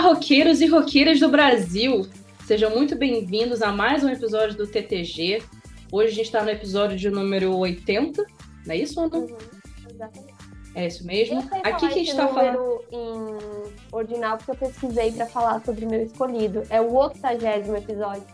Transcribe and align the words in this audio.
Roqueiros 0.00 0.62
e 0.62 0.66
roqueiras 0.66 1.20
do 1.20 1.28
Brasil! 1.28 2.08
Sejam 2.46 2.70
muito 2.70 2.96
bem-vindos 2.96 3.60
a 3.60 3.70
mais 3.70 4.02
um 4.02 4.08
episódio 4.08 4.56
do 4.56 4.66
TTG. 4.66 5.42
Hoje 5.92 6.12
a 6.12 6.14
gente 6.14 6.24
está 6.24 6.42
no 6.42 6.48
episódio 6.48 6.96
de 6.96 7.10
número 7.10 7.54
80, 7.54 8.24
não 8.66 8.74
é 8.74 8.78
isso, 8.78 8.98
Ana? 8.98 9.18
Uhum, 9.18 9.36
exatamente. 9.92 10.34
É 10.74 10.86
isso 10.86 11.06
mesmo. 11.06 11.46
Aqui 11.62 11.88
que 11.90 12.00
está 12.00 12.28
falando. 12.28 12.82
em 12.90 13.36
ordinal 13.92 14.38
porque 14.38 14.52
eu 14.52 14.68
pesquisei 14.68 15.12
pra 15.12 15.26
falar 15.26 15.62
sobre 15.64 15.84
o 15.84 15.90
meu 15.90 16.02
escolhido. 16.02 16.62
É 16.70 16.80
o 16.80 16.94
80 16.94 17.76
episódio. 17.76 18.24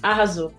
Arrasou. 0.00 0.52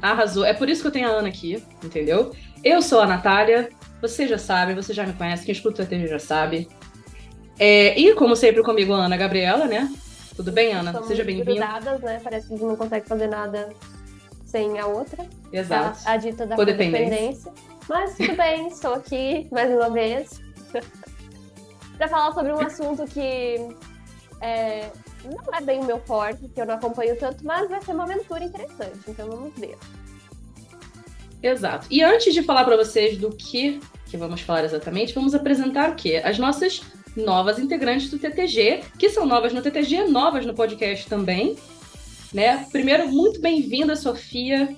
Arrasou. 0.00 0.44
É 0.44 0.54
por 0.54 0.68
isso 0.68 0.82
que 0.82 0.86
eu 0.86 0.92
tenho 0.92 1.08
a 1.08 1.10
Ana 1.10 1.28
aqui, 1.28 1.62
entendeu? 1.82 2.32
Eu 2.62 2.80
sou 2.80 3.00
a 3.00 3.06
Natália, 3.06 3.70
você 4.00 4.28
já 4.28 4.38
sabe, 4.38 4.72
você 4.72 4.94
já 4.94 5.04
me 5.04 5.12
conhece, 5.14 5.44
quem 5.44 5.52
escuta 5.52 5.82
o 5.82 5.84
TTG 5.84 6.06
já 6.06 6.18
sabe. 6.20 6.68
É, 7.58 7.98
e, 7.98 8.14
como 8.14 8.34
sempre, 8.34 8.62
comigo 8.62 8.92
a 8.92 9.04
Ana 9.04 9.16
Gabriela, 9.16 9.66
né? 9.66 9.92
Tudo 10.34 10.50
bem, 10.50 10.72
Ana? 10.72 11.02
Seja 11.04 11.24
bem-vinda. 11.24 11.52
grudadas, 11.52 12.00
né? 12.00 12.20
Parece 12.22 12.48
que 12.48 12.54
a 12.54 12.56
gente 12.56 12.66
não 12.66 12.76
consegue 12.76 13.06
fazer 13.06 13.26
nada 13.26 13.68
sem 14.44 14.78
a 14.78 14.86
outra. 14.86 15.26
Exato. 15.52 16.00
A, 16.04 16.12
a 16.12 16.16
dita 16.16 16.46
da 16.46 16.56
Codependência. 16.56 17.06
codependência. 17.06 17.52
Mas 17.88 18.16
tudo 18.16 18.36
bem, 18.36 18.68
estou 18.72 18.94
aqui 18.94 19.48
mais 19.50 19.70
uma 19.70 19.90
vez. 19.90 20.40
pra 21.98 22.08
falar 22.08 22.32
sobre 22.32 22.52
um 22.52 22.60
assunto 22.60 23.04
que 23.04 23.56
é, 24.40 24.90
não 25.24 25.54
é 25.54 25.60
bem 25.60 25.80
o 25.80 25.84
meu 25.84 26.00
forte, 26.00 26.48
que 26.48 26.60
eu 26.60 26.66
não 26.66 26.74
acompanho 26.74 27.16
tanto, 27.16 27.44
mas 27.44 27.68
vai 27.68 27.82
ser 27.82 27.92
uma 27.92 28.04
aventura 28.04 28.44
interessante. 28.44 28.98
Então 29.06 29.28
vamos 29.28 29.54
ver. 29.58 29.76
Exato. 31.42 31.86
E 31.90 32.02
antes 32.02 32.32
de 32.32 32.42
falar 32.42 32.64
para 32.64 32.76
vocês 32.76 33.18
do 33.18 33.30
que 33.30 33.80
que 34.06 34.16
vamos 34.18 34.42
falar 34.42 34.62
exatamente, 34.64 35.14
vamos 35.14 35.34
apresentar 35.34 35.90
o 35.90 35.94
quê? 35.94 36.20
As 36.22 36.38
nossas 36.38 36.82
novas 37.16 37.58
integrantes 37.58 38.10
do 38.10 38.18
TTG, 38.18 38.82
que 38.98 39.10
são 39.10 39.26
novas 39.26 39.52
no 39.52 39.62
TTG, 39.62 40.04
novas 40.04 40.46
no 40.46 40.54
podcast 40.54 41.06
também. 41.08 41.56
Né? 42.32 42.66
Primeiro, 42.72 43.08
muito 43.08 43.40
bem-vinda, 43.40 43.94
Sofia. 43.94 44.74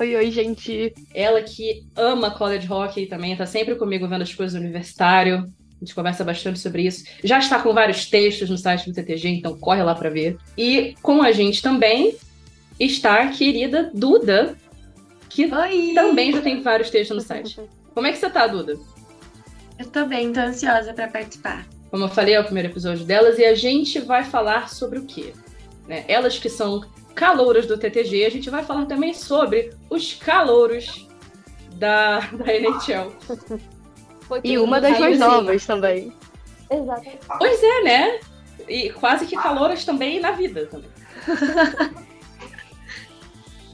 Oi, 0.00 0.16
oi, 0.16 0.30
gente. 0.30 0.94
Ela 1.14 1.42
que 1.42 1.84
ama 1.94 2.30
college 2.30 2.70
hockey 2.70 3.06
também, 3.06 3.36
tá 3.36 3.44
sempre 3.44 3.74
comigo 3.74 4.08
vendo 4.08 4.22
as 4.22 4.34
coisas 4.34 4.58
do 4.58 4.64
universitário. 4.64 5.52
A 5.76 5.84
gente 5.84 5.94
conversa 5.94 6.24
bastante 6.24 6.58
sobre 6.58 6.82
isso. 6.82 7.04
Já 7.22 7.38
está 7.38 7.60
com 7.60 7.74
vários 7.74 8.06
textos 8.06 8.48
no 8.48 8.56
site 8.56 8.88
do 8.88 8.94
TTG, 8.94 9.28
então 9.28 9.58
corre 9.58 9.82
lá 9.82 9.94
para 9.94 10.08
ver. 10.08 10.38
E 10.56 10.94
com 11.02 11.20
a 11.20 11.32
gente 11.32 11.60
também 11.60 12.16
está 12.80 13.22
a 13.22 13.28
querida 13.28 13.90
Duda, 13.92 14.56
que 15.28 15.52
Oi. 15.52 15.92
também 15.94 16.32
já 16.32 16.40
tem 16.40 16.62
vários 16.62 16.88
textos 16.88 17.16
no 17.16 17.22
site. 17.22 17.60
Como 17.92 18.06
é 18.06 18.12
que 18.12 18.18
você 18.18 18.30
tá, 18.30 18.46
Duda? 18.46 18.78
Eu 19.78 19.86
tô 19.86 20.06
bem, 20.06 20.32
tô 20.32 20.40
ansiosa 20.40 20.92
pra 20.92 21.08
participar. 21.08 21.66
Como 21.90 22.04
eu 22.04 22.08
falei, 22.08 22.34
é 22.34 22.40
o 22.40 22.44
primeiro 22.44 22.68
episódio 22.68 23.04
delas 23.04 23.38
e 23.38 23.44
a 23.44 23.54
gente 23.54 24.00
vai 24.00 24.24
falar 24.24 24.68
sobre 24.70 24.98
o 24.98 25.04
quê? 25.04 25.32
Né? 25.86 26.04
Elas 26.08 26.38
que 26.38 26.48
são 26.48 26.84
calouras 27.14 27.66
do 27.66 27.76
TTG, 27.76 28.24
a 28.24 28.30
gente 28.30 28.48
vai 28.48 28.64
falar 28.64 28.86
também 28.86 29.12
sobre 29.12 29.70
os 29.90 30.14
calouros 30.14 31.06
da, 31.74 32.20
da 32.32 32.54
NHL. 32.54 33.12
E 34.42 34.58
uma 34.58 34.80
das 34.80 34.98
mais 34.98 35.18
novas 35.18 35.66
também. 35.66 36.12
Exatamente. 36.70 37.18
Pois 37.38 37.62
é, 37.62 37.82
né? 37.82 38.20
E 38.68 38.90
quase 38.90 39.26
que 39.26 39.36
calouras 39.36 39.84
também 39.84 40.20
na 40.20 40.30
vida 40.32 40.66
também. 40.66 40.90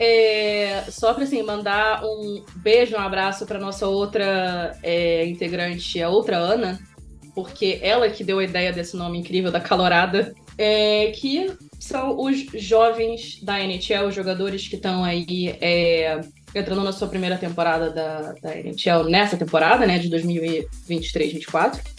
É, 0.01 0.85
só 0.91 1.13
para 1.13 1.25
assim, 1.25 1.43
mandar 1.43 2.05
um 2.05 2.45
beijo, 2.57 2.95
um 2.95 3.01
abraço 3.01 3.45
para 3.47 3.59
nossa 3.59 3.87
outra 3.87 4.77
é, 4.83 5.27
integrante, 5.27 6.01
a 6.01 6.09
outra 6.09 6.37
Ana, 6.37 6.79
porque 7.35 7.79
ela 7.83 8.09
que 8.09 8.23
deu 8.23 8.39
a 8.39 8.45
ideia 8.45 8.73
desse 8.73 8.97
nome 8.97 9.19
incrível 9.19 9.51
da 9.51 9.61
calorada, 9.61 10.35
é, 10.57 11.13
que 11.13 11.53
são 11.79 12.21
os 12.21 12.39
jovens 12.55 13.43
da 13.43 13.61
NHL, 13.61 14.07
os 14.09 14.15
jogadores 14.15 14.69
que 14.69 14.77
estão 14.77 15.05
aí 15.05 15.57
é, 15.61 16.21
entrando 16.55 16.83
na 16.83 16.93
sua 16.93 17.09
primeira 17.09 17.37
temporada 17.37 17.91
da, 17.91 18.33
da 18.33 18.57
NHL 18.57 19.05
nessa 19.09 19.37
temporada, 19.37 19.87
né, 19.87 19.99
de 19.99 20.09
2023-24. 20.11 21.98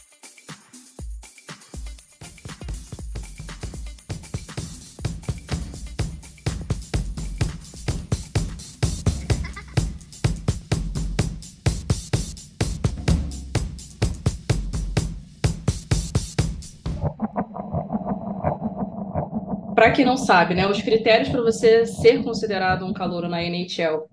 Quem 19.99 20.05
não 20.05 20.15
sabe, 20.15 20.55
né, 20.55 20.65
os 20.65 20.81
critérios 20.81 21.27
para 21.27 21.41
você 21.41 21.85
ser 21.85 22.23
considerado 22.23 22.85
um 22.85 22.93
calouro 22.93 23.27
na 23.27 23.43
NHL 23.43 24.07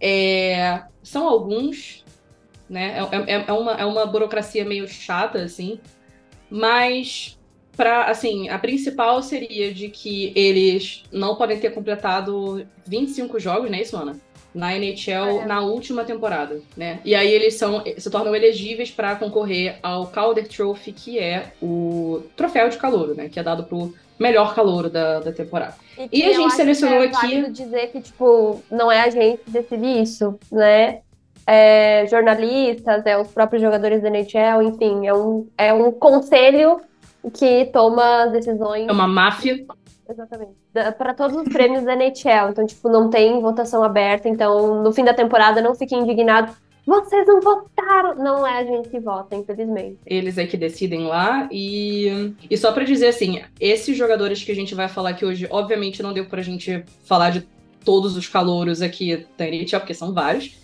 é, 0.00 0.82
são 1.02 1.28
alguns, 1.28 2.02
né? 2.68 2.96
É, 3.12 3.34
é- 3.34 3.44
é 3.46 3.52
uma, 3.52 3.72
é 3.72 3.84
uma 3.84 4.06
burocracia 4.06 4.64
meio 4.64 4.88
chata, 4.88 5.42
assim, 5.42 5.78
mas 6.48 7.38
para 7.76 8.04
assim, 8.06 8.48
a 8.48 8.58
principal 8.58 9.22
seria 9.22 9.72
de 9.72 9.90
que 9.90 10.32
eles 10.34 11.02
não 11.12 11.36
podem 11.36 11.60
ter 11.60 11.70
completado 11.70 12.66
25 12.86 13.38
jogos, 13.38 13.70
né, 13.70 13.82
isso, 13.82 13.96
Ana? 13.96 14.16
Na 14.54 14.74
NHL 14.74 15.42
É. 15.42 15.46
na 15.46 15.60
última 15.60 16.04
temporada, 16.04 16.62
né? 16.74 17.00
E 17.04 17.14
aí 17.14 17.30
eles 17.30 17.54
são, 17.54 17.84
se 17.98 18.10
tornam 18.10 18.34
elegíveis 18.34 18.90
para 18.90 19.14
concorrer 19.14 19.78
ao 19.82 20.06
Calder 20.06 20.48
Trophy, 20.48 20.92
que 20.92 21.18
é 21.18 21.52
o 21.60 22.22
troféu 22.34 22.68
de 22.70 22.78
calouro, 22.78 23.14
né? 23.14 23.28
Que 23.28 23.38
é 23.38 23.42
dado 23.42 23.64
pro 23.64 23.94
melhor 24.18 24.54
calouro 24.54 24.88
da, 24.90 25.20
da 25.20 25.32
temporada. 25.32 25.74
E, 25.96 26.20
E 26.20 26.24
a 26.24 26.32
gente 26.32 26.54
selecionou 26.54 26.98
que 26.98 27.04
é 27.04 27.08
aqui- 27.08 27.16
válido 27.16 27.52
dizer 27.52 27.86
que, 27.92 28.00
tipo, 28.00 28.60
não 28.70 28.90
é 28.90 29.00
a 29.02 29.10
gente 29.10 29.42
que 29.44 29.50
decide 29.50 29.86
isso, 30.02 30.38
né? 30.50 31.00
É, 31.46 32.06
jornalistas, 32.10 33.06
é 33.06 33.16
os 33.18 33.28
próprios 33.28 33.62
jogadores 33.62 34.02
da 34.02 34.08
NHL, 34.08 34.60
enfim, 34.62 35.06
é 35.06 35.14
um, 35.14 35.46
é 35.56 35.72
um 35.72 35.90
conselho 35.90 36.80
que 37.32 37.64
toma 37.72 38.24
as 38.24 38.32
decisões 38.32 38.86
É 38.86 38.92
uma 38.92 39.06
máfia. 39.08 39.64
exatamente 40.08 40.52
para 40.96 41.12
todos 41.14 41.36
os 41.36 41.48
prêmios 41.52 41.82
da 41.84 41.94
NHL. 41.94 42.50
Então, 42.50 42.64
tipo, 42.66 42.88
não 42.88 43.10
tem 43.10 43.40
votação 43.40 43.82
aberta. 43.82 44.28
Então, 44.28 44.82
no 44.82 44.92
fim 44.92 45.02
da 45.04 45.12
temporada, 45.14 45.60
não 45.60 45.74
fiquem 45.74 46.00
indignados. 46.00 46.54
Vocês 46.88 47.26
não 47.26 47.38
votaram! 47.38 48.14
Não 48.14 48.46
é 48.46 48.60
a 48.60 48.64
gente 48.64 48.88
que 48.88 48.98
vota, 48.98 49.36
infelizmente. 49.36 49.98
Eles 50.06 50.38
é 50.38 50.46
que 50.46 50.56
decidem 50.56 51.06
lá. 51.06 51.46
E, 51.52 52.32
e 52.50 52.56
só 52.56 52.72
pra 52.72 52.82
dizer 52.82 53.08
assim, 53.08 53.42
esses 53.60 53.94
jogadores 53.94 54.42
que 54.42 54.50
a 54.50 54.54
gente 54.54 54.74
vai 54.74 54.88
falar 54.88 55.10
aqui 55.10 55.22
hoje, 55.22 55.46
obviamente 55.50 56.02
não 56.02 56.14
deu 56.14 56.24
pra 56.24 56.40
gente 56.40 56.82
falar 57.04 57.28
de 57.28 57.46
todos 57.84 58.16
os 58.16 58.26
calouros 58.26 58.80
aqui 58.80 59.26
da 59.36 59.46
NHL, 59.46 59.80
porque 59.80 59.92
são 59.92 60.14
vários. 60.14 60.56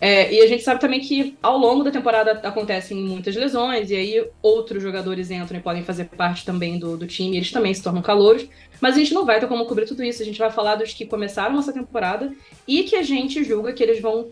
É, 0.00 0.32
e 0.32 0.40
a 0.40 0.46
gente 0.46 0.62
sabe 0.62 0.80
também 0.80 1.00
que 1.00 1.36
ao 1.42 1.58
longo 1.58 1.84
da 1.84 1.90
temporada 1.90 2.32
acontecem 2.32 2.96
muitas 2.96 3.36
lesões, 3.36 3.90
e 3.90 3.94
aí 3.94 4.26
outros 4.40 4.82
jogadores 4.82 5.30
entram 5.30 5.58
e 5.58 5.62
podem 5.62 5.84
fazer 5.84 6.06
parte 6.06 6.46
também 6.46 6.78
do, 6.78 6.96
do 6.96 7.06
time, 7.06 7.36
eles 7.36 7.52
também 7.52 7.74
se 7.74 7.82
tornam 7.82 8.00
calouros. 8.00 8.48
Mas 8.80 8.96
a 8.96 8.98
gente 8.98 9.12
não 9.12 9.26
vai 9.26 9.38
ter 9.38 9.46
como 9.46 9.66
cobrir 9.66 9.84
tudo 9.86 10.02
isso, 10.02 10.22
a 10.22 10.24
gente 10.24 10.38
vai 10.38 10.50
falar 10.50 10.76
dos 10.76 10.94
que 10.94 11.04
começaram 11.04 11.58
essa 11.58 11.74
temporada 11.74 12.32
e 12.66 12.84
que 12.84 12.96
a 12.96 13.02
gente 13.02 13.44
julga 13.44 13.74
que 13.74 13.82
eles 13.82 14.00
vão, 14.00 14.30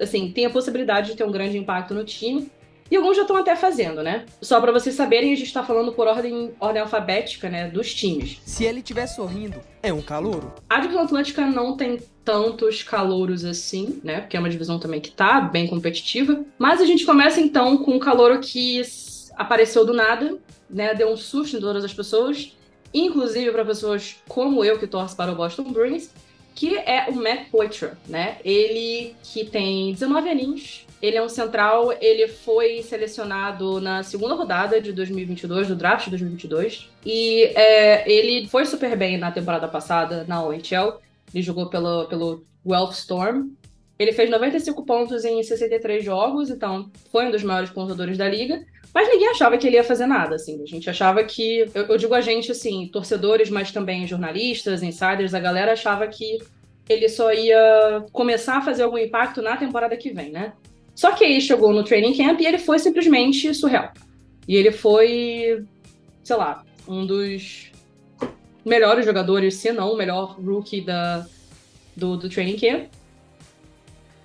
assim, 0.00 0.30
tem 0.30 0.46
a 0.46 0.50
possibilidade 0.50 1.10
de 1.10 1.16
ter 1.16 1.24
um 1.24 1.30
grande 1.30 1.58
impacto 1.58 1.94
no 1.94 2.04
time. 2.04 2.50
E 2.88 2.96
alguns 2.96 3.16
já 3.16 3.22
estão 3.22 3.36
até 3.36 3.56
fazendo, 3.56 4.00
né? 4.00 4.26
Só 4.40 4.60
pra 4.60 4.70
vocês 4.70 4.94
saberem, 4.94 5.32
a 5.32 5.36
gente 5.36 5.52
tá 5.52 5.64
falando 5.64 5.92
por 5.92 6.06
ordem, 6.06 6.52
ordem 6.60 6.80
alfabética, 6.80 7.48
né, 7.48 7.68
dos 7.68 7.92
times. 7.92 8.38
Se 8.44 8.64
ele 8.64 8.78
estiver 8.78 9.08
sorrindo, 9.08 9.60
é 9.82 9.92
um 9.92 10.00
calouro? 10.00 10.54
A 10.68 10.78
divisão 10.78 11.02
atlântica 11.02 11.44
não 11.46 11.76
tem 11.76 11.98
tantos 12.24 12.84
calouros 12.84 13.44
assim, 13.44 14.00
né? 14.04 14.20
Porque 14.20 14.36
é 14.36 14.40
uma 14.40 14.48
divisão 14.48 14.78
também 14.78 15.00
que 15.00 15.10
tá 15.10 15.40
bem 15.40 15.66
competitiva. 15.66 16.44
Mas 16.58 16.80
a 16.80 16.84
gente 16.84 17.04
começa 17.04 17.40
então 17.40 17.76
com 17.78 17.92
um 17.92 17.98
calouro 17.98 18.38
que 18.38 18.80
apareceu 19.34 19.84
do 19.84 19.92
nada, 19.92 20.38
né? 20.70 20.94
Deu 20.94 21.10
um 21.10 21.16
susto 21.16 21.56
em 21.56 21.60
todas 21.60 21.84
as 21.84 21.92
pessoas, 21.92 22.56
inclusive 22.94 23.50
para 23.50 23.64
pessoas 23.64 24.16
como 24.28 24.64
eu 24.64 24.78
que 24.78 24.86
torce 24.86 25.16
para 25.16 25.32
o 25.32 25.36
Boston 25.36 25.64
Bruins, 25.72 26.10
que 26.56 26.74
é 26.78 27.06
o 27.10 27.14
Matt 27.14 27.50
Poitras, 27.50 27.92
né? 28.08 28.38
Ele 28.42 29.14
que 29.22 29.44
tem 29.44 29.92
19 29.92 30.28
aninhos, 30.30 30.86
ele 31.02 31.18
é 31.18 31.22
um 31.22 31.28
central, 31.28 31.92
ele 32.00 32.26
foi 32.26 32.82
selecionado 32.82 33.78
na 33.78 34.02
segunda 34.02 34.34
rodada 34.34 34.80
de 34.80 34.90
2022, 34.90 35.68
do 35.68 35.76
draft 35.76 36.04
de 36.04 36.10
2022, 36.10 36.90
e 37.04 37.42
é, 37.54 38.10
ele 38.10 38.48
foi 38.48 38.64
super 38.64 38.96
bem 38.96 39.18
na 39.18 39.30
temporada 39.30 39.68
passada 39.68 40.24
na 40.26 40.42
OHL, 40.42 40.98
ele 41.34 41.42
jogou 41.42 41.66
pelo, 41.66 42.06
pelo 42.06 42.42
Guelph 42.66 42.94
Storm, 42.94 43.50
ele 43.98 44.12
fez 44.12 44.30
95 44.30 44.82
pontos 44.84 45.26
em 45.26 45.42
63 45.42 46.02
jogos, 46.02 46.48
então 46.48 46.90
foi 47.12 47.26
um 47.26 47.30
dos 47.30 47.42
maiores 47.42 47.70
pontuadores 47.70 48.16
da 48.16 48.28
liga, 48.28 48.64
mas 48.94 49.08
ninguém 49.08 49.28
achava 49.28 49.58
que 49.58 49.66
ele 49.66 49.76
ia 49.76 49.84
fazer 49.84 50.06
nada, 50.06 50.36
assim. 50.36 50.62
A 50.62 50.66
gente 50.66 50.88
achava 50.88 51.22
que. 51.24 51.68
Eu, 51.74 51.84
eu 51.84 51.96
digo 51.96 52.14
a 52.14 52.20
gente, 52.20 52.50
assim, 52.50 52.88
torcedores, 52.92 53.50
mas 53.50 53.70
também 53.70 54.06
jornalistas, 54.06 54.82
insiders, 54.82 55.34
a 55.34 55.40
galera 55.40 55.72
achava 55.72 56.06
que 56.06 56.38
ele 56.88 57.08
só 57.08 57.32
ia 57.32 58.04
começar 58.12 58.58
a 58.58 58.62
fazer 58.62 58.84
algum 58.84 58.98
impacto 58.98 59.42
na 59.42 59.56
temporada 59.56 59.96
que 59.96 60.10
vem, 60.10 60.30
né? 60.30 60.52
Só 60.94 61.12
que 61.12 61.24
aí 61.24 61.40
chegou 61.40 61.72
no 61.72 61.84
training 61.84 62.16
camp 62.16 62.40
e 62.40 62.46
ele 62.46 62.58
foi 62.58 62.78
simplesmente 62.78 63.52
surreal. 63.52 63.92
E 64.48 64.56
ele 64.56 64.70
foi, 64.70 65.64
sei 66.24 66.36
lá, 66.36 66.64
um 66.88 67.04
dos 67.04 67.70
melhores 68.64 69.04
jogadores, 69.04 69.56
se 69.56 69.72
não 69.72 69.92
o 69.92 69.96
melhor 69.96 70.40
rookie 70.40 70.80
da, 70.80 71.26
do, 71.94 72.16
do 72.16 72.28
training 72.28 72.56
camp. 72.56 72.88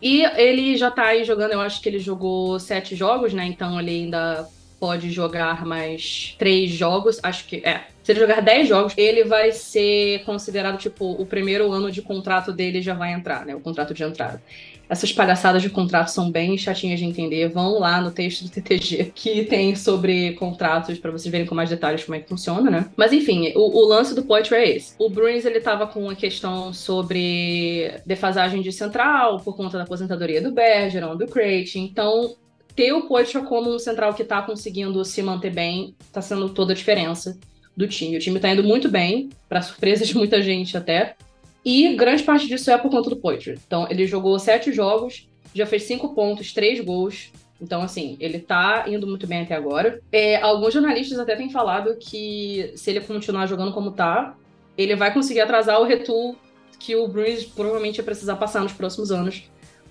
E 0.02 0.24
ele 0.24 0.76
já 0.78 0.90
tá 0.90 1.06
aí 1.06 1.24
jogando, 1.24 1.52
eu 1.52 1.62
acho 1.62 1.82
que 1.82 1.88
ele 1.88 2.00
jogou 2.00 2.60
sete 2.60 2.96
jogos, 2.96 3.34
né? 3.34 3.46
Então 3.46 3.80
ele 3.80 3.92
ainda 3.92 4.48
pode 4.80 5.12
jogar 5.12 5.64
mais 5.64 6.36
três 6.40 6.72
jogos. 6.72 7.20
Acho 7.22 7.46
que 7.46 7.58
é. 7.58 7.86
Se 8.04 8.12
ele 8.12 8.20
jogar 8.20 8.42
dez 8.42 8.68
jogos, 8.68 8.94
ele 8.98 9.24
vai 9.24 9.52
ser 9.52 10.24
considerado, 10.26 10.80
tipo, 10.80 11.12
o 11.12 11.26
primeiro 11.26 11.72
ano 11.72 11.92
de 11.92 12.02
contrato 12.02 12.52
dele 12.52 12.82
já 12.82 12.96
vai 12.96 13.14
entrar, 13.14 13.46
né? 13.46 13.54
O 13.54 13.60
contrato 13.60 13.94
de 13.94 14.04
entrada. 14.04 14.42
Essas 14.92 15.14
palhaçadas 15.14 15.62
de 15.62 15.70
contrato 15.70 16.10
são 16.10 16.30
bem 16.30 16.58
chatinhas 16.58 17.00
de 17.00 17.06
entender. 17.06 17.48
Vão 17.48 17.80
lá 17.80 18.02
no 18.02 18.12
texto 18.12 18.44
do 18.44 18.50
TTG 18.50 19.14
que 19.16 19.46
tem 19.46 19.74
sobre 19.74 20.34
contratos 20.34 21.00
para 21.00 21.12
vocês 21.12 21.32
verem 21.32 21.48
com 21.48 21.56
mais 21.56 21.70
detalhes 21.70 22.04
como 22.04 22.16
é 22.16 22.20
que 22.20 22.28
funciona, 22.28 22.70
né? 22.70 22.90
Mas 22.98 23.14
enfim, 23.14 23.54
o, 23.56 23.80
o 23.80 23.88
lance 23.88 24.14
do 24.14 24.24
Poitry 24.24 24.56
é 24.56 24.76
esse. 24.76 24.94
O 25.00 25.10
Bruins 25.10 25.46
ele 25.46 25.62
tava 25.62 25.88
com 25.88 26.02
uma 26.04 26.14
questão 26.14 26.74
sobre 26.74 28.02
defasagem 28.06 28.62
de 28.62 28.74
central 28.74 29.40
por 29.40 29.56
conta 29.56 29.78
da 29.78 29.86
aposentadoria 29.86 30.42
do 30.42 30.52
Bergeron, 30.52 31.16
do 31.16 31.26
Crate. 31.26 31.80
Então, 31.80 32.36
ter 32.76 32.92
o 32.92 33.08
Poitry 33.08 33.44
como 33.44 33.74
um 33.74 33.80
central 33.80 34.14
que 34.14 34.26
tá 34.26 34.42
conseguindo 34.42 35.06
se 35.06 35.24
manter 35.24 35.54
bem 35.54 35.96
tá 36.12 36.22
sendo 36.22 36.50
toda 36.50 36.74
a 36.74 36.76
diferença 36.76 37.40
do 37.78 37.88
time. 37.88 38.18
O 38.18 38.20
time 38.20 38.42
tá 38.42 38.50
indo 38.50 38.62
muito 38.62 38.90
bem, 38.90 39.30
para 39.48 39.62
surpresa 39.62 40.06
de 40.06 40.18
muita 40.18 40.42
gente 40.42 40.76
até. 40.76 41.16
E 41.64 41.96
grande 41.96 42.24
parte 42.24 42.48
disso 42.48 42.72
é 42.72 42.78
por 42.78 42.90
conta 42.90 43.10
do 43.10 43.16
Poitry. 43.16 43.60
Então, 43.66 43.88
ele 43.90 44.08
jogou 44.08 44.38
sete 44.40 44.72
jogos, 44.72 45.28
já 45.54 45.66
fez 45.66 45.84
cinco 45.84 46.14
pontos, 46.16 46.54
três 46.54 46.80
gols. 46.84 47.32
Então, 47.62 47.82
assim, 47.82 48.18
ele 48.20 48.40
tá 48.40 48.86
indo 48.88 49.06
muito 49.06 49.28
bem 49.28 49.42
até 49.42 49.56
agora. 49.56 50.02
É, 50.12 50.42
alguns 50.42 50.74
jornalistas 50.74 51.20
até 51.20 51.36
têm 51.36 51.52
falado 51.52 51.96
que 52.00 52.72
se 52.76 52.90
ele 52.90 53.02
continuar 53.02 53.46
jogando 53.46 53.72
como 53.72 53.92
tá, 53.92 54.36
ele 54.78 54.96
vai 54.96 55.14
conseguir 55.14 55.42
atrasar 55.42 55.80
o 55.80 55.86
retool 55.86 56.36
que 56.80 56.96
o 56.96 57.08
Bruins 57.08 57.46
provavelmente 57.46 57.98
ia 57.98 58.04
precisar 58.04 58.36
passar 58.38 58.62
nos 58.64 58.74
próximos 58.74 59.12
anos 59.12 59.44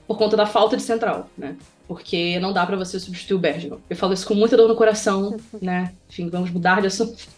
por 0.06 0.19
conta 0.19 0.37
da 0.37 0.44
falta 0.44 0.76
de 0.76 0.82
central, 0.82 1.31
né? 1.38 1.56
Porque 1.87 2.40
não 2.40 2.52
dá 2.52 2.66
para 2.66 2.76
você 2.76 2.99
substituir 2.99 3.37
o 3.37 3.38
Bergeron. 3.38 3.78
Eu 3.88 3.96
falo 3.96 4.12
isso 4.12 4.26
com 4.26 4.34
muita 4.34 4.56
dor 4.56 4.66
no 4.66 4.75
coração, 4.75 5.37
né? 5.62 5.94
Enfim, 6.08 6.28
vamos 6.28 6.50
mudar 6.50 6.81
de 6.81 6.88
assunto. 6.88 7.28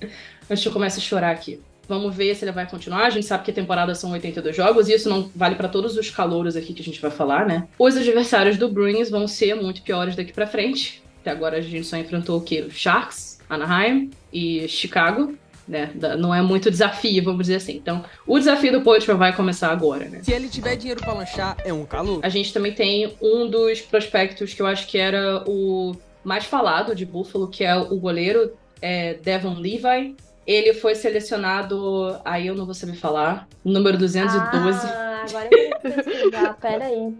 Antes 0.48 0.62
que 0.62 0.68
eu 0.68 0.72
comece 0.72 1.00
a 1.00 1.02
chorar 1.02 1.32
aqui. 1.32 1.60
Vamos 1.90 2.14
ver 2.14 2.36
se 2.36 2.44
ele 2.44 2.52
vai 2.52 2.70
continuar. 2.70 3.06
A 3.06 3.10
gente 3.10 3.26
sabe 3.26 3.42
que 3.42 3.50
a 3.50 3.54
temporada 3.54 3.96
são 3.96 4.12
82 4.12 4.54
jogos 4.54 4.88
e 4.88 4.94
isso 4.94 5.08
não 5.08 5.28
vale 5.34 5.56
para 5.56 5.68
todos 5.68 5.96
os 5.96 6.08
calouros 6.08 6.54
aqui 6.54 6.72
que 6.72 6.80
a 6.80 6.84
gente 6.84 7.00
vai 7.00 7.10
falar, 7.10 7.44
né? 7.44 7.66
Os 7.76 7.96
adversários 7.96 8.56
do 8.56 8.68
Bruins 8.68 9.10
vão 9.10 9.26
ser 9.26 9.56
muito 9.56 9.82
piores 9.82 10.14
daqui 10.14 10.32
para 10.32 10.46
frente. 10.46 11.02
Até 11.20 11.32
agora 11.32 11.56
a 11.56 11.60
gente 11.60 11.84
só 11.84 11.96
enfrentou 11.96 12.38
o 12.38 12.42
quê? 12.42 12.64
Sharks, 12.70 13.40
Anaheim 13.50 14.08
e 14.32 14.68
Chicago. 14.68 15.34
Né? 15.66 15.90
Não 16.16 16.32
é 16.32 16.40
muito 16.40 16.70
desafio, 16.70 17.24
vamos 17.24 17.40
dizer 17.40 17.56
assim. 17.56 17.74
Então, 17.76 18.04
o 18.24 18.38
desafio 18.38 18.70
do 18.70 18.82
Poitras 18.82 19.18
vai 19.18 19.34
começar 19.34 19.72
agora, 19.72 20.08
né? 20.08 20.20
Se 20.22 20.32
ele 20.32 20.48
tiver 20.48 20.76
dinheiro 20.76 21.00
para 21.00 21.12
lanchar, 21.12 21.56
é 21.64 21.72
um 21.72 21.84
calor. 21.84 22.20
A 22.22 22.28
gente 22.28 22.52
também 22.52 22.72
tem 22.72 23.16
um 23.20 23.50
dos 23.50 23.80
prospectos 23.80 24.54
que 24.54 24.62
eu 24.62 24.66
acho 24.66 24.86
que 24.86 24.96
era 24.96 25.42
o 25.44 25.96
mais 26.22 26.44
falado 26.44 26.94
de 26.94 27.04
Buffalo, 27.04 27.48
que 27.48 27.64
é 27.64 27.76
o 27.76 27.96
goleiro 27.96 28.52
é 28.80 29.14
Devon 29.14 29.54
Levi. 29.54 30.14
Ele 30.46 30.72
foi 30.72 30.94
selecionado, 30.94 32.20
aí 32.24 32.46
eu 32.46 32.54
não 32.54 32.64
vou 32.64 32.74
saber 32.74 32.94
falar, 32.94 33.48
número 33.64 33.98
212. 33.98 34.86
Ah, 34.86 35.24
agora 35.28 35.48
eu 35.50 35.70
vou 35.70 35.80
pesquisar, 35.80 36.54
peraí. 36.60 37.14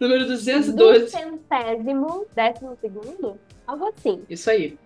número 0.00 0.26
212. 0.26 0.72
Do 1.04 1.08
centésimo, 1.10 2.26
décimo 2.34 2.78
segundo? 2.80 3.38
Algo 3.66 3.88
assim. 3.88 4.22
Isso 4.30 4.50
aí. 4.50 4.78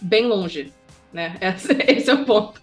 Bem 0.00 0.26
longe, 0.26 0.72
né? 1.12 1.36
Esse, 1.40 1.72
esse 1.90 2.10
é 2.10 2.14
o 2.14 2.24
ponto. 2.24 2.60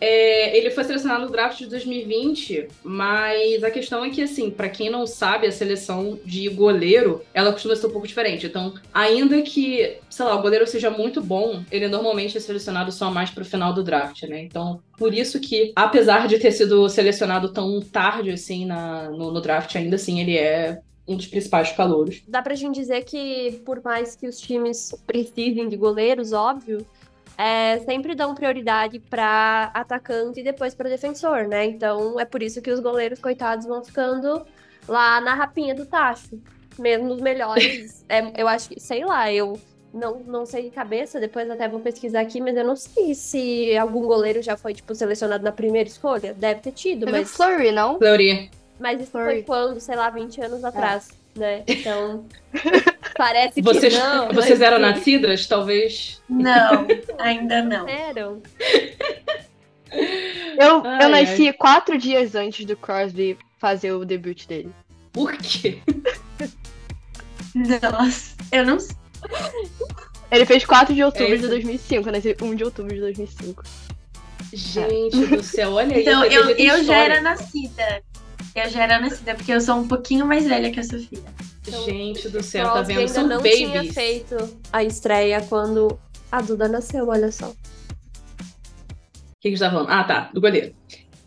É, 0.00 0.56
ele 0.56 0.70
foi 0.70 0.84
selecionado 0.84 1.24
no 1.24 1.30
draft 1.30 1.58
de 1.58 1.66
2020, 1.66 2.68
mas 2.84 3.64
a 3.64 3.70
questão 3.70 4.04
é 4.04 4.10
que, 4.10 4.22
assim, 4.22 4.50
para 4.50 4.68
quem 4.68 4.90
não 4.90 5.06
sabe, 5.06 5.46
a 5.46 5.52
seleção 5.52 6.18
de 6.24 6.48
goleiro, 6.48 7.22
ela 7.32 7.52
costuma 7.52 7.76
ser 7.76 7.86
um 7.86 7.90
pouco 7.90 8.06
diferente. 8.06 8.46
Então, 8.46 8.74
ainda 8.92 9.40
que, 9.42 9.96
sei 10.10 10.24
lá, 10.24 10.34
o 10.34 10.42
goleiro 10.42 10.66
seja 10.66 10.90
muito 10.90 11.22
bom, 11.22 11.62
ele 11.70 11.88
normalmente 11.88 12.36
é 12.36 12.40
selecionado 12.40 12.92
só 12.92 13.10
mais 13.10 13.30
pro 13.30 13.44
final 13.44 13.72
do 13.72 13.82
draft, 13.82 14.22
né? 14.24 14.42
Então, 14.42 14.80
por 14.98 15.14
isso 15.14 15.40
que, 15.40 15.72
apesar 15.74 16.28
de 16.28 16.38
ter 16.38 16.52
sido 16.52 16.88
selecionado 16.88 17.52
tão 17.52 17.80
tarde, 17.80 18.30
assim, 18.30 18.66
na, 18.66 19.10
no, 19.10 19.30
no 19.32 19.40
draft, 19.40 19.74
ainda 19.76 19.96
assim, 19.96 20.20
ele 20.20 20.36
é 20.36 20.80
um 21.08 21.16
dos 21.16 21.26
principais 21.26 21.70
calouros. 21.72 22.22
Dá 22.26 22.42
pra 22.42 22.54
gente 22.54 22.74
dizer 22.74 23.04
que, 23.04 23.60
por 23.64 23.80
mais 23.82 24.16
que 24.16 24.26
os 24.26 24.38
times 24.38 24.92
precisem 25.06 25.68
de 25.68 25.76
goleiros, 25.76 26.32
óbvio, 26.32 26.84
é, 27.36 27.80
sempre 27.80 28.14
dão 28.14 28.34
prioridade 28.34 28.98
para 28.98 29.70
atacante 29.74 30.40
e 30.40 30.44
depois 30.44 30.74
para 30.74 30.88
defensor, 30.88 31.46
né? 31.46 31.66
Então 31.66 32.18
é 32.18 32.24
por 32.24 32.42
isso 32.42 32.62
que 32.62 32.70
os 32.70 32.80
goleiros 32.80 33.18
coitados 33.18 33.66
vão 33.66 33.84
ficando 33.84 34.46
lá 34.88 35.20
na 35.20 35.34
rapinha 35.34 35.74
do 35.74 35.84
tacho. 35.84 36.40
Mesmo 36.78 37.12
os 37.12 37.20
melhores. 37.20 38.04
é, 38.08 38.40
eu 38.40 38.48
acho 38.48 38.68
que, 38.68 38.80
sei 38.80 39.04
lá, 39.04 39.32
eu 39.32 39.58
não, 39.92 40.20
não 40.20 40.46
sei 40.46 40.64
de 40.64 40.70
cabeça, 40.70 41.18
depois 41.18 41.48
até 41.50 41.68
vou 41.68 41.80
pesquisar 41.80 42.20
aqui, 42.20 42.40
mas 42.40 42.56
eu 42.56 42.64
não 42.64 42.76
sei 42.76 43.14
se 43.14 43.76
algum 43.76 44.06
goleiro 44.06 44.42
já 44.42 44.56
foi, 44.56 44.74
tipo, 44.74 44.94
selecionado 44.94 45.42
na 45.42 45.52
primeira 45.52 45.88
escolha. 45.88 46.34
Deve 46.34 46.60
ter 46.60 46.72
tido, 46.72 47.06
Teve 47.06 47.18
mas. 47.18 47.30
Flurry, 47.30 47.72
não? 47.72 47.98
Fleury. 47.98 48.50
Mas 48.78 49.00
isso 49.00 49.10
Fleury. 49.10 49.36
foi 49.36 49.42
quando, 49.42 49.80
sei 49.80 49.96
lá, 49.96 50.10
20 50.10 50.40
anos 50.42 50.64
atrás, 50.64 51.08
né? 51.36 51.62
Então. 51.66 52.26
parece 53.16 53.54
que 53.54 53.62
Vocês, 53.62 53.94
não. 53.94 54.32
vocês 54.32 54.60
eram 54.60 54.76
sim. 54.76 54.82
nascidas, 54.82 55.46
talvez. 55.46 56.22
Não, 56.28 56.86
ainda 57.18 57.62
não. 57.62 57.88
Eram. 57.88 58.42
Eu, 60.58 60.82
Ai, 60.84 61.04
eu 61.04 61.08
nasci 61.08 61.52
quatro 61.52 61.96
dias 61.96 62.34
antes 62.34 62.64
do 62.64 62.76
Crosby 62.76 63.38
fazer 63.58 63.92
o 63.92 64.04
debut 64.04 64.46
dele. 64.46 64.70
Por 65.12 65.36
quê? 65.36 65.78
Nossa, 67.54 68.36
eu 68.52 68.66
não 68.66 68.78
sei. 68.78 68.96
Ele 70.30 70.44
fez 70.44 70.64
4 70.64 70.94
de 70.94 71.02
outubro 71.02 71.26
É 71.26 71.36
de 71.36 71.42
isso. 71.42 71.48
2005, 71.48 72.08
eu 72.08 72.12
nasci 72.12 72.36
1 72.40 72.54
de 72.54 72.64
outubro 72.64 72.94
de 72.94 73.00
2005. 73.00 73.62
Gente 74.52 75.26
do 75.26 75.42
céu, 75.42 75.72
olha 75.72 75.94
aí. 75.94 76.02
Então, 76.02 76.24
eu, 76.24 76.50
eu 76.50 76.84
já 76.84 76.96
era 76.96 77.20
nascida. 77.20 78.02
Eu 78.54 78.70
já 78.70 78.82
era 78.84 78.98
nascida, 78.98 79.34
porque 79.34 79.52
eu 79.52 79.60
sou 79.60 79.76
um 79.76 79.86
pouquinho 79.86 80.26
mais 80.26 80.46
velha 80.46 80.70
que 80.70 80.80
a 80.80 80.84
Sofia. 80.84 81.18
Gente 81.84 82.28
do 82.28 82.42
céu, 82.42 82.72
tá 82.72 82.82
vendo? 82.82 83.08
São 83.08 83.26
não 83.26 83.36
babies. 83.36 83.56
tinha 83.56 83.92
feito 83.92 84.36
a 84.72 84.84
estreia 84.84 85.40
quando 85.42 85.98
a 86.30 86.40
Duda 86.40 86.68
nasceu, 86.68 87.08
olha 87.08 87.30
só. 87.32 87.48
O 87.48 87.54
que, 89.40 89.42
que 89.42 89.48
a 89.48 89.50
gente 89.50 89.58
tá 89.58 89.70
falando? 89.70 89.90
Ah, 89.90 90.04
tá, 90.04 90.30
do 90.32 90.40
goleiro. 90.40 90.74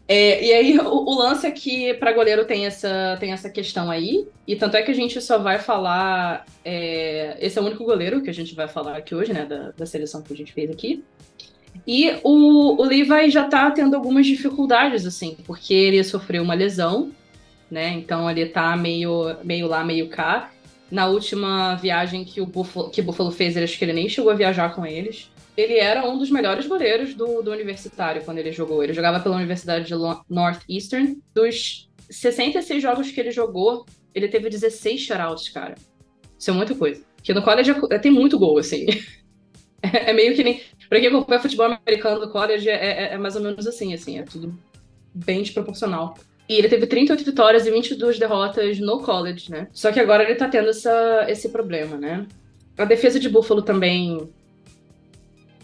É, 0.08 0.44
e 0.44 0.54
aí, 0.54 0.80
o, 0.82 0.88
o 0.88 1.20
lance 1.20 1.46
é 1.46 1.52
que 1.52 1.94
para 1.94 2.12
goleiro 2.12 2.46
tem 2.46 2.66
essa, 2.66 3.16
tem 3.20 3.32
essa 3.32 3.50
questão 3.50 3.92
aí, 3.92 4.28
e 4.48 4.56
tanto 4.56 4.76
é 4.76 4.82
que 4.82 4.90
a 4.90 4.96
gente 4.96 5.22
só 5.22 5.38
vai 5.38 5.60
falar. 5.60 6.46
é, 6.66 7.38
esse 7.40 7.60
é 7.60 7.62
o 7.62 7.66
único 7.66 7.84
goleiro 7.84 8.22
que 8.24 8.30
a 8.30 8.34
gente 8.34 8.56
vai 8.56 8.68
falar 8.68 8.98
aqui 8.98 9.14
hoje, 9.14 9.32
né, 9.32 9.46
da, 9.46 9.72
da 9.72 9.86
seleção 9.86 10.24
que 10.24 10.34
a 10.34 10.38
gente 10.38 10.52
fez 10.52 10.70
aqui. 10.72 11.04
E 11.86 12.12
o, 12.24 12.82
o 12.82 12.84
Levi 12.84 13.30
já 13.30 13.46
tá 13.46 13.72
tendo 13.72 13.96
algumas 13.96 14.26
dificuldades, 14.26 15.06
assim, 15.06 15.38
porque 15.46 15.74
ele 15.74 16.04
sofreu 16.04 16.44
uma 16.44 16.54
lesão, 16.54 17.12
né, 17.70 17.90
então 17.90 18.30
ele 18.30 18.46
tá 18.46 18.76
meio, 18.76 19.36
meio 19.44 19.68
lá, 19.68 19.84
meio 19.84 20.08
cá. 20.10 20.52
Na 20.92 21.08
última 21.08 21.76
viagem 21.76 22.24
que 22.24 22.42
o 22.42 22.46
Buffalo, 22.46 22.90
que 22.90 23.02
o 23.02 23.04
Buffalo 23.04 23.32
fez, 23.32 23.56
ele 23.56 23.66
acho 23.66 23.78
que 23.78 23.86
ele 23.86 23.94
nem 23.94 24.10
chegou 24.10 24.32
a 24.32 24.36
viajar 24.36 24.74
com 24.74 24.86
eles 24.86 25.30
ele 25.62 25.78
era 25.78 26.08
um 26.08 26.18
dos 26.18 26.32
melhores 26.32 26.66
goleiros 26.66 27.14
do, 27.14 27.42
do 27.42 27.52
universitário 27.52 28.24
quando 28.24 28.38
ele 28.38 28.52
jogou. 28.52 28.82
Ele 28.82 28.94
jogava 28.94 29.20
pela 29.20 29.36
Universidade 29.36 29.86
de 29.86 29.94
Northeastern. 30.30 31.18
Dos 31.34 31.90
66 32.10 32.82
jogos 32.82 33.12
que 33.12 33.20
ele 33.20 33.32
jogou, 33.32 33.86
ele 34.16 34.30
teve 34.30 34.50
16 34.50 35.02
shutouts, 35.02 35.50
cara. 35.50 35.76
Isso 36.38 36.50
é 36.50 36.54
muita 36.54 36.74
coisa. 36.74 37.04
Porque 37.16 37.34
no 37.34 37.44
college 37.44 37.76
é- 37.92 38.00
tem 38.00 38.12
muito 38.12 38.40
gol, 38.40 38.58
assim. 38.58 38.86
É, 39.92 40.12
meio 40.12 40.36
que 40.36 40.44
nem. 40.44 40.62
Pra 40.90 41.00
quem 41.00 41.08
acompanha 41.08 41.40
futebol 41.40 41.66
americano 41.68 42.20
do 42.20 42.30
college, 42.32 42.68
é, 42.68 42.74
é- 42.74 43.14
é 43.14 43.18
mais 43.18 43.36
ou 43.36 43.42
menos 43.42 43.66
assim, 43.66 43.94
assim. 43.94 44.20
É 44.20 44.24
tudo 44.24 44.58
bem 45.14 45.42
desproporcional. 45.42 46.18
E 46.50 46.56
ele 46.56 46.68
teve 46.68 46.88
38 46.88 47.24
vitórias 47.24 47.66
e 47.66 47.72
22 47.72 48.20
derrotas 48.20 48.80
no 48.80 49.02
college, 49.02 49.52
né? 49.52 49.68
Só 49.72 49.92
que 49.92 50.00
agora 50.00 50.24
ele 50.24 50.36
tá 50.36 50.50
tendo 50.50 50.70
essa, 50.70 51.26
esse 51.30 51.50
problema, 51.50 51.96
né? 51.96 52.26
A 52.78 52.86
defesa 52.86 53.20
de 53.20 53.30
Buffalo 53.30 53.62
também 53.62 54.30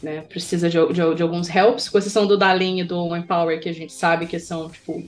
né? 0.01 0.21
Precisa 0.21 0.69
de, 0.69 0.77
de, 0.93 1.15
de 1.15 1.23
alguns 1.23 1.49
helps, 1.49 1.89
com 1.89 1.97
exceção 1.97 2.27
do 2.27 2.37
Dalin 2.37 2.79
e 2.79 2.83
do 2.83 2.97
Owen 2.97 3.23
Power, 3.23 3.59
que 3.59 3.67
a 3.67 3.73
gente 3.73 3.91
sabe 3.91 4.27
que 4.27 4.37
são, 4.39 4.69
tipo, 4.69 5.03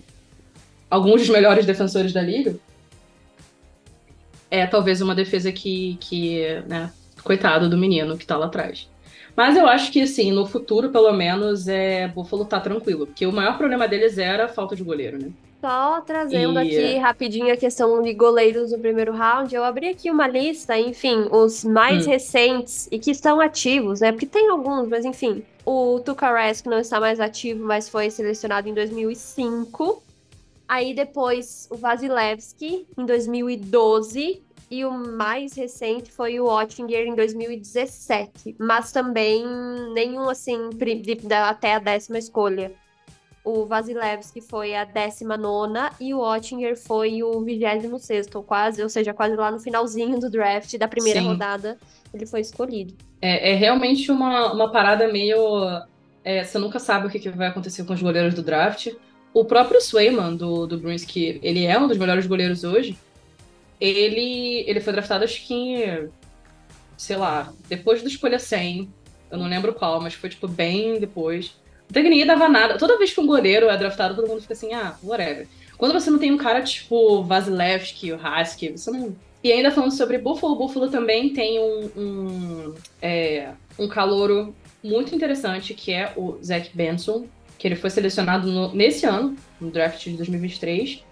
alguns 0.89 1.21
dos 1.21 1.29
melhores 1.29 1.65
defensores 1.65 2.11
da 2.11 2.21
liga. 2.21 2.55
É 4.49 4.65
talvez 4.65 5.01
uma 5.01 5.13
defesa 5.13 5.51
que, 5.51 5.97
que 5.99 6.63
né, 6.67 6.91
coitado 7.23 7.69
do 7.69 7.77
menino 7.77 8.17
que 8.17 8.25
tá 8.25 8.37
lá 8.37 8.47
atrás. 8.47 8.89
Mas 9.37 9.55
eu 9.57 9.67
acho 9.67 9.91
que, 9.91 10.01
assim, 10.01 10.31
no 10.31 10.45
futuro, 10.47 10.91
pelo 10.91 11.13
menos, 11.13 11.67
é, 11.67 12.07
Buffalo 12.09 12.45
tá 12.47 12.59
tranquilo. 12.59 13.07
Porque 13.07 13.25
o 13.27 13.31
maior 13.33 13.57
problema 13.57 13.87
deles 13.87 14.17
era 14.17 14.45
a 14.45 14.49
falta 14.49 14.75
de 14.75 14.83
goleiro, 14.83 15.19
né? 15.19 15.31
Só 15.63 16.01
trazendo 16.01 16.57
E- 16.59 16.59
aqui 16.59 16.97
rapidinho 16.97 17.51
a 17.53 17.57
questão 17.57 18.01
de 18.01 18.13
goleiros 18.13 18.71
no 18.71 18.79
primeiro 18.79 19.11
round, 19.11 19.53
eu 19.55 19.63
abri 19.63 19.89
aqui 19.89 20.09
uma 20.11 20.27
lista, 20.27 20.77
enfim, 20.79 21.27
os 21.31 21.63
mais 21.63 22.05
Hum. 22.05 22.05
recentes 22.05 22.87
e 22.91 22.99
que 22.99 23.09
estão 23.11 23.41
ativos, 23.41 23.99
né? 23.99 24.11
Porque 24.11 24.27
tem 24.27 24.49
alguns, 24.49 24.87
mas 24.87 25.03
enfim. 25.03 25.43
O 25.65 25.99
Tukares, 26.05 26.61
que 26.61 26.69
não 26.69 26.79
está 26.79 26.99
mais 26.99 27.19
ativo, 27.19 27.63
mas 27.65 27.89
foi 27.89 28.09
selecionado 28.11 28.69
em 28.69 28.73
2005. 28.73 30.03
Aí 30.67 30.93
depois 30.93 31.67
o 31.71 31.77
Vasilevski, 31.77 32.87
em 32.97 33.05
2012. 33.05 34.43
E 34.69 34.83
o 34.83 34.91
mais 34.91 35.53
recente 35.53 36.11
foi 36.11 36.39
o 36.39 36.45
Oettinger 36.45 37.07
em 37.07 37.15
2017. 37.15 38.55
Mas 38.59 38.91
também 38.91 39.45
nenhum, 39.93 40.29
assim, 40.29 40.69
até 41.47 41.75
a 41.75 41.79
décima 41.79 42.17
escolha. 42.17 42.73
O 43.45 43.65
Vasilevski 43.65 44.41
foi 44.41 44.75
a 44.75 44.83
19 44.83 45.95
e 46.01 46.13
o 46.13 46.19
Oettinger 46.19 46.77
foi 46.77 47.23
o 47.23 47.39
26 47.41 48.27
quase, 48.45 48.83
ou 48.83 48.89
seja, 48.89 49.13
quase 49.13 49.37
lá 49.37 49.49
no 49.49 49.57
finalzinho 49.57 50.19
do 50.19 50.29
draft 50.29 50.77
da 50.77 50.85
primeira 50.85 51.21
Sim. 51.21 51.27
rodada, 51.27 51.77
ele 52.13 52.25
foi 52.25 52.41
escolhido. 52.41 52.93
É, 53.21 53.51
é 53.51 53.55
realmente 53.55 54.11
uma, 54.11 54.51
uma 54.51 54.69
parada 54.69 55.07
meio. 55.07 55.37
é, 56.25 56.43
você 56.43 56.59
nunca 56.59 56.77
sabe 56.77 57.07
o 57.07 57.09
que, 57.09 57.19
que 57.19 57.29
vai 57.29 57.47
acontecer 57.47 57.85
com 57.85 57.93
os 57.93 58.01
goleiros 58.01 58.33
do 58.33 58.43
draft. 58.43 58.89
O 59.33 59.45
próprio 59.45 59.79
Swayman, 59.79 60.35
do, 60.35 60.67
do 60.67 60.77
Bruins, 60.77 61.05
que 61.05 61.39
ele 61.41 61.65
é 61.65 61.79
um 61.79 61.87
dos 61.87 61.97
melhores 61.97 62.27
goleiros 62.27 62.65
hoje, 62.65 62.97
ele, 63.79 64.63
ele 64.67 64.79
foi 64.79 64.93
draftado, 64.93 65.23
acho 65.23 65.45
que. 65.45 66.07
Sei 66.97 67.15
lá, 67.15 67.53
depois 67.69 68.01
da 68.01 68.07
escolha 68.07 68.39
100. 68.39 68.89
Eu 69.29 69.37
não 69.37 69.47
lembro 69.47 69.73
qual, 69.73 70.01
mas 70.01 70.13
foi, 70.13 70.29
tipo, 70.29 70.47
bem 70.47 70.99
depois. 70.99 71.53
Que 71.91 72.01
ninguém 72.01 72.25
dava 72.25 72.49
nada. 72.49 72.77
Toda 72.77 72.97
vez 72.97 73.13
que 73.13 73.19
um 73.19 73.27
goleiro 73.27 73.69
é 73.69 73.77
draftado, 73.77 74.15
todo 74.15 74.27
mundo 74.27 74.41
fica 74.41 74.53
assim, 74.53 74.73
ah, 74.73 74.95
whatever. 75.03 75.47
Quando 75.77 75.93
você 75.93 76.09
não 76.09 76.17
tem 76.17 76.31
um 76.31 76.37
cara 76.37 76.61
tipo 76.61 77.23
Vasilevski, 77.23 78.11
o 78.11 78.15
Husky, 78.17 78.69
você 78.71 78.89
não. 78.91 79.15
E 79.43 79.51
ainda 79.51 79.69
falando 79.71 79.91
sobre 79.91 80.17
Buffalo, 80.17 80.55
Buffalo 80.55 80.89
também 80.89 81.29
tem 81.31 81.59
um, 81.59 81.91
um, 81.95 82.75
é, 83.01 83.49
um 83.77 83.87
calouro 83.87 84.55
muito 84.83 85.13
interessante, 85.13 85.73
que 85.75 85.93
é 85.93 86.11
o 86.17 86.37
Zach 86.43 86.71
Benson, 86.73 87.25
que 87.57 87.67
ele 87.67 87.75
foi 87.75 87.89
selecionado 87.89 88.51
no- 88.51 88.73
nesse 88.73 89.05
ano, 89.05 89.35
no 89.61 89.69
draft 89.69 90.03
de 90.03 90.17
2023. 90.17 91.03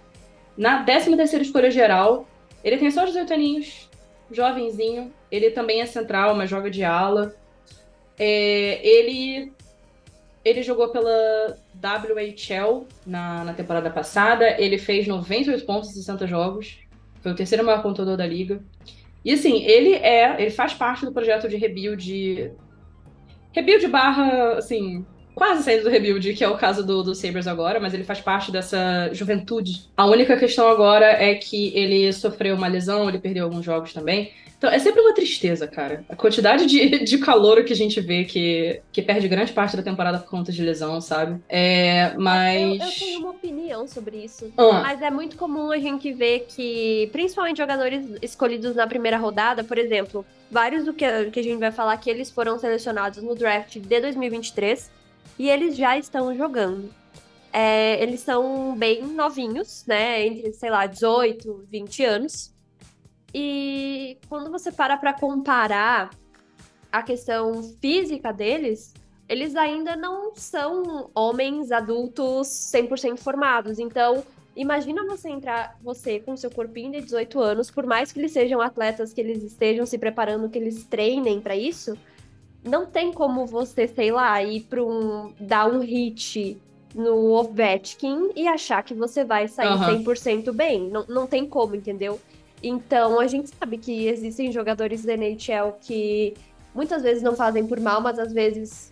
Na 0.57 0.83
13ª 0.83 1.41
escolha 1.41 1.69
geral, 1.69 2.27
ele 2.65 2.77
tem 2.77 2.89
só 2.89 3.05
18 3.05 3.31
aninhos, 3.31 3.87
jovenzinho. 4.31 5.13
Ele 5.31 5.51
também 5.51 5.81
é 5.81 5.85
central, 5.85 6.33
mas 6.33 6.49
joga 6.49 6.71
de 6.71 6.83
ala. 6.83 7.35
É, 8.17 8.79
ele, 8.83 9.53
ele 10.43 10.63
jogou 10.63 10.89
pela 10.89 11.59
WHL 11.75 12.87
na, 13.05 13.43
na 13.43 13.53
temporada 13.53 13.91
passada. 13.91 14.59
Ele 14.59 14.79
fez 14.79 15.05
98 15.05 15.63
pontos 15.63 15.91
em 15.91 15.93
60 15.93 16.25
jogos. 16.25 16.79
Foi 17.21 17.33
o 17.33 17.35
terceiro 17.35 17.63
maior 17.63 17.83
pontuador 17.83 18.17
da 18.17 18.25
liga. 18.25 18.59
E 19.23 19.31
assim, 19.31 19.63
ele 19.63 19.93
é. 19.93 20.41
Ele 20.41 20.49
faz 20.49 20.73
parte 20.73 21.05
do 21.05 21.11
projeto 21.11 21.47
de 21.47 21.57
rebuild. 21.57 22.51
Rebuild 23.53 23.87
barra, 23.89 24.53
assim, 24.57 25.05
quase 25.35 25.63
saindo 25.63 25.83
do 25.83 25.89
rebuild, 25.89 26.33
que 26.33 26.43
é 26.43 26.49
o 26.49 26.57
caso 26.57 26.83
do, 26.83 27.03
do 27.03 27.13
Sabres 27.13 27.45
agora, 27.45 27.79
mas 27.79 27.93
ele 27.93 28.05
faz 28.05 28.21
parte 28.21 28.51
dessa 28.51 29.09
juventude. 29.13 29.89
A 29.95 30.05
única 30.05 30.37
questão 30.37 30.67
agora 30.69 31.05
é 31.05 31.35
que 31.35 31.75
ele 31.75 32.11
sofreu 32.13 32.55
uma 32.55 32.67
lesão, 32.67 33.09
ele 33.09 33.19
perdeu 33.19 33.43
alguns 33.43 33.65
jogos 33.65 33.93
também. 33.93 34.31
Então 34.57 34.69
é 34.69 34.79
sempre 34.79 35.01
uma 35.01 35.13
tristeza, 35.13 35.67
cara. 35.67 36.05
A 36.07 36.15
quantidade 36.15 36.65
de, 36.65 36.99
de 37.03 37.17
calor 37.17 37.63
que 37.65 37.73
a 37.73 37.75
gente 37.75 37.99
vê 37.99 38.23
que, 38.23 38.81
que 38.91 39.01
perde 39.01 39.27
grande 39.27 39.51
parte 39.51 39.75
da 39.75 39.83
temporada 39.83 40.17
por 40.17 40.29
conta 40.29 40.51
de 40.51 40.63
lesão, 40.63 41.01
sabe? 41.01 41.41
É, 41.49 42.13
mas. 42.17 42.79
Eu, 42.79 42.85
eu 42.85 42.91
tenho 42.91 43.19
uma 43.19 43.29
opinião 43.31 43.87
sobre 43.87 44.17
isso. 44.23 44.51
Ah. 44.57 44.81
Mas 44.81 45.01
é 45.01 45.11
muito 45.11 45.35
comum 45.35 45.69
a 45.69 45.77
gente 45.77 46.11
ver 46.13 46.45
que, 46.47 47.09
principalmente 47.11 47.57
jogadores 47.57 48.07
escolhidos 48.21 48.75
na 48.75 48.87
primeira 48.87 49.17
rodada, 49.17 49.63
por 49.63 49.77
exemplo, 49.77 50.25
vários 50.49 50.85
do 50.85 50.93
que, 50.93 51.05
que 51.25 51.39
a 51.39 51.43
gente 51.43 51.59
vai 51.59 51.71
falar 51.71 51.97
que 51.97 52.09
eles 52.09 52.31
foram 52.31 52.57
selecionados 52.57 53.21
no 53.21 53.35
draft 53.35 53.77
de 53.77 53.99
2023 53.99 54.89
e 55.37 55.49
eles 55.49 55.75
já 55.75 55.97
estão 55.97 56.35
jogando. 56.35 56.93
É, 57.51 58.01
eles 58.03 58.19
são 58.19 58.75
bem 58.75 59.03
novinhos, 59.03 59.85
né? 59.87 60.25
Entre, 60.25 60.53
sei 60.53 60.69
lá, 60.69 60.85
18, 60.85 61.65
20 61.69 62.03
anos. 62.03 62.53
E 63.33 64.17
quando 64.27 64.51
você 64.51 64.71
para 64.71 64.97
pra 64.97 65.13
comparar 65.13 66.09
a 66.91 67.03
questão 67.03 67.61
física 67.81 68.31
deles, 68.31 68.93
eles 69.27 69.55
ainda 69.55 69.95
não 69.95 70.35
são 70.35 71.09
homens 71.13 71.71
adultos 71.71 72.47
100% 72.47 73.17
formados. 73.17 73.79
Então, 73.79 74.23
imagina 74.55 75.05
você 75.05 75.29
entrar, 75.29 75.77
você 75.81 76.19
com 76.19 76.37
seu 76.37 76.51
corpinho 76.51 76.91
de 76.91 77.01
18 77.01 77.39
anos, 77.39 77.71
por 77.71 77.85
mais 77.85 78.11
que 78.11 78.19
eles 78.19 78.31
sejam 78.31 78.61
atletas, 78.61 79.11
que 79.13 79.19
eles 79.19 79.43
estejam 79.43 79.85
se 79.85 79.97
preparando, 79.97 80.49
que 80.49 80.57
eles 80.57 80.85
treinem 80.85 81.41
pra 81.41 81.55
isso, 81.55 81.97
não 82.65 82.85
tem 82.85 83.13
como 83.13 83.45
você, 83.45 83.87
sei 83.87 84.11
lá, 84.11 84.43
ir 84.43 84.61
para 84.61 84.83
um 84.83 85.31
dar 85.39 85.71
um 85.71 85.79
hit 85.79 86.57
no 86.95 87.31
Ovechkin 87.33 88.31
e 88.35 88.47
achar 88.47 88.83
que 88.83 88.93
você 88.93 89.23
vai 89.23 89.47
sair 89.47 89.67
Aham. 89.67 90.03
100% 90.03 90.51
bem. 90.51 90.89
Não, 90.89 91.05
não 91.07 91.27
tem 91.27 91.45
como, 91.45 91.75
entendeu? 91.75 92.19
Então, 92.63 93.19
a 93.19 93.27
gente 93.27 93.49
sabe 93.49 93.77
que 93.77 94.07
existem 94.07 94.51
jogadores 94.51 95.03
da 95.03 95.13
NHL 95.13 95.73
que 95.79 96.33
muitas 96.73 97.03
vezes 97.03 97.21
não 97.21 97.35
fazem 97.35 97.67
por 97.67 97.79
mal, 97.79 98.01
mas 98.01 98.17
às 98.17 98.33
vezes, 98.33 98.91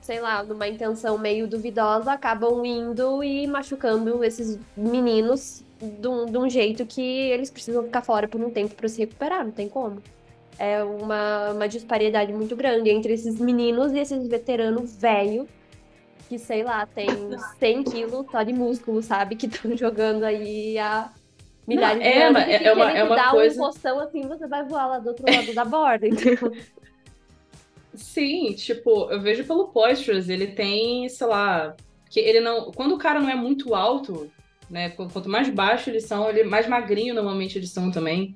sei 0.00 0.20
lá, 0.20 0.42
numa 0.42 0.66
intenção 0.66 1.18
meio 1.18 1.46
duvidosa, 1.46 2.12
acabam 2.12 2.64
indo 2.64 3.22
e 3.22 3.46
machucando 3.46 4.24
esses 4.24 4.58
meninos 4.74 5.62
de 5.80 6.08
um, 6.08 6.26
de 6.26 6.38
um 6.38 6.48
jeito 6.48 6.86
que 6.86 7.02
eles 7.02 7.50
precisam 7.50 7.82
ficar 7.82 8.02
fora 8.02 8.26
por 8.26 8.40
um 8.40 8.50
tempo 8.50 8.74
para 8.74 8.88
se 8.88 9.00
recuperar, 9.00 9.44
não 9.44 9.52
tem 9.52 9.68
como. 9.68 10.00
É 10.58 10.82
uma, 10.84 11.50
uma 11.50 11.68
disparidade 11.68 12.32
muito 12.32 12.54
grande 12.54 12.90
entre 12.90 13.12
esses 13.14 13.38
meninos 13.40 13.92
e 13.92 13.98
esses 13.98 14.26
veteranos 14.28 14.94
velho 14.96 15.48
que, 16.28 16.38
sei 16.38 16.62
lá, 16.62 16.86
tem 16.86 17.06
100 17.58 17.82
quilos 17.84 18.26
só 18.30 18.42
de 18.42 18.52
músculo, 18.52 19.02
sabe? 19.02 19.36
Que 19.36 19.46
estão 19.46 19.76
jogando 19.76 20.24
aí 20.24 20.78
há 20.78 21.10
milhares 21.66 21.96
Não, 21.98 22.02
de 22.02 22.08
é, 22.08 22.26
anos. 22.26 22.42
é- 22.42 22.58
se 22.58 22.64
é 22.64 22.72
uma- 22.72 22.90
é 22.92 23.04
uma 23.04 23.16
dar 23.16 23.30
coisa- 23.30 23.54
um 23.60 23.64
postão 23.66 23.98
assim, 24.00 24.22
você 24.28 24.46
vai 24.46 24.62
voar 24.64 24.86
lá 24.86 24.98
do 24.98 25.08
outro 25.08 25.24
lado 25.32 25.52
da 25.54 25.64
borda, 25.64 26.06
entendeu? 26.08 26.52
Sim, 27.94 28.52
tipo, 28.54 29.10
eu 29.10 29.20
vejo 29.20 29.44
pelo 29.44 29.68
Poistures, 29.68 30.28
ele 30.28 30.46
tem, 30.48 31.08
sei 31.08 31.26
lá, 31.26 31.76
que 32.08 32.18
ele 32.20 32.40
não. 32.40 32.72
Quando 32.72 32.94
o 32.94 32.98
cara 32.98 33.20
não 33.20 33.28
é 33.28 33.34
muito 33.34 33.74
alto, 33.74 34.30
né? 34.70 34.90
qu- 34.90 35.08
Quanto 35.12 35.28
mais 35.28 35.50
baixo 35.50 35.90
eles 35.90 36.04
são, 36.06 36.28
ele 36.30 36.42
mais 36.44 36.66
magrinho 36.66 37.14
normalmente 37.14 37.58
eles 37.58 37.70
são 37.70 37.90
também. 37.90 38.34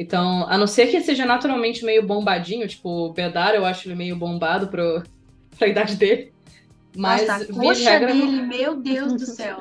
Então, 0.00 0.46
a 0.48 0.56
não 0.56 0.66
ser 0.66 0.86
que 0.86 0.98
seja 1.02 1.26
naturalmente 1.26 1.84
meio 1.84 2.02
bombadinho, 2.02 2.66
tipo, 2.66 2.88
o 2.88 3.12
Bedar 3.12 3.54
eu 3.54 3.66
acho 3.66 3.86
ele 3.86 3.94
meio 3.94 4.16
bombado 4.16 4.68
pro, 4.68 5.02
pra 5.58 5.68
idade 5.68 5.94
dele. 5.94 6.32
Mas, 6.96 7.28
Nossa, 7.28 7.44
a 7.44 7.46
coxa 7.54 7.90
regra, 7.90 8.14
não- 8.14 8.26
dele, 8.26 8.42
meu 8.46 8.76
Deus 8.76 9.12
do 9.12 9.26
céu. 9.26 9.58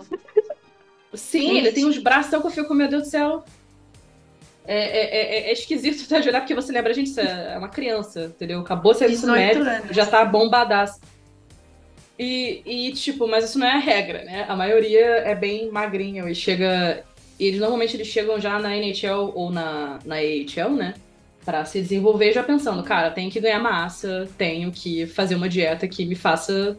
Sim, 1.14 1.58
ele 1.58 1.74
tem 1.74 1.86
uns 1.86 1.98
braços 1.98 2.30
que 2.30 2.36
eu 2.48 2.50
fico, 2.52 2.74
meu 2.74 2.88
Deus 2.88 3.04
do 3.04 3.10
céu. 3.10 3.44
É, 4.66 4.78
é, 4.78 5.18
é- 5.48 5.50
é 5.50 5.52
esquisito 5.52 6.06
até 6.06 6.22
de 6.22 6.30
olhar, 6.30 6.40
porque 6.40 6.56
você 6.56 6.72
lembra, 6.72 6.94
gente, 6.94 7.08
isso 7.08 7.20
é 7.20 7.58
uma 7.58 7.68
criança, 7.68 8.26
entendeu? 8.34 8.62
Acabou 8.62 8.94
de 8.94 9.00
sair 9.00 9.10
do 9.10 9.14
ensino 9.16 9.34
18 9.34 9.60
médio, 9.60 9.70
anos. 9.84 9.94
já 9.96 10.06
tá 10.06 10.24
bombadaço. 10.24 11.02
E, 12.18 12.62
e, 12.66 12.92
tipo, 12.94 13.28
mas 13.28 13.44
isso 13.44 13.60
não 13.60 13.68
é 13.68 13.72
a 13.72 13.80
regra, 13.80 14.24
né? 14.24 14.46
A 14.48 14.56
maioria 14.56 15.06
é 15.06 15.36
bem 15.36 15.70
magrinho 15.70 16.30
e 16.30 16.34
chega. 16.36 17.04
E 17.40 17.46
eles 17.46 17.60
normalmente 17.60 17.96
eles 17.96 18.08
chegam 18.08 18.40
já 18.40 18.60
na 18.60 18.76
NHL 18.76 19.32
ou 19.34 19.50
na, 19.50 20.00
na 20.06 20.16
AHL, 20.16 20.72
né? 20.76 20.94
Pra 21.46 21.64
se 21.66 21.82
desenvolver 21.82 22.34
já 22.34 22.44
pensando, 22.44 22.84
cara, 22.84 23.10
tenho 23.12 23.32
que 23.32 23.40
ganhar 23.40 23.60
massa, 23.60 24.28
tenho 24.38 24.72
que 24.72 25.08
fazer 25.08 25.36
uma 25.36 25.48
dieta 25.48 25.88
que 25.88 26.06
me 26.06 26.16
faça 26.16 26.78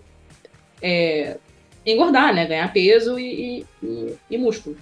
é, 0.83 1.39
engordar, 1.85 2.35
né? 2.35 2.47
Ganhar 2.47 2.73
peso 2.73 3.19
e, 3.19 3.65
e, 3.83 4.17
e- 4.31 4.39
músculo. 4.39 4.77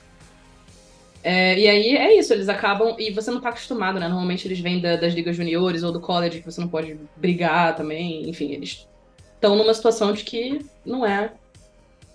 É, 1.23 1.59
e 1.59 1.69
aí 1.69 1.97
é 1.97 2.19
isso, 2.19 2.33
eles 2.33 2.49
acabam. 2.49 2.97
E 2.99 3.11
você 3.13 3.31
não 3.31 3.41
tá 3.41 3.51
acostumado, 3.51 4.01
né? 4.01 4.09
Normalmente 4.09 4.47
eles 4.47 4.59
vêm 4.61 4.81
da- 4.81 4.97
das 4.97 5.15
ligas 5.15 5.37
juniores 5.37 5.83
ou 5.83 5.93
do 5.93 6.01
college, 6.01 6.41
que 6.41 6.45
você 6.51 6.61
não 6.61 6.69
pode 6.69 6.99
brigar 7.17 7.77
também. 7.77 8.29
Enfim, 8.29 8.53
eles 8.53 8.87
estão 9.35 9.55
numa 9.57 9.75
situação 9.75 10.13
de 10.13 10.25
que 10.25 10.61
não 10.85 11.07
é, 11.07 11.33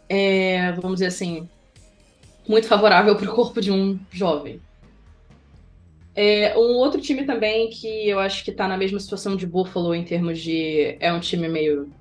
é, 0.09 0.71
vamos 0.73 0.95
dizer 0.95 1.07
assim, 1.07 1.47
muito 2.47 2.67
favorável 2.67 3.15
para 3.15 3.29
o 3.29 3.33
corpo 3.33 3.61
de 3.61 3.71
um 3.71 3.99
jovem. 4.11 4.59
É, 6.15 6.55
um 6.57 6.75
outro 6.75 7.01
time 7.01 7.25
também 7.25 7.69
que 7.69 8.07
eu 8.07 8.19
acho 8.19 8.43
que 8.43 8.51
tá 8.51 8.67
na 8.67 8.77
mesma 8.77 8.99
situação 8.99 9.35
de 9.35 9.47
Buffalo 9.47 9.95
em 9.95 10.03
termos 10.03 10.39
de. 10.39 10.95
É 10.99 11.11
um 11.11 11.19
time 11.19 11.47
meio 11.47 11.91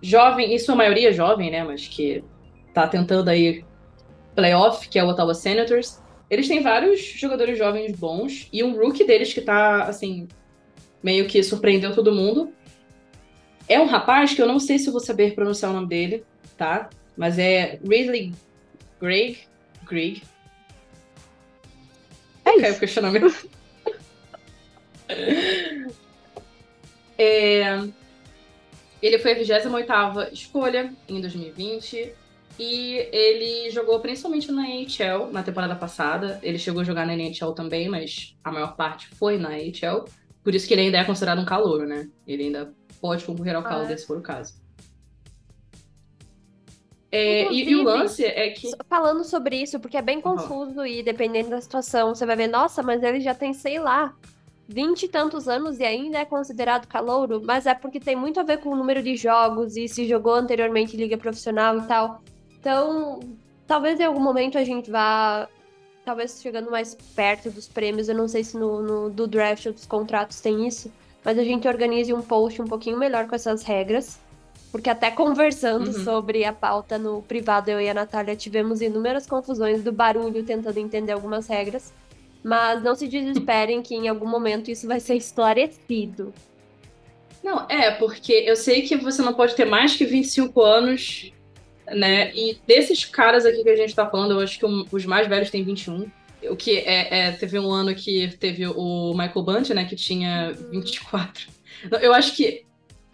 jovem, 0.00 0.54
em 0.54 0.58
sua 0.58 0.76
maioria 0.76 1.12
jovem, 1.12 1.50
né? 1.50 1.64
Mas 1.64 1.88
que 1.88 2.22
tá 2.72 2.86
tentando 2.86 3.28
aí 3.28 3.64
playoff, 4.34 4.88
que 4.88 4.98
é 4.98 5.04
o 5.04 5.08
Ottawa 5.08 5.34
Senators. 5.34 6.00
Eles 6.30 6.46
têm 6.46 6.62
vários 6.62 7.00
jogadores 7.00 7.58
jovens 7.58 7.96
bons 7.98 8.48
e 8.52 8.62
um 8.62 8.76
rookie 8.76 9.04
deles 9.04 9.32
que 9.32 9.40
tá, 9.40 9.84
assim, 9.84 10.28
meio 11.02 11.26
que 11.26 11.42
surpreendeu 11.42 11.94
todo 11.94 12.14
mundo. 12.14 12.52
É 13.68 13.80
um 13.80 13.86
rapaz 13.86 14.34
que 14.34 14.40
eu 14.40 14.46
não 14.46 14.60
sei 14.60 14.78
se 14.78 14.90
vou 14.90 15.00
saber 15.00 15.34
pronunciar 15.34 15.70
o 15.70 15.74
nome 15.74 15.88
dele, 15.88 16.24
tá? 16.56 16.88
Mas 17.16 17.38
é 17.38 17.80
Ridley 17.82 18.32
Greg, 19.00 19.38
Greg. 19.88 20.22
É 22.44 22.50
Caiu 22.52 22.62
o 22.62 22.66
isso. 22.70 22.80
questionamento. 22.80 23.48
É, 27.16 27.80
ele 29.02 29.18
foi 29.18 29.32
a 29.32 29.36
28ª 29.38 30.32
escolha 30.32 30.92
em 31.08 31.20
2020 31.20 32.12
e 32.58 32.96
ele 33.12 33.70
jogou 33.70 34.00
principalmente 34.00 34.50
na 34.52 34.68
NHL 34.68 35.30
na 35.32 35.42
temporada 35.42 35.74
passada. 35.74 36.38
Ele 36.42 36.58
chegou 36.58 36.80
a 36.80 36.84
jogar 36.84 37.06
na 37.06 37.14
NHL 37.14 37.52
também, 37.52 37.88
mas 37.88 38.36
a 38.42 38.50
maior 38.52 38.76
parte 38.76 39.08
foi 39.08 39.38
na 39.38 39.56
NHL. 39.58 40.04
Por 40.42 40.54
isso 40.54 40.66
que 40.66 40.74
ele 40.74 40.82
ainda 40.82 40.98
é 40.98 41.04
considerado 41.04 41.40
um 41.40 41.44
calouro, 41.44 41.86
né? 41.86 42.08
Ele 42.26 42.44
ainda 42.44 42.72
pode 43.00 43.24
concorrer 43.24 43.54
ao 43.54 43.62
Ah, 43.62 43.68
Calder 43.68 43.92
é? 43.92 43.96
se 43.96 44.06
for 44.06 44.18
o 44.18 44.22
caso. 44.22 44.54
É, 47.10 47.50
e, 47.52 47.70
e 47.70 47.74
o 47.76 47.82
lance 47.82 48.24
é 48.24 48.50
que. 48.50 48.70
Falando 48.88 49.24
sobre 49.24 49.56
isso, 49.56 49.80
porque 49.80 49.96
é 49.96 50.02
bem 50.02 50.16
Uhum. 50.18 50.22
confuso 50.36 50.84
e 50.84 51.02
dependendo 51.02 51.50
da 51.50 51.60
situação, 51.60 52.14
você 52.14 52.26
vai 52.26 52.36
ver, 52.36 52.48
nossa, 52.48 52.82
mas 52.82 53.02
ele 53.02 53.20
já 53.20 53.34
tem, 53.34 53.54
sei 53.54 53.78
lá, 53.78 54.14
vinte 54.68 55.04
e 55.04 55.08
tantos 55.08 55.48
anos 55.48 55.78
e 55.78 55.84
ainda 55.84 56.18
é 56.18 56.24
considerado 56.26 56.86
calouro, 56.86 57.40
mas 57.44 57.64
é 57.66 57.74
porque 57.74 57.98
tem 57.98 58.14
muito 58.14 58.38
a 58.38 58.42
ver 58.42 58.58
com 58.58 58.68
o 58.70 58.76
número 58.76 59.02
de 59.02 59.16
jogos 59.16 59.76
e 59.76 59.88
se 59.88 60.06
jogou 60.06 60.34
anteriormente 60.34 60.94
em 60.96 61.00
liga 61.00 61.16
profissional 61.16 61.78
e 61.78 61.86
tal. 61.86 62.20
Então, 62.60 63.20
talvez 63.66 63.98
em 63.98 64.04
algum 64.04 64.20
momento 64.20 64.58
a 64.58 64.64
gente 64.64 64.90
vá, 64.90 65.48
talvez 66.04 66.40
chegando 66.42 66.70
mais 66.70 66.94
perto 67.16 67.50
dos 67.50 67.66
prêmios, 67.68 68.08
eu 68.08 68.14
não 68.14 68.28
sei 68.28 68.44
se 68.44 68.58
no, 68.58 68.82
no- 68.82 69.10
do 69.10 69.26
draft 69.26 69.64
ou 69.66 69.72
dos 69.72 69.86
contratos 69.86 70.40
tem 70.40 70.66
isso, 70.66 70.92
mas 71.24 71.38
a 71.38 71.44
gente 71.44 71.66
organize 71.66 72.12
um 72.12 72.20
post 72.22 72.60
um 72.60 72.66
pouquinho 72.66 72.98
melhor 72.98 73.26
com 73.26 73.34
essas 73.34 73.62
regras. 73.62 74.18
Porque 74.70 74.90
até 74.90 75.10
conversando 75.10 75.86
Uhum. 75.88 76.04
sobre 76.04 76.44
a 76.44 76.52
pauta 76.52 76.98
no 76.98 77.22
privado, 77.22 77.70
eu 77.70 77.80
e 77.80 77.88
a 77.88 77.94
Natália 77.94 78.36
tivemos 78.36 78.80
inúmeras 78.82 79.26
confusões 79.26 79.82
do 79.82 79.90
barulho 79.92 80.42
tentando 80.44 80.78
entender 80.78 81.12
algumas 81.12 81.46
regras. 81.46 81.92
Mas 82.44 82.82
não 82.82 82.94
se 82.94 83.08
desesperem 83.08 83.82
que 83.82 83.94
em 83.94 84.08
algum 84.08 84.26
momento 84.28 84.70
isso 84.70 84.86
vai 84.86 85.00
ser 85.00 85.14
esclarecido. 85.16 86.32
Não, 87.42 87.66
é, 87.68 87.90
porque 87.92 88.32
eu 88.32 88.56
sei 88.56 88.82
que 88.82 88.96
você 88.96 89.22
não 89.22 89.32
pode 89.34 89.54
ter 89.54 89.64
mais 89.64 89.96
que 89.96 90.04
25 90.04 90.60
anos, 90.62 91.32
né? 91.86 92.32
E 92.34 92.58
desses 92.66 93.04
caras 93.04 93.46
aqui 93.46 93.62
que 93.62 93.70
a 93.70 93.76
gente 93.76 93.94
tá 93.94 94.06
falando, 94.08 94.32
eu 94.32 94.40
acho 94.40 94.58
que 94.58 94.66
os 94.66 95.04
mais 95.06 95.26
velhos 95.26 95.50
têm 95.50 95.64
21. 95.64 96.10
O 96.50 96.54
que 96.56 96.78
é, 96.78 97.26
é- 97.28 97.32
teve 97.32 97.58
um 97.58 97.70
ano 97.70 97.94
que 97.94 98.28
teve 98.38 98.66
o 98.68 99.12
Michael 99.12 99.42
Bunt, 99.42 99.70
né, 99.70 99.84
que 99.84 99.96
tinha 99.96 100.52
24. 100.70 101.48
Não, 101.90 101.98
eu 101.98 102.12
acho 102.14 102.36
que 102.36 102.64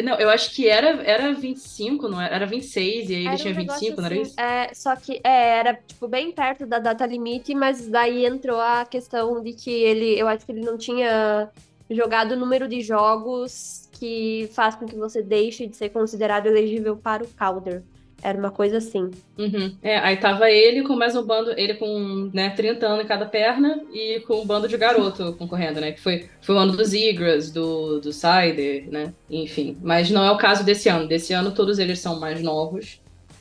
não, 0.02 0.18
eu 0.18 0.28
acho 0.28 0.50
que 0.50 0.68
era 0.68 1.02
era 1.02 1.32
25, 1.32 2.08
não 2.08 2.20
era, 2.20 2.34
era 2.34 2.46
26 2.46 3.10
e 3.10 3.14
aí 3.14 3.20
ele 3.20 3.28
um 3.28 3.36
tinha 3.36 3.54
negócio 3.54 3.80
25, 3.80 4.00
não 4.00 4.06
era 4.06 4.14
assim, 4.14 4.22
isso? 4.22 4.40
É, 4.40 4.74
só 4.74 4.96
que 4.96 5.20
é, 5.22 5.58
era 5.58 5.74
tipo 5.74 6.08
bem 6.08 6.32
perto 6.32 6.66
da 6.66 6.78
data 6.78 7.06
limite, 7.06 7.54
mas 7.54 7.86
daí 7.86 8.26
entrou 8.26 8.60
a 8.60 8.84
questão 8.84 9.40
de 9.42 9.52
que 9.52 9.70
ele, 9.70 10.18
eu 10.18 10.26
acho 10.26 10.44
que 10.44 10.52
ele 10.52 10.62
não 10.62 10.76
tinha 10.76 11.48
jogado 11.88 12.32
o 12.32 12.36
número 12.36 12.66
de 12.66 12.80
jogos 12.80 13.88
que 13.92 14.50
faz 14.52 14.74
com 14.74 14.86
que 14.86 14.96
você 14.96 15.22
deixe 15.22 15.66
de 15.66 15.76
ser 15.76 15.90
considerado 15.90 16.46
elegível 16.46 16.96
para 16.96 17.22
o 17.22 17.28
Calder. 17.28 17.82
Era 18.24 18.38
uma 18.38 18.50
coisa 18.50 18.78
assim. 18.78 19.10
Uhum. 19.36 19.76
É, 19.82 19.98
aí 19.98 20.16
tava 20.16 20.50
ele 20.50 20.82
com 20.82 20.96
mais 20.96 21.14
um 21.14 21.22
bando, 21.22 21.52
ele 21.58 21.74
com, 21.74 22.30
né, 22.32 22.48
30 22.48 22.86
anos 22.86 23.04
em 23.04 23.06
cada 23.06 23.26
perna 23.26 23.82
e 23.92 24.20
com 24.20 24.40
um 24.40 24.46
bando 24.46 24.66
de 24.66 24.78
garoto 24.78 25.34
concorrendo, 25.34 25.78
né? 25.78 25.92
Que 25.92 26.00
foi, 26.00 26.30
foi 26.40 26.54
o 26.54 26.58
ano 26.58 26.74
dos 26.74 26.94
Igras, 26.94 27.50
do, 27.50 28.00
do 28.00 28.14
Cider, 28.14 28.88
né? 28.90 29.12
Enfim. 29.30 29.76
Mas 29.82 30.10
não 30.10 30.24
é 30.24 30.30
o 30.30 30.38
caso 30.38 30.64
desse 30.64 30.88
ano. 30.88 31.06
Desse 31.06 31.34
ano 31.34 31.52
todos 31.52 31.78
eles 31.78 31.98
são 31.98 32.18
mais 32.18 32.40
novos, 32.40 32.98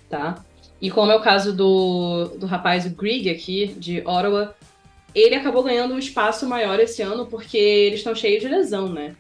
tá? 0.10 0.44
E 0.82 0.92
como 0.92 1.14
é 1.14 1.16
o 1.16 1.22
caso 1.22 1.54
do, 1.54 2.26
do 2.38 2.46
rapaz, 2.46 2.86
Greg 2.86 3.30
aqui, 3.30 3.68
de 3.78 4.02
Ottawa, 4.02 4.54
ele 5.16 5.36
acabou 5.36 5.64
ganhando 5.64 5.94
um 5.94 5.98
espaço 5.98 6.46
maior 6.46 6.78
esse 6.78 7.02
ano 7.02 7.26
porque 7.26 7.58
eles 7.58 8.00
estão 8.00 8.14
cheios 8.14 8.42
de 8.42 8.50
lesão, 8.50 8.90
né? 8.90 9.16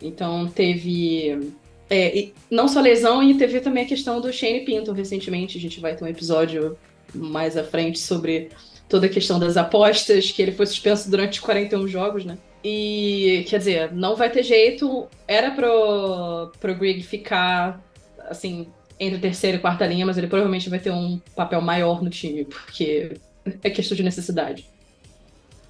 Então 0.00 0.46
teve. 0.46 1.54
É, 1.92 2.28
não 2.50 2.66
só 2.68 2.80
lesão, 2.80 3.22
e 3.22 3.34
teve 3.34 3.60
também 3.60 3.84
a 3.84 3.88
questão 3.88 4.18
do 4.18 4.32
Shane 4.32 4.60
Pinto 4.60 4.92
recentemente. 4.92 5.58
A 5.58 5.60
gente 5.60 5.78
vai 5.78 5.94
ter 5.94 6.02
um 6.02 6.08
episódio 6.08 6.78
mais 7.14 7.54
à 7.54 7.62
frente 7.62 7.98
sobre 7.98 8.48
toda 8.88 9.06
a 9.06 9.10
questão 9.10 9.38
das 9.38 9.58
apostas, 9.58 10.30
que 10.30 10.40
ele 10.40 10.52
foi 10.52 10.64
suspenso 10.64 11.10
durante 11.10 11.40
41 11.42 11.86
jogos, 11.86 12.24
né? 12.24 12.38
E, 12.64 13.44
quer 13.46 13.58
dizer, 13.58 13.92
não 13.92 14.16
vai 14.16 14.30
ter 14.30 14.42
jeito. 14.42 15.06
Era 15.28 15.50
pro, 15.50 16.50
pro 16.58 16.74
Greg 16.74 17.02
ficar, 17.02 17.84
assim, 18.28 18.68
entre 18.98 19.18
terceira 19.18 19.58
e 19.58 19.60
quarta 19.60 19.86
linha, 19.86 20.06
mas 20.06 20.16
ele 20.16 20.28
provavelmente 20.28 20.70
vai 20.70 20.78
ter 20.78 20.90
um 20.90 21.20
papel 21.36 21.60
maior 21.60 22.02
no 22.02 22.08
time, 22.08 22.46
porque 22.46 23.16
é 23.62 23.68
questão 23.68 23.94
de 23.94 24.02
necessidade. 24.02 24.64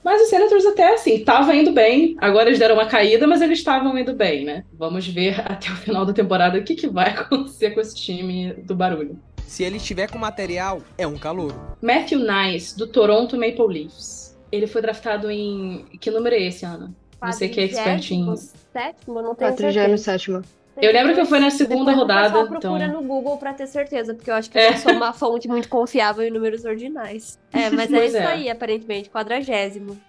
Mas 0.05 0.23
os 0.23 0.29
Senators 0.29 0.67
até 0.67 0.95
assim, 0.95 1.15
estavam 1.15 1.55
indo 1.55 1.73
bem. 1.73 2.17
Agora 2.19 2.49
eles 2.49 2.59
deram 2.59 2.75
uma 2.75 2.87
caída, 2.87 3.27
mas 3.27 3.41
eles 3.41 3.59
estavam 3.59 3.97
indo 3.97 4.15
bem, 4.15 4.45
né? 4.45 4.65
Vamos 4.73 5.07
ver 5.07 5.41
até 5.51 5.71
o 5.71 5.77
final 5.77 6.05
da 6.05 6.12
temporada 6.12 6.59
o 6.59 6.65
que, 6.65 6.75
que 6.75 6.88
vai 6.88 7.11
acontecer 7.15 7.71
com 7.71 7.81
esse 7.81 7.95
time 7.95 8.53
do 8.55 8.75
barulho. 8.75 9.19
Se 9.47 9.62
ele 9.62 9.77
estiver 9.77 10.11
com 10.11 10.19
material, 10.19 10.81
é 10.97 11.07
um 11.07 11.19
calouro. 11.19 11.55
Matthew 11.83 12.21
Nice, 12.21 12.77
do 12.77 12.87
Toronto 12.87 13.37
Maple 13.37 13.67
Leafs. 13.67 14.37
Ele 14.51 14.67
foi 14.67 14.83
draftado 14.83 15.31
em. 15.31 15.85
Que 16.01 16.11
número 16.11 16.35
é 16.35 16.47
esse, 16.47 16.65
Ana? 16.65 16.95
Você 17.21 17.49
que 17.49 17.61
é 17.61 17.65
expert 17.65 18.11
em. 18.11 18.35
Sétimo, 18.37 19.23
não 19.23 19.35
tenho 19.35 19.57
certeza. 19.57 19.81
47. 19.81 20.62
Eu 20.81 20.93
lembro 20.93 21.15
que 21.15 21.25
foi 21.27 21.39
na 21.39 21.51
segunda 21.51 21.93
rodada, 21.93 22.29
pessoal 22.29 22.47
procura 22.47 22.85
então. 22.87 23.03
no 23.03 23.07
Google 23.07 23.37
pra 23.37 23.53
ter 23.53 23.67
certeza, 23.67 24.15
porque 24.15 24.31
eu 24.31 24.35
acho 24.35 24.51
que 24.51 24.59
É. 24.59 24.71
eu 24.71 24.77
sou 24.79 24.93
uma 24.93 25.13
fonte 25.13 25.47
muito 25.47 25.69
confiável 25.69 26.27
em 26.27 26.31
números 26.31 26.65
ordinais. 26.65 27.39
É, 27.53 27.69
mas 27.71 27.93
é 27.93 28.07
isso 28.07 28.17
é. 28.17 28.27
aí, 28.27 28.51
aparentemente, 28.51 29.11
quadragésimo. 29.11 30.01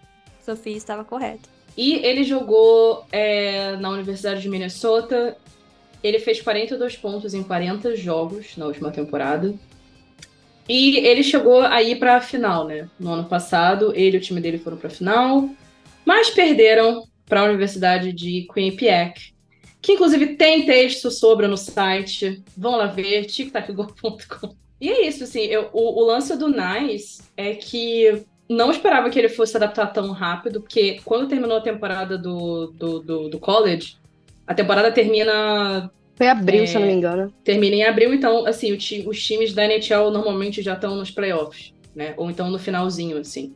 Sofia 0.42 0.76
estava 0.78 1.04
correta. 1.04 1.50
E 1.78 1.96
ele 2.06 2.24
jogou 2.24 3.06
é, 3.12 3.76
na 3.78 3.90
Universidade 3.90 4.42
de 4.42 4.50
Minnesota. 4.50 5.36
Ele 6.04 6.20
fez 6.20 6.42
42 6.42 6.96
pontos 6.98 7.34
em 7.34 7.44
40 7.44 7.96
jogos 7.96 8.56
na 8.58 8.66
última 8.66 8.92
temporada. 8.92 9.54
E 10.68 10.98
ele 10.98 11.24
chegou 11.24 11.62
aí 11.62 11.96
pra 11.96 12.22
final, 12.22 12.66
né? 12.66 12.90
No 13.00 13.12
ano 13.14 13.26
passado, 13.26 13.92
ele 13.96 14.18
e 14.18 14.20
o 14.20 14.22
time 14.22 14.40
dele 14.40 14.58
foram 14.58 14.78
pra 14.78 14.90
final, 14.90 15.50
mas 16.06 16.30
perderam 16.30 17.04
para 17.26 17.42
a 17.42 17.46
Universidade 17.46 18.14
de 18.14 18.48
Quinnipiac, 18.54 19.33
que 19.84 19.92
inclusive 19.92 20.36
tem 20.36 20.66
texto 20.66 21.12
sobre 21.12 21.46
no 21.46 21.58
site. 21.58 22.42
Vão 22.58 22.78
lá 22.78 22.88
ver, 22.88 23.26
tictacgo.com. 23.26 24.56
E 24.82 24.90
é 24.90 25.08
isso, 25.08 25.24
assim, 25.24 25.42
eu- 25.42 25.70
o, 25.74 26.02
o 26.02 26.06
lance 26.06 26.36
do 26.38 26.48
Nice 26.50 27.22
é 27.38 27.54
que 27.54 28.24
não 28.50 28.72
esperava 28.72 29.10
que 29.10 29.20
ele 29.20 29.30
fosse 29.30 29.52
se 29.52 29.58
adaptar 29.58 29.88
tão 29.88 30.12
rápido, 30.12 30.62
porque 30.62 31.00
quando 31.06 31.28
terminou 31.28 31.58
a 31.58 31.62
temporada 31.62 32.18
do, 32.18 32.68
do, 32.68 33.00
do, 33.00 33.30
do 33.30 33.40
college, 33.40 33.98
a 34.46 34.54
temporada 34.54 34.92
termina 34.92 35.90
Foi 36.16 36.28
abril, 36.28 36.64
É. 36.64 36.66
se 36.66 36.76
eu 36.76 36.82
não 36.82 36.88
me 36.88 36.94
engano. 36.94 37.34
termina 37.44 37.76
em 37.78 37.84
abril, 37.84 38.14
então, 38.14 38.46
assim, 38.46 38.72
o 38.74 39.10
os 39.10 39.24
times 39.24 39.54
da 39.54 39.64
NHL 39.66 40.12
normalmente 40.12 40.62
já 40.62 40.74
estão 40.74 40.96
nos 40.96 41.12
playoffs, 41.12 41.74
né? 41.96 42.14
Ou 42.18 42.30
então 42.30 42.50
no 42.50 42.60
finalzinho, 42.60 43.18
assim. 43.18 43.54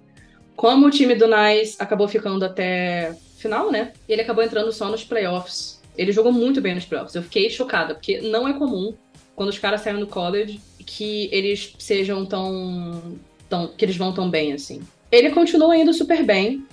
Como 0.56 0.88
o 0.88 0.90
time 0.92 1.14
do 1.16 1.28
Nice 1.28 1.76
acabou 1.80 2.08
ficando 2.08 2.44
até 2.46 3.16
final, 3.38 3.70
né? 3.72 3.94
Ele 4.10 4.22
acabou 4.22 4.44
entrando 4.44 4.72
só 4.72 4.90
nos 4.90 5.04
playoffs. 5.04 5.77
Ele 5.98 6.12
jogou 6.12 6.32
muito 6.32 6.62
bem 6.62 6.76
nos 6.76 6.86
playoffs. 6.86 7.16
Eu 7.16 7.24
fiquei 7.24 7.50
chocada, 7.50 7.96
porque 7.96 8.22
não 8.22 8.48
é 8.48 8.54
comum, 8.54 8.94
quando 9.36 9.50
os 9.50 9.58
caras 9.58 9.82
saem 9.82 10.00
do 10.00 10.08
college, 10.08 10.60
que 10.86 11.30
eles 11.32 11.76
sejam 11.78 12.26
tão, 12.26 13.20
tão. 13.50 13.68
que 13.68 13.84
eles 13.84 13.98
vão 13.98 14.14
tão 14.14 14.30
bem, 14.30 14.54
assim. 14.54 14.82
Ele 15.12 15.30
continua 15.32 15.76
indo 15.76 15.94
super 15.94 16.24
bem, 16.24 16.66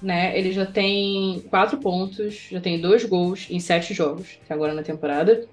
né? 0.00 0.36
Ele 0.38 0.52
já 0.52 0.66
tem 0.66 1.44
quatro 1.50 1.78
pontos, 1.78 2.48
já 2.50 2.60
tem 2.60 2.80
dois 2.80 3.04
gols 3.04 3.46
em 3.50 3.60
sete 3.60 3.94
jogos, 3.94 4.38
até 4.44 4.54
agora 4.54 4.74
na 4.74 4.82
temporada. 4.82 5.46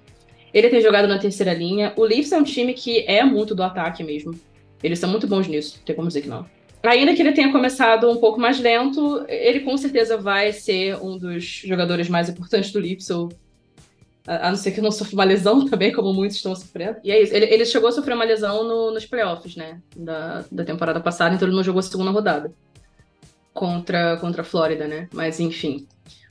Ele 0.52 0.68
tem 0.68 0.80
jogado 0.80 1.06
na 1.06 1.18
terceira 1.18 1.54
linha. 1.54 1.92
O 1.96 2.04
Leafs 2.04 2.32
é 2.32 2.38
um 2.38 2.44
time 2.44 2.74
que 2.74 3.04
é 3.06 3.24
muito 3.24 3.54
do 3.54 3.62
ataque 3.62 4.02
mesmo. 4.02 4.34
Eles 4.82 4.98
são 4.98 5.10
muito 5.10 5.26
bons 5.26 5.46
nisso, 5.46 5.76
não 5.76 5.84
tem 5.84 5.94
como 5.94 6.08
dizer 6.08 6.22
que 6.22 6.28
não. 6.28 6.46
Ainda 6.82 7.14
que 7.14 7.20
ele 7.20 7.32
tenha 7.32 7.52
começado 7.52 8.10
um 8.10 8.16
pouco 8.16 8.40
mais 8.40 8.58
lento, 8.58 9.24
ele 9.28 9.60
com 9.60 9.76
certeza 9.76 10.16
vai 10.16 10.52
ser 10.52 10.96
um 10.96 11.18
dos 11.18 11.44
jogadores 11.44 12.08
mais 12.08 12.28
importantes 12.28 12.72
do 12.72 12.80
ou 13.14 13.28
a 14.26 14.48
a 14.48 14.50
não 14.50 14.56
ser 14.56 14.70
que 14.72 14.80
não 14.80 14.90
sofra 14.90 15.14
uma 15.14 15.24
lesão 15.24 15.64
também, 15.68 15.92
como 15.92 16.12
muitos 16.12 16.36
estão 16.36 16.54
sofrendo. 16.54 16.96
E 17.04 17.10
é 17.10 17.22
isso, 17.22 17.34
ele, 17.34 17.46
ele 17.46 17.64
chegou 17.66 17.88
a 17.88 17.92
sofrer 17.92 18.14
uma 18.14 18.24
lesão 18.24 18.64
no- 18.64 18.90
nos 18.92 19.04
playoffs, 19.04 19.56
né, 19.56 19.80
da, 19.96 20.44
da 20.50 20.64
temporada 20.64 21.00
passada, 21.00 21.34
então 21.34 21.46
ele 21.48 21.56
não 21.56 21.64
jogou 21.64 21.80
a 21.80 21.82
segunda 21.82 22.10
rodada 22.10 22.52
contra, 23.52 24.16
contra 24.18 24.42
a 24.42 24.44
Flórida, 24.44 24.86
né, 24.86 25.08
mas 25.12 25.40
enfim. 25.40 25.86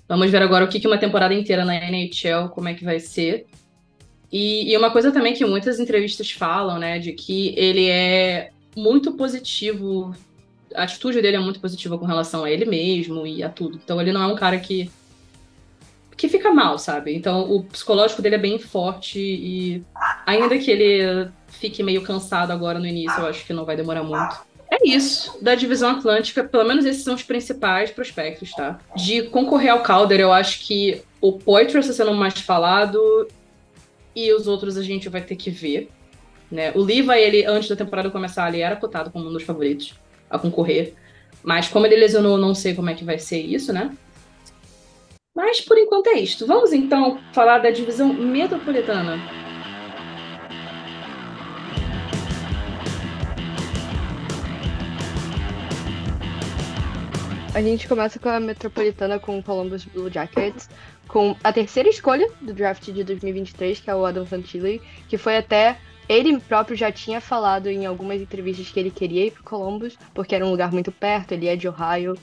Vamos 0.07 0.31
ver 0.31 0.41
agora 0.41 0.65
o 0.65 0.67
que, 0.67 0.79
que 0.79 0.87
uma 0.87 0.97
temporada 0.97 1.33
inteira 1.33 1.63
na 1.63 1.75
NHL, 1.75 2.49
como 2.49 2.67
é 2.67 2.73
que 2.73 2.83
vai 2.83 2.99
ser. 2.99 3.45
E, 4.31 4.71
e 4.71 4.77
uma 4.77 4.91
coisa 4.91 5.11
também 5.11 5.33
que 5.33 5.45
muitas 5.45 5.79
entrevistas 5.79 6.31
falam, 6.31 6.79
né, 6.79 6.97
de 6.99 7.13
que 7.13 7.53
ele 7.57 7.87
é 7.87 8.51
muito 8.75 9.13
positivo, 9.13 10.15
a 10.75 10.83
atitude 10.83 11.21
dele 11.21 11.37
é 11.37 11.39
muito 11.39 11.59
positiva 11.59 11.97
com 11.97 12.05
relação 12.05 12.43
a 12.43 12.51
ele 12.51 12.65
mesmo 12.65 13.25
e 13.25 13.43
a 13.43 13.49
tudo. 13.49 13.79
Então 13.83 13.99
ele 13.99 14.11
não 14.11 14.21
é 14.21 14.27
um 14.27 14.35
cara 14.35 14.59
que 14.59 14.89
que 16.15 16.27
fica 16.27 16.51
mal, 16.51 16.77
sabe? 16.77 17.15
Então 17.15 17.49
o 17.49 17.63
psicológico 17.63 18.21
dele 18.21 18.35
é 18.35 18.39
bem 18.39 18.59
forte 18.59 19.19
e 19.19 19.81
ainda 20.25 20.57
que 20.57 20.69
ele 20.69 21.29
fique 21.47 21.81
meio 21.81 22.01
cansado 22.01 22.51
agora 22.51 22.77
no 22.77 22.85
início, 22.85 23.17
eu 23.21 23.27
acho 23.27 23.45
que 23.45 23.53
não 23.53 23.63
vai 23.63 23.77
demorar 23.77 24.03
muito. 24.03 24.37
É 24.69 24.87
isso 24.87 25.41
da 25.41 25.55
divisão 25.55 25.91
atlântica. 25.91 26.43
Pelo 26.43 26.65
menos 26.65 26.85
esses 26.85 27.03
são 27.03 27.15
os 27.15 27.23
principais 27.23 27.89
prospectos, 27.89 28.51
tá? 28.51 28.79
De 28.95 29.23
concorrer 29.23 29.71
ao 29.71 29.81
Calder, 29.81 30.19
eu 30.19 30.33
acho 30.33 30.59
que 30.59 31.01
o 31.21 31.31
Poitras 31.31 31.87
está 31.87 32.03
sendo 32.03 32.15
mais 32.15 32.37
falado 32.39 33.27
e 34.13 34.33
os 34.33 34.45
outros 34.45 34.77
a 34.77 34.83
gente 34.83 35.07
vai 35.07 35.21
ter 35.21 35.37
que 35.37 35.49
ver. 35.49 35.89
Né? 36.51 36.73
O 36.75 36.83
Liva, 36.83 37.17
ele, 37.17 37.45
antes 37.45 37.69
da 37.69 37.75
temporada 37.77 38.09
começar, 38.09 38.49
ele 38.49 38.61
era 38.61 38.75
cotado 38.75 39.09
como 39.09 39.29
um 39.29 39.31
dos 39.31 39.43
favoritos 39.43 39.95
a 40.29 40.37
concorrer. 40.37 40.93
Mas 41.43 41.67
como 41.67 41.85
ele 41.85 41.95
lesionou, 41.95 42.37
não 42.37 42.53
sei 42.53 42.73
como 42.75 42.89
é 42.89 42.93
que 42.93 43.03
vai 43.03 43.17
ser 43.17 43.39
isso, 43.39 43.71
né? 43.73 43.95
Mas 45.35 45.61
por 45.61 45.77
enquanto 45.77 46.07
é 46.07 46.19
isto. 46.19 46.45
Vamos 46.45 46.73
então 46.73 47.19
falar 47.31 47.59
da 47.59 47.69
divisão 47.69 48.13
metropolitana. 48.13 49.17
A 57.53 57.61
gente 57.61 57.87
começa 57.87 58.19
com 58.19 58.29
a 58.29 58.39
Metropolitana 58.39 59.17
com 59.19 59.39
o 59.39 59.43
Columbus 59.43 59.83
Blue 59.83 60.09
Jackets, 60.09 60.69
com 61.07 61.35
a 61.43 61.51
terceira 61.51 61.89
escolha 61.89 62.29
do 62.39 62.53
draft 62.53 62.91
de 62.91 63.03
2023, 63.03 63.79
que 63.79 63.89
é 63.89 63.95
o 63.95 64.05
Adam 64.05 64.25
Fantilli, 64.25 64.81
que 65.09 65.17
foi 65.17 65.35
até 65.35 65.77
ele 66.09 66.39
próprio 66.39 66.75
já 66.75 66.91
tinha 66.91 67.21
falado 67.21 67.67
em 67.69 67.85
algumas 67.85 68.19
entrevistas 68.19 68.71
que 68.71 68.79
ele 68.79 68.89
queria 68.89 69.27
ir 69.27 69.31
para 69.31 69.43
Columbus, 69.43 69.95
porque 70.11 70.33
era 70.33 70.43
um 70.43 70.49
lugar 70.49 70.71
muito 70.71 70.91
perto, 70.91 71.33
ele 71.33 71.47
é 71.47 71.55
de 71.55 71.67
Ohio, 71.67 72.17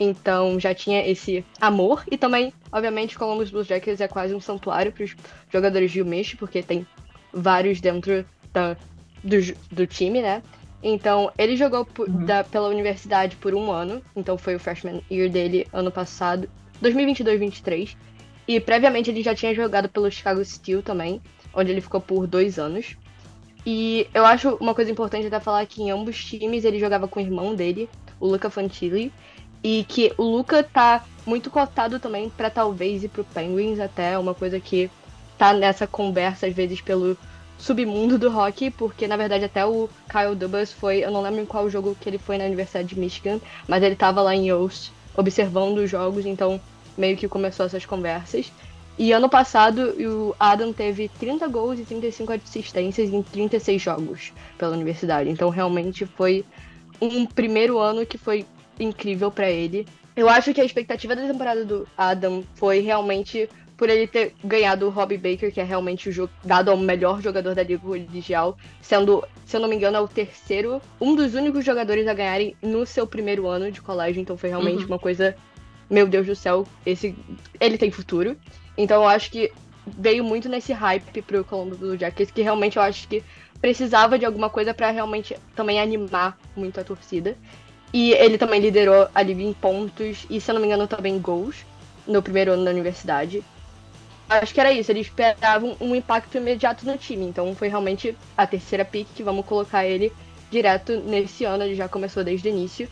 então 0.00 0.58
já 0.58 0.74
tinha 0.74 1.06
esse 1.06 1.44
amor. 1.60 2.02
E 2.10 2.16
também, 2.16 2.50
obviamente, 2.72 3.18
Columbus 3.18 3.50
Blue 3.50 3.62
Jackets 3.62 4.00
é 4.00 4.08
quase 4.08 4.34
um 4.34 4.40
santuário 4.40 4.90
para 4.90 5.04
os 5.04 5.14
jogadores 5.52 5.92
de 5.92 6.00
UMich, 6.00 6.36
porque 6.38 6.62
tem 6.62 6.86
vários 7.30 7.78
dentro 7.78 8.24
da, 8.54 8.74
do, 9.22 9.36
do 9.70 9.86
time, 9.86 10.22
né? 10.22 10.42
Então, 10.82 11.30
ele 11.36 11.56
jogou 11.56 11.86
uhum. 11.98 12.24
da, 12.24 12.42
pela 12.42 12.68
universidade 12.68 13.36
por 13.36 13.54
um 13.54 13.70
ano, 13.70 14.02
então 14.14 14.38
foi 14.38 14.54
o 14.54 14.58
freshman 14.58 15.02
year 15.10 15.28
dele 15.28 15.66
ano 15.74 15.90
passado, 15.90 16.48
2022-23. 16.82 17.96
E 18.48 18.60
previamente 18.60 19.10
ele 19.10 19.22
já 19.22 19.34
tinha 19.34 19.54
jogado 19.54 19.88
pelo 19.88 20.10
Chicago 20.10 20.42
Steel 20.44 20.82
também, 20.82 21.20
onde 21.52 21.72
ele 21.72 21.80
ficou 21.80 22.00
por 22.00 22.26
dois 22.26 22.58
anos. 22.58 22.96
E 23.66 24.06
eu 24.14 24.24
acho 24.24 24.56
uma 24.60 24.74
coisa 24.74 24.92
importante 24.92 25.26
até 25.26 25.40
falar 25.40 25.66
que 25.66 25.82
em 25.82 25.90
ambos 25.90 26.24
times 26.24 26.64
ele 26.64 26.78
jogava 26.78 27.08
com 27.08 27.18
o 27.18 27.22
irmão 27.22 27.52
dele, 27.52 27.90
o 28.20 28.28
Luca 28.28 28.48
Fantilli, 28.48 29.12
e 29.60 29.84
que 29.88 30.12
o 30.16 30.22
Luca 30.22 30.62
tá 30.62 31.04
muito 31.26 31.50
cotado 31.50 31.98
também 31.98 32.30
para 32.30 32.48
talvez 32.48 33.02
ir 33.02 33.08
pro 33.08 33.24
Penguins 33.24 33.80
até, 33.80 34.16
uma 34.16 34.32
coisa 34.32 34.60
que 34.60 34.88
tá 35.36 35.52
nessa 35.52 35.84
conversa 35.84 36.46
às 36.46 36.54
vezes 36.54 36.80
pelo 36.80 37.18
submundo 37.58 38.16
do 38.16 38.30
hockey, 38.30 38.70
porque 38.70 39.08
na 39.08 39.16
verdade 39.16 39.44
até 39.44 39.66
o 39.66 39.88
Kyle 40.08 40.36
Dubas 40.36 40.72
foi, 40.72 40.98
eu 40.98 41.10
não 41.10 41.20
lembro 41.20 41.40
em 41.40 41.46
qual 41.46 41.68
jogo 41.68 41.96
que 42.00 42.08
ele 42.08 42.18
foi 42.18 42.38
na 42.38 42.44
Universidade 42.44 42.86
de 42.86 42.98
Michigan, 42.98 43.40
mas 43.66 43.82
ele 43.82 43.96
tava 43.96 44.22
lá 44.22 44.32
em 44.34 44.48
Yost 44.48 44.92
observando 45.16 45.78
os 45.78 45.90
jogos, 45.90 46.24
então 46.24 46.60
meio 46.96 47.16
que 47.16 47.26
começou 47.26 47.66
essas 47.66 47.84
conversas. 47.84 48.52
E 48.98 49.12
ano 49.12 49.28
passado 49.28 49.94
o 49.98 50.34
Adam 50.40 50.72
teve 50.72 51.08
30 51.18 51.46
gols 51.48 51.78
e 51.78 51.84
35 51.84 52.32
assistências 52.32 53.12
em 53.12 53.22
36 53.22 53.80
jogos 53.80 54.32
pela 54.56 54.72
universidade. 54.72 55.28
Então 55.28 55.50
realmente 55.50 56.06
foi 56.06 56.44
um 57.00 57.26
primeiro 57.26 57.78
ano 57.78 58.06
que 58.06 58.16
foi 58.16 58.46
incrível 58.80 59.30
para 59.30 59.50
ele. 59.50 59.86
Eu 60.14 60.28
acho 60.30 60.54
que 60.54 60.60
a 60.60 60.64
expectativa 60.64 61.14
da 61.14 61.26
temporada 61.26 61.64
do 61.64 61.86
Adam 61.96 62.42
foi 62.54 62.80
realmente 62.80 63.48
por 63.76 63.90
ele 63.90 64.06
ter 64.06 64.34
ganhado 64.42 64.86
o 64.86 64.90
Robbie 64.90 65.18
Baker, 65.18 65.52
que 65.52 65.60
é 65.60 65.64
realmente 65.64 66.08
o 66.08 66.30
dado 66.42 66.70
ao 66.70 66.76
melhor 66.76 67.20
jogador 67.20 67.54
da 67.54 67.62
Liga 67.62 67.78
Colegial, 67.78 68.56
sendo, 68.80 69.22
se 69.44 69.56
eu 69.56 69.60
não 69.60 69.68
me 69.68 69.76
engano, 69.76 69.98
é 69.98 70.00
o 70.00 70.08
terceiro, 70.08 70.80
um 71.00 71.14
dos 71.14 71.34
únicos 71.34 71.64
jogadores 71.64 72.06
a 72.08 72.14
ganharem 72.14 72.56
no 72.62 72.86
seu 72.86 73.06
primeiro 73.06 73.46
ano 73.46 73.70
de 73.70 73.82
colégio, 73.82 74.20
então 74.20 74.36
foi 74.36 74.48
realmente 74.48 74.80
uhum. 74.80 74.86
uma 74.86 74.98
coisa, 74.98 75.36
meu 75.88 76.06
Deus 76.06 76.26
do 76.26 76.34
céu, 76.34 76.66
esse 76.84 77.14
ele 77.60 77.78
tem 77.78 77.90
futuro. 77.90 78.36
Então 78.76 79.02
eu 79.02 79.08
acho 79.08 79.30
que 79.30 79.52
veio 79.86 80.24
muito 80.24 80.48
nesse 80.48 80.72
hype 80.72 81.22
pro 81.22 81.44
Columbus 81.44 81.78
Blue 81.78 81.96
Jackets, 81.96 82.32
que 82.32 82.42
realmente 82.42 82.76
eu 82.76 82.82
acho 82.82 83.06
que 83.08 83.22
precisava 83.60 84.18
de 84.18 84.24
alguma 84.24 84.50
coisa 84.50 84.74
para 84.74 84.90
realmente 84.90 85.36
também 85.54 85.80
animar 85.80 86.38
muito 86.56 86.80
a 86.80 86.84
torcida. 86.84 87.36
E 87.92 88.12
ele 88.12 88.36
também 88.36 88.60
liderou 88.60 89.08
a 89.14 89.22
liga 89.22 89.42
em 89.42 89.52
pontos 89.52 90.26
e, 90.28 90.40
se 90.40 90.50
eu 90.50 90.54
não 90.54 90.60
me 90.60 90.66
engano, 90.66 90.86
também 90.88 91.18
gols 91.18 91.64
no 92.06 92.20
primeiro 92.20 92.52
ano 92.52 92.64
da 92.64 92.70
universidade 92.70 93.42
acho 94.28 94.52
que 94.52 94.60
era 94.60 94.72
isso. 94.72 94.90
Eles 94.90 95.06
esperavam 95.06 95.76
um 95.80 95.94
impacto 95.94 96.36
imediato 96.36 96.86
no 96.86 96.96
time. 96.96 97.26
Então 97.26 97.54
foi 97.54 97.68
realmente 97.68 98.16
a 98.36 98.46
terceira 98.46 98.84
pick 98.84 99.06
que 99.14 99.22
vamos 99.22 99.46
colocar 99.46 99.84
ele 99.84 100.12
direto 100.50 100.96
nesse 101.00 101.44
ano. 101.44 101.64
Ele 101.64 101.74
já 101.74 101.88
começou 101.88 102.24
desde 102.24 102.48
o 102.48 102.50
início. 102.50 102.88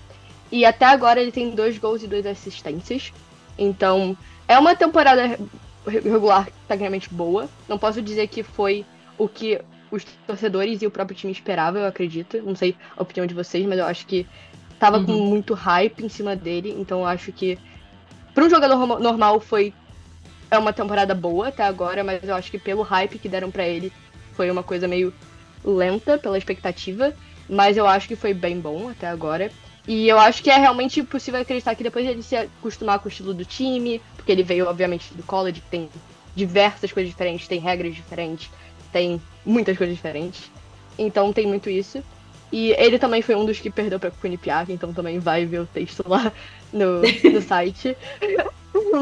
E 0.51 0.65
até 0.65 0.87
agora 0.87 1.21
ele 1.21 1.33
tem 1.33 1.51
dois 1.51 1.79
gols 1.79 2.03
e 2.03 2.07
duas 2.07 2.27
assistências. 2.27 3.13
Então 3.59 4.17
é 4.47 4.59
uma 4.59 4.75
temporada 4.75 5.39
regular 5.87 6.49
tecnicamente 6.69 7.13
boa. 7.13 7.49
Não 7.69 7.79
posso 7.79 8.01
dizer 8.01 8.29
que 8.29 8.43
foi 8.43 8.85
o 9.19 9.29
que 9.29 9.61
os 9.91 10.05
torcedores 10.27 10.83
e 10.83 10.87
o 10.87 10.91
próprio 10.91 11.17
time 11.17 11.33
esperavam, 11.33 11.83
eu 11.83 11.89
acredito. 11.89 12.41
Não 12.43 12.55
sei 12.55 12.77
a 12.97 13.03
opinião 13.03 13.27
de 13.27 13.35
vocês, 13.35 13.65
mas 13.67 13.79
eu 13.79 13.87
acho 13.87 14.07
que 14.07 14.27
tava 14.79 14.99
uhum. 14.99 15.07
com 15.07 15.13
muito 15.13 15.55
hype 15.55 16.05
em 16.05 16.09
cima 16.09 16.35
dele. 16.35 16.75
Então 16.79 17.01
eu 17.01 17.07
acho 17.07 17.33
que 17.33 17.59
para 18.35 18.45
um 18.45 18.51
jogador 18.51 19.01
normal 19.01 19.41
foi 19.41 19.73
é 20.51 20.59
uma 20.59 20.73
temporada 20.73 21.15
boa 21.15 21.49
até 21.49 21.63
agora, 21.63 22.05
mas 22.05 22.23
eu 22.23 22.35
acho 22.35 22.51
que 22.51 22.59
pelo 22.59 22.83
hype 22.83 23.19
que 23.19 23.29
deram 23.29 23.51
para 23.51 23.67
ele 23.67 23.93
foi 24.35 24.51
uma 24.51 24.63
coisa 24.63 24.87
meio 24.87 25.13
lenta 25.65 26.19
pela 26.19 26.37
expectativa, 26.37 27.13
mas 27.49 27.77
eu 27.77 27.87
acho 27.87 28.07
que 28.07 28.17
foi 28.17 28.35
bem 28.35 28.61
bom 28.61 28.89
até 28.89 29.07
agora. 29.07 29.51
E 29.87 30.09
eu 30.09 30.19
acho 30.19 30.43
que 30.43 30.51
é 30.51 30.57
realmente 30.57 31.03
possível 31.03 31.41
acreditar 31.41 31.75
que 31.75 31.83
depois 31.83 32.07
ele 32.07 32.23
se 32.23 32.37
acostumar 32.37 32.99
com 32.99 33.07
o 33.07 33.09
estilo 33.09 33.35
do 33.35 33.45
time, 33.45 34.01
porque 34.17 34.33
ele 34.33 34.43
veio, 34.43 34.67
obviamente, 34.67 35.13
do 35.13 35.23
college, 35.23 35.61
que 35.61 35.71
tem 35.71 35.89
diversas 36.35 36.91
coisas 36.91 37.11
diferentes, 37.11 37.47
tem 37.47 37.61
regras 37.61 37.95
diferentes, 37.95 38.51
tem 38.93 39.21
muitas 39.45 39.77
coisas 39.77 39.95
diferentes. 39.95 40.51
Então 40.99 41.33
tem 41.33 41.47
muito 41.47 41.69
isso. 41.69 42.03
E 42.51 42.71
ele 42.73 42.99
também 42.99 43.21
foi 43.21 43.35
um 43.35 43.45
dos 43.45 43.59
que 43.59 43.69
perdeu 43.69 43.99
pra 43.99 44.11
Quinnipiac, 44.11 44.73
então 44.73 44.93
também 44.93 45.19
vai 45.19 45.45
ver 45.45 45.61
o 45.61 45.67
texto 45.67 46.05
lá 46.07 46.33
no, 46.73 47.03
no 47.03 47.43
site. 47.43 47.97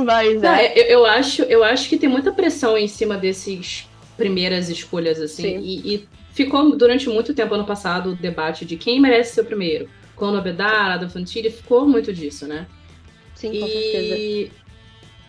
Mas, 0.05 0.41
Não, 0.41 0.55
é. 0.55 0.73
eu, 0.77 0.85
eu, 0.85 1.07
acho, 1.07 1.43
eu 1.43 1.63
acho 1.63 1.89
que 1.89 1.97
tem 1.97 2.09
muita 2.09 2.33
pressão 2.33 2.77
em 2.77 2.89
cima 2.89 3.17
desses 3.17 3.87
primeiras 4.17 4.69
escolhas, 4.69 5.21
assim. 5.21 5.59
E, 5.59 5.95
e, 5.95 6.09
ficou 6.33 6.77
durante 6.77 7.09
muito 7.09 7.35
tempo 7.35 7.55
ano 7.55 7.67
passado 7.67 8.13
o 8.13 8.15
debate 8.15 8.65
de 8.65 8.77
quem 8.77 9.01
merece 9.01 9.35
ser 9.35 9.43
o 9.43 9.45
primeiro. 9.45 9.89
Conor 10.23 10.41
Bedard, 10.41 10.93
Adam 10.95 11.11
Fantilli, 11.11 11.51
ficou 11.51 11.85
muito 11.85 12.13
disso, 12.13 12.47
né? 12.47 12.69
Sim, 13.35 13.59
com 13.59 13.67
e, 13.67 13.71
certeza. 13.71 14.15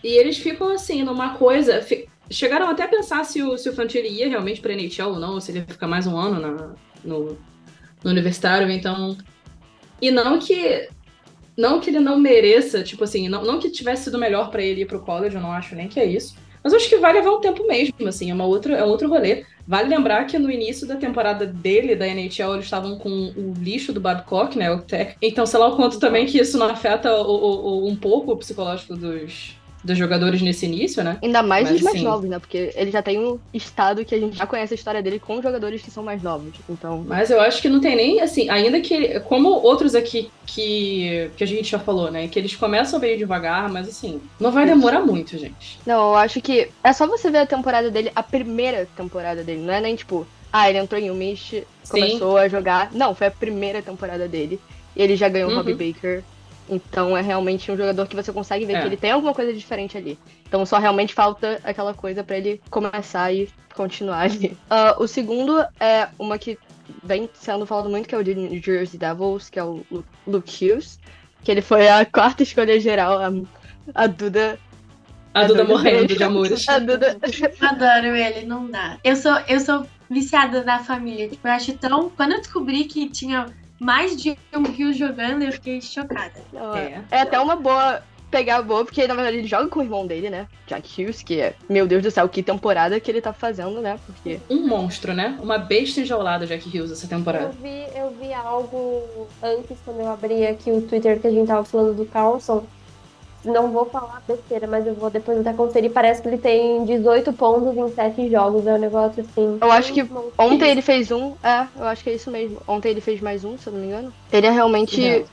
E 0.03 0.11
eles 0.17 0.37
ficam 0.37 0.69
assim, 0.69 1.01
numa 1.01 1.33
coisa. 1.35 1.83
Chegaram 2.29 2.69
até 2.69 2.83
a 2.83 2.87
pensar 2.87 3.23
se 3.23 3.41
o, 3.41 3.57
se 3.57 3.67
o 3.67 3.73
Fantilli 3.73 4.09
ia 4.09 4.29
realmente 4.29 4.61
pra 4.61 4.71
NHL 4.71 5.07
ou 5.07 5.19
não, 5.19 5.39
se 5.39 5.49
ele 5.49 5.59
ia 5.59 5.65
ficar 5.65 5.87
mais 5.87 6.05
um 6.05 6.15
ano 6.15 6.39
na, 6.39 6.75
no, 7.03 7.35
no 8.03 8.11
universitário, 8.11 8.69
então. 8.69 9.17
E 9.99 10.11
não 10.11 10.37
que 10.37 10.87
não 11.57 11.79
que 11.79 11.89
ele 11.89 11.99
não 11.99 12.19
mereça, 12.19 12.83
tipo 12.83 13.03
assim, 13.03 13.27
não, 13.27 13.43
não 13.43 13.57
que 13.57 13.71
tivesse 13.71 14.03
sido 14.03 14.19
melhor 14.19 14.51
para 14.51 14.61
ele 14.61 14.81
ir 14.81 14.85
pro 14.85 15.01
college, 15.01 15.35
eu 15.35 15.41
não 15.41 15.51
acho 15.51 15.73
nem 15.73 15.87
que 15.87 15.99
é 15.99 16.05
isso. 16.05 16.35
Mas 16.63 16.71
eu 16.71 16.77
acho 16.77 16.87
que 16.87 16.97
vai 16.97 17.13
levar 17.13 17.31
um 17.31 17.41
tempo 17.41 17.65
mesmo, 17.65 18.07
assim, 18.07 18.29
é, 18.29 18.33
uma 18.33 18.45
outra, 18.45 18.77
é 18.77 18.83
outro 18.83 19.09
rolê. 19.09 19.43
Vale 19.65 19.87
lembrar 19.87 20.25
que 20.25 20.37
no 20.37 20.51
início 20.51 20.87
da 20.87 20.95
temporada 20.95 21.45
dele, 21.45 21.95
da 21.95 22.07
NHL, 22.07 22.53
eles 22.53 22.65
estavam 22.65 22.97
com 22.97 23.09
o 23.09 23.53
lixo 23.57 23.93
do 23.93 24.01
Babcock, 24.01 24.57
né? 24.57 24.71
O 24.71 24.81
tech. 24.81 25.15
Então, 25.21 25.45
sei 25.45 25.59
lá 25.59 25.67
o 25.67 25.75
quanto 25.75 25.99
também 25.99 26.25
que 26.25 26.37
isso 26.37 26.57
não 26.57 26.67
afeta 26.67 27.15
o, 27.15 27.21
o, 27.21 27.83
o 27.83 27.87
um 27.87 27.95
pouco 27.95 28.31
o 28.31 28.37
psicológico 28.37 28.95
dos, 28.95 29.55
dos 29.83 29.97
jogadores 29.97 30.41
nesse 30.41 30.65
início, 30.65 31.03
né? 31.03 31.17
Ainda 31.21 31.43
mais 31.43 31.65
Mas, 31.65 31.77
os 31.77 31.81
mais 31.81 31.95
assim, 31.95 32.05
novos, 32.05 32.29
né? 32.29 32.39
Porque 32.39 32.71
ele 32.75 32.91
já 32.91 33.01
tem 33.01 33.19
um 33.19 33.39
estado 33.53 34.05
que 34.05 34.15
a 34.15 34.19
gente 34.19 34.37
já 34.37 34.45
conhece 34.45 34.73
a 34.73 34.75
história 34.75 35.01
dele 35.01 35.19
com 35.19 35.41
jogadores 35.41 35.81
que 35.81 35.91
são 35.91 36.03
mais 36.03 36.23
novos. 36.23 36.53
Então. 36.69 37.03
Mas 37.07 37.29
eu 37.29 37.41
acho 37.41 37.61
que 37.61 37.69
não 37.69 37.79
tem 37.79 37.95
nem, 37.95 38.21
assim, 38.21 38.49
ainda 38.49 38.79
que. 38.79 39.19
Como 39.21 39.49
outros 39.49 39.95
aqui 39.95 40.29
que, 40.45 41.29
que 41.35 41.43
a 41.43 41.47
gente 41.47 41.69
já 41.69 41.79
falou, 41.79 42.09
né? 42.09 42.27
Que 42.27 42.39
eles 42.39 42.55
começam 42.55 42.99
bem 42.99 43.17
devagar, 43.17 43.69
mas 43.69 43.87
assim, 43.87 44.21
não 44.39 44.51
vai 44.51 44.65
demorar 44.65 45.01
muito, 45.01 45.37
gente. 45.37 45.79
Não, 45.85 46.11
eu 46.11 46.15
acho 46.15 46.41
que 46.41 46.69
é 46.83 46.93
só 46.93 47.05
você 47.05 47.29
ver 47.29 47.39
a 47.39 47.45
temporada 47.45 47.91
dele, 47.91 48.11
a 48.15 48.23
primeira 48.23 48.87
temporada 48.95 49.43
dele, 49.43 49.61
não 49.61 49.73
é 49.73 49.81
nem 49.81 49.95
tipo, 49.95 50.25
ah, 50.51 50.69
ele 50.69 50.77
entrou 50.77 51.01
em 51.01 51.09
um 51.09 51.15
Mish, 51.15 51.63
começou 51.89 52.37
a 52.37 52.47
jogar. 52.47 52.91
Não, 52.91 53.15
foi 53.15 53.27
a 53.27 53.31
primeira 53.31 53.81
temporada 53.81 54.27
dele. 54.27 54.59
E 54.95 55.01
ele 55.01 55.15
já 55.15 55.27
ganhou 55.27 55.49
o 55.49 55.51
uhum. 55.51 55.57
Robbie 55.57 55.73
Baker. 55.73 56.23
Então 56.69 57.17
é 57.17 57.21
realmente 57.21 57.71
um 57.71 57.77
jogador 57.77 58.07
que 58.07 58.15
você 58.15 58.31
consegue 58.31 58.65
ver 58.65 58.73
é. 58.73 58.81
que 58.81 58.87
ele 58.87 58.97
tem 58.97 59.11
alguma 59.11 59.33
coisa 59.33 59.53
diferente 59.53 59.97
ali. 59.97 60.17
Então 60.47 60.65
só 60.65 60.77
realmente 60.77 61.13
falta 61.13 61.59
aquela 61.63 61.93
coisa 61.93 62.23
para 62.23 62.37
ele 62.37 62.61
começar 62.69 63.33
e 63.33 63.49
continuar 63.75 64.21
ali. 64.21 64.57
Uh, 64.69 65.01
o 65.03 65.07
segundo 65.07 65.59
é 65.79 66.07
uma 66.17 66.37
que 66.37 66.57
vem 67.03 67.29
sendo 67.33 67.65
falado 67.65 67.89
muito, 67.89 68.07
que 68.07 68.15
é 68.15 68.17
o 68.17 68.23
de 68.23 68.35
New 68.35 68.61
Jersey 68.61 68.99
Devils, 68.99 69.49
que 69.49 69.59
é 69.59 69.63
o 69.63 69.83
Luke 70.25 70.71
Hughes. 70.71 70.99
Que 71.43 71.51
ele 71.51 71.61
foi 71.61 71.89
a 71.89 72.05
quarta 72.07 72.43
escolha 72.43 72.79
geral, 72.79 73.19
a, 73.19 73.31
a 73.93 74.07
Duda 74.07 74.57
a, 75.33 75.47
Duda, 75.47 75.63
Duda 75.63 75.73
morrendo 75.73 76.15
de 76.15 76.23
amores. 76.23 76.65
A 76.69 76.77
Duda. 76.79 77.17
Adoro 77.59 78.15
ele, 78.15 78.45
não 78.45 78.69
dá. 78.69 78.99
Eu 79.03 79.15
sou, 79.15 79.33
eu 79.47 79.59
sou 79.59 79.85
viciada 80.09 80.63
da 80.63 80.79
família. 80.79 81.27
Tipo, 81.27 81.47
eu 81.47 81.51
acho 81.51 81.73
tão. 81.73 82.09
Quando 82.11 82.33
eu 82.33 82.37
descobri 82.37 82.83
que 82.85 83.09
tinha 83.09 83.47
mais 83.83 84.15
de 84.15 84.37
um 84.53 84.63
Rio 84.63 84.93
jogando, 84.93 85.43
eu 85.43 85.51
fiquei 85.51 85.81
chocada. 85.81 86.41
É. 86.75 86.79
É. 86.79 87.03
é 87.11 87.21
até 87.21 87.39
uma 87.39 87.55
boa 87.55 88.01
pegar 88.33 88.63
boa, 88.63 88.83
porque 88.83 89.05
na 89.05 89.13
verdade 89.13 89.37
ele 89.37 89.47
joga 89.47 89.67
com 89.67 89.79
o 89.79 89.83
irmão 89.83 90.07
dele, 90.07 90.27
né? 90.27 90.47
Jack 90.65 91.03
Hughes, 91.03 91.21
que 91.21 91.39
é, 91.39 91.53
meu 91.69 91.85
Deus 91.85 92.01
do 92.01 92.09
céu, 92.09 92.27
que 92.27 92.41
temporada 92.41 92.99
que 92.99 93.11
ele 93.11 93.21
tá 93.21 93.31
fazendo, 93.31 93.79
né? 93.79 93.99
Porque. 94.07 94.39
Um 94.49 94.67
monstro, 94.67 95.13
né? 95.13 95.37
Uma 95.39 95.59
besta 95.59 96.01
enjaulada, 96.01 96.47
Jack 96.47 96.67
Hughes, 96.67 96.91
essa 96.91 97.05
Eu 97.05 97.09
temporada. 97.09 97.53
vi, 97.61 97.85
eu 97.95 98.09
vi 98.19 98.33
algo 98.33 99.27
antes, 99.41 99.77
quando 99.85 99.99
eu 99.99 100.11
abri 100.11 100.47
aqui 100.47 100.71
o 100.71 100.81
Twitter 100.81 101.19
que 101.19 101.27
a 101.27 101.31
gente 101.31 101.47
tava 101.47 101.63
falando 101.63 101.95
do 101.95 102.05
Carlson. 102.07 102.65
Não 103.45 103.71
vou 103.71 103.85
falar 103.85 104.21
besteira, 104.27 104.65
mas 104.67 104.87
eu 104.87 104.95
vou 104.95 105.09
depois 105.09 105.39
até 105.39 105.51
conferir. 105.53 105.91
Parece 105.91 106.21
que 106.21 106.27
ele 106.29 106.37
tem 106.37 106.85
18 106.85 107.33
pontos 107.33 107.75
em 107.75 107.93
7 107.93 108.29
jogos. 108.29 108.65
É 108.65 108.73
um 108.73 108.79
negócio 108.79 109.21
assim. 109.21 109.57
Eu 109.61 109.71
acho 109.71 109.93
que 109.93 110.05
Ontem 110.37 110.69
ele 110.69 110.81
fez 110.81 111.11
um, 111.11 111.33
é, 111.43 111.67
eu 111.77 111.85
acho 111.85 112.03
que 112.03 112.09
é 112.09 112.13
isso 112.13 112.31
mesmo. 112.31 112.61
Ontem 112.67 112.89
ele 112.89 113.01
fez 113.01 113.19
mais 113.19 113.43
um, 113.43 113.57
se 113.57 113.67
eu 113.67 113.73
não 113.73 113.79
me 113.81 113.87
engano. 113.87 114.13
Ele 114.31 114.47
é 114.47 114.49
realmente. 114.49 115.25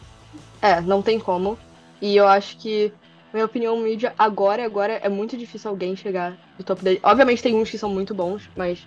É, 0.61 0.81
não 0.81 1.03
tem 1.03 1.19
como. 1.19 1.57
E 2.03 2.17
eu 2.17 2.27
acho 2.27 2.57
que, 2.57 2.93
na 3.33 3.35
minha 3.35 3.45
opinião, 3.45 3.77
o 3.77 3.81
mídia 3.81 4.13
agora, 4.19 4.65
agora 4.65 4.95
é 4.95 5.09
muito 5.09 5.37
difícil 5.37 5.71
alguém 5.71 5.95
chegar 5.95 6.37
no 6.59 6.65
topo 6.65 6.83
dele. 6.83 6.99
Obviamente 7.03 7.43
tem 7.43 7.55
uns 7.55 7.71
que 7.71 7.79
são 7.79 7.91
muito 7.91 8.15
bons, 8.15 8.49
mas 8.57 8.85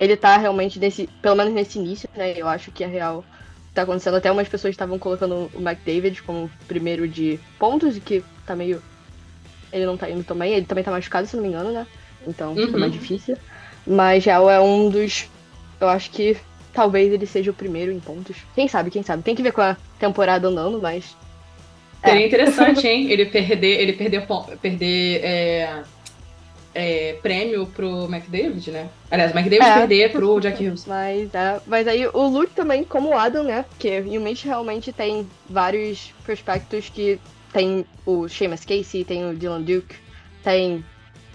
ele 0.00 0.16
tá 0.16 0.36
realmente 0.36 0.78
nesse, 0.78 1.08
pelo 1.22 1.36
menos 1.36 1.52
nesse 1.52 1.78
início, 1.78 2.08
né? 2.16 2.34
Eu 2.36 2.48
acho 2.48 2.70
que 2.72 2.82
é 2.82 2.86
real. 2.86 3.24
Tá 3.72 3.82
acontecendo. 3.82 4.16
Até 4.16 4.32
umas 4.32 4.48
pessoas 4.48 4.72
estavam 4.72 4.98
colocando 4.98 5.50
o 5.54 5.60
McDavid 5.60 6.22
como 6.22 6.50
primeiro 6.66 7.06
de 7.06 7.38
pontos, 7.58 7.96
e 7.96 8.00
que 8.00 8.24
tá 8.46 8.56
meio. 8.56 8.82
Ele 9.72 9.84
não 9.86 9.96
tá 9.96 10.08
indo 10.08 10.24
também. 10.24 10.52
Ele 10.54 10.66
também 10.66 10.84
tá 10.84 10.90
machucado, 10.90 11.26
se 11.26 11.34
não 11.36 11.42
me 11.42 11.48
engano, 11.48 11.72
né? 11.72 11.86
Então 12.26 12.52
Uhum. 12.54 12.66
fica 12.66 12.78
mais 12.78 12.92
difícil. 12.92 13.36
Mas 13.86 14.24
real 14.24 14.50
é 14.50 14.60
um 14.60 14.88
dos. 14.88 15.28
Eu 15.80 15.88
acho 15.88 16.10
que 16.10 16.36
talvez 16.72 17.12
ele 17.12 17.26
seja 17.26 17.50
o 17.50 17.54
primeiro 17.54 17.92
em 17.92 18.00
pontos. 18.00 18.36
Quem 18.54 18.68
sabe, 18.68 18.90
quem 18.90 19.02
sabe. 19.02 19.22
Tem 19.22 19.34
que 19.34 19.42
ver 19.42 19.52
com 19.52 19.60
a 19.60 19.76
temporada 19.98 20.48
andando, 20.48 20.80
mas. 20.80 21.16
É. 22.02 22.10
Seria 22.10 22.26
interessante, 22.26 22.86
hein? 22.86 23.10
Ele 23.10 23.26
perder, 23.26 23.80
ele 23.80 23.92
perder, 23.92 24.26
perder 24.60 25.20
é, 25.24 25.82
é, 26.74 27.12
prêmio 27.22 27.66
pro 27.66 28.04
McDavid, 28.04 28.70
né? 28.70 28.88
Aliás, 29.10 29.32
o 29.32 29.38
McDavid 29.38 29.66
É. 29.68 29.74
perder 29.74 30.12
pro 30.12 30.38
Jack 30.40 30.64
Hughes. 30.64 30.84
Mas, 30.86 31.34
é, 31.34 31.60
mas 31.66 31.88
aí 31.88 32.06
o 32.06 32.26
Luke 32.28 32.52
também, 32.54 32.84
como 32.84 33.08
o 33.10 33.18
Adam, 33.18 33.42
né? 33.42 33.64
Porque 33.70 34.00
o 34.00 34.20
Mitch 34.20 34.44
realmente 34.44 34.92
tem 34.92 35.26
vários 35.48 36.12
prospectos 36.24 36.88
que 36.90 37.18
tem 37.56 37.86
o 38.04 38.28
Seamus 38.28 38.66
Casey, 38.66 39.02
tem 39.02 39.24
o 39.24 39.34
Dylan 39.34 39.62
Duke, 39.62 39.96
tem 40.44 40.84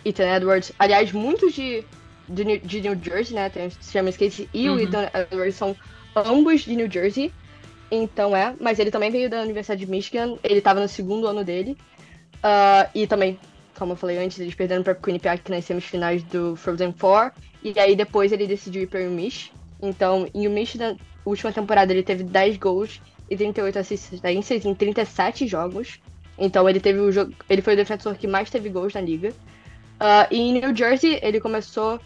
Ethan 0.05 0.35
Edwards. 0.35 0.71
Aliás, 0.77 1.11
muitos 1.11 1.51
de, 1.51 1.83
de, 2.29 2.45
New, 2.45 2.59
de 2.59 2.79
New 2.79 2.95
Jersey, 3.03 3.33
né? 3.33 3.49
Tem 3.49 3.65
o 3.65 3.71
Seamus 3.71 4.17
Casey 4.17 4.47
e 4.53 4.69
Uhum. 4.69 4.75
o 4.75 4.79
Ethan 4.79 5.09
Edwards 5.15 5.55
são 5.55 5.75
ambos 6.15 6.61
de 6.61 6.75
New 6.75 6.91
Jersey. 6.91 7.33
Então 7.89 8.35
é, 8.35 8.53
mas 8.59 8.77
ele 8.77 8.91
também 8.91 9.09
veio 9.09 9.31
da 9.31 9.41
Universidade 9.41 9.83
de 9.83 9.89
Michigan, 9.89 10.37
ele 10.43 10.61
tava 10.61 10.79
no 10.79 10.87
segundo 10.87 11.25
ano 11.25 11.43
dele. 11.43 11.75
Ah, 12.43 12.87
e 12.93 13.07
também, 13.07 13.39
como 13.75 13.93
eu 13.93 13.97
falei 13.97 14.19
antes, 14.19 14.37
eles 14.37 14.53
perderam 14.53 14.83
para 14.83 14.93
Quinnipiac 14.93 15.49
nas 15.49 15.65
semifinais 15.65 16.21
do 16.21 16.55
Frozen 16.55 16.93
Four. 16.93 17.31
E 17.63 17.79
aí 17.79 17.95
depois 17.95 18.31
ele 18.31 18.45
decidiu 18.45 18.83
ir 18.83 18.87
para 18.87 19.01
o 19.01 19.09
Mish. 19.09 19.51
Então, 19.81 20.27
em 20.35 20.47
Mish, 20.47 20.75
na 20.75 20.95
última 21.25 21.51
temporada, 21.51 21.91
ele 21.91 22.03
teve 22.03 22.23
10 22.23 22.57
gols 22.57 23.01
e 23.27 23.35
38 23.35 23.79
assistências 23.79 24.65
em 24.65 24.75
37 24.75 25.47
jogos. 25.47 25.99
Então 26.43 26.67
ele 26.67 26.79
teve 26.79 26.99
o 26.99 27.11
jogo. 27.11 27.31
Ele 27.47 27.61
foi 27.61 27.73
o 27.73 27.77
defensor 27.77 28.15
que 28.15 28.25
mais 28.27 28.49
teve 28.49 28.67
gols 28.67 28.93
na 28.95 28.99
liga. 29.01 29.31
Ah, 29.99 30.27
e 30.31 30.39
em 30.39 30.53
New 30.53 30.75
Jersey, 30.75 31.19
ele 31.21 31.39
começou 31.39 31.99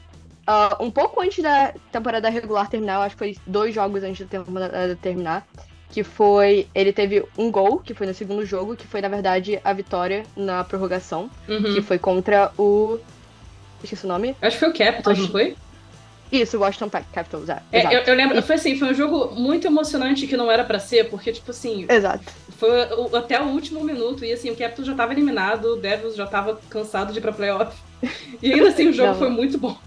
ah, 0.45 0.78
um 0.82 0.91
pouco 0.91 1.21
antes 1.21 1.41
da 1.41 1.74
temporada 1.91 2.30
regular 2.30 2.69
terminar, 2.69 3.00
acho 3.00 3.15
que 3.15 3.19
foi 3.19 3.38
dois 3.48 3.74
jogos 3.74 4.04
antes 4.04 4.28
da 4.28 4.43
temporada 4.43 4.95
terminar. 5.02 5.48
Que 5.89 6.04
foi. 6.04 6.67
Ele 6.76 6.91
teve 6.91 7.24
um 7.38 7.50
gol, 7.50 7.80
que 7.80 7.93
foi 7.93 8.06
no 8.06 8.13
segundo 8.13 8.45
jogo, 8.45 8.76
que 8.76 8.86
foi, 8.86 9.00
na 9.00 9.08
verdade, 9.08 9.62
a 9.63 9.71
vitória 9.71 10.24
na 10.36 10.62
prorrogação, 10.63 11.30
Uhum. 11.48 11.74
que 11.74 11.82
foi 11.82 11.98
contra 11.98 12.52
o. 12.58 13.00
Esqueci 13.82 14.04
o 14.06 14.10
nome. 14.10 14.36
Acho 14.41 14.58
que 14.58 14.60
foi 14.60 14.69
o 14.69 14.74
Capitals, 14.74 15.17
Acho- 15.17 15.21
não 15.28 15.32
foi? 15.32 15.56
Isso, 16.41 16.60
Washington 16.60 16.89
Capitals, 17.13 17.50
é. 17.50 17.62
É, 17.71 17.95
eu, 17.95 18.02
eu 18.02 18.15
lembro, 18.15 18.41
foi 18.41 18.56
assim, 18.56 18.78
foi 18.78 18.89
um 18.89 18.93
jogo 18.93 19.34
muito 19.36 19.67
emocionante 19.67 20.28
que 20.28 20.36
não 20.36 20.52
era 20.52 20.63
pra 20.63 20.80
ser, 20.80 21.10
porque, 21.10 21.32
tipo 21.32 21.52
assim, 21.52 21.86
Exato. 21.89 22.24
foi 22.58 22.82
até 23.13 23.39
o 23.41 23.45
último 23.45 23.84
minuto, 23.84 24.26
e 24.26 24.34
assim, 24.34 24.50
o 24.50 24.56
Capitals 24.56 24.88
já 24.88 24.95
tava 24.95 25.13
eliminado, 25.13 25.74
o 25.74 25.76
Devils 25.78 26.15
já 26.15 26.26
tava 26.28 26.60
cansado 26.69 27.13
de 27.13 27.19
ir 27.19 27.21
pra 27.21 27.32
playoff. 27.32 27.76
E 28.41 28.54
ainda 28.54 28.67
assim, 28.67 28.89
o 28.89 28.93
jogo 28.93 29.13
Não. 29.13 29.17
foi 29.17 29.30
muito 29.30 29.58
bom. 29.58 29.78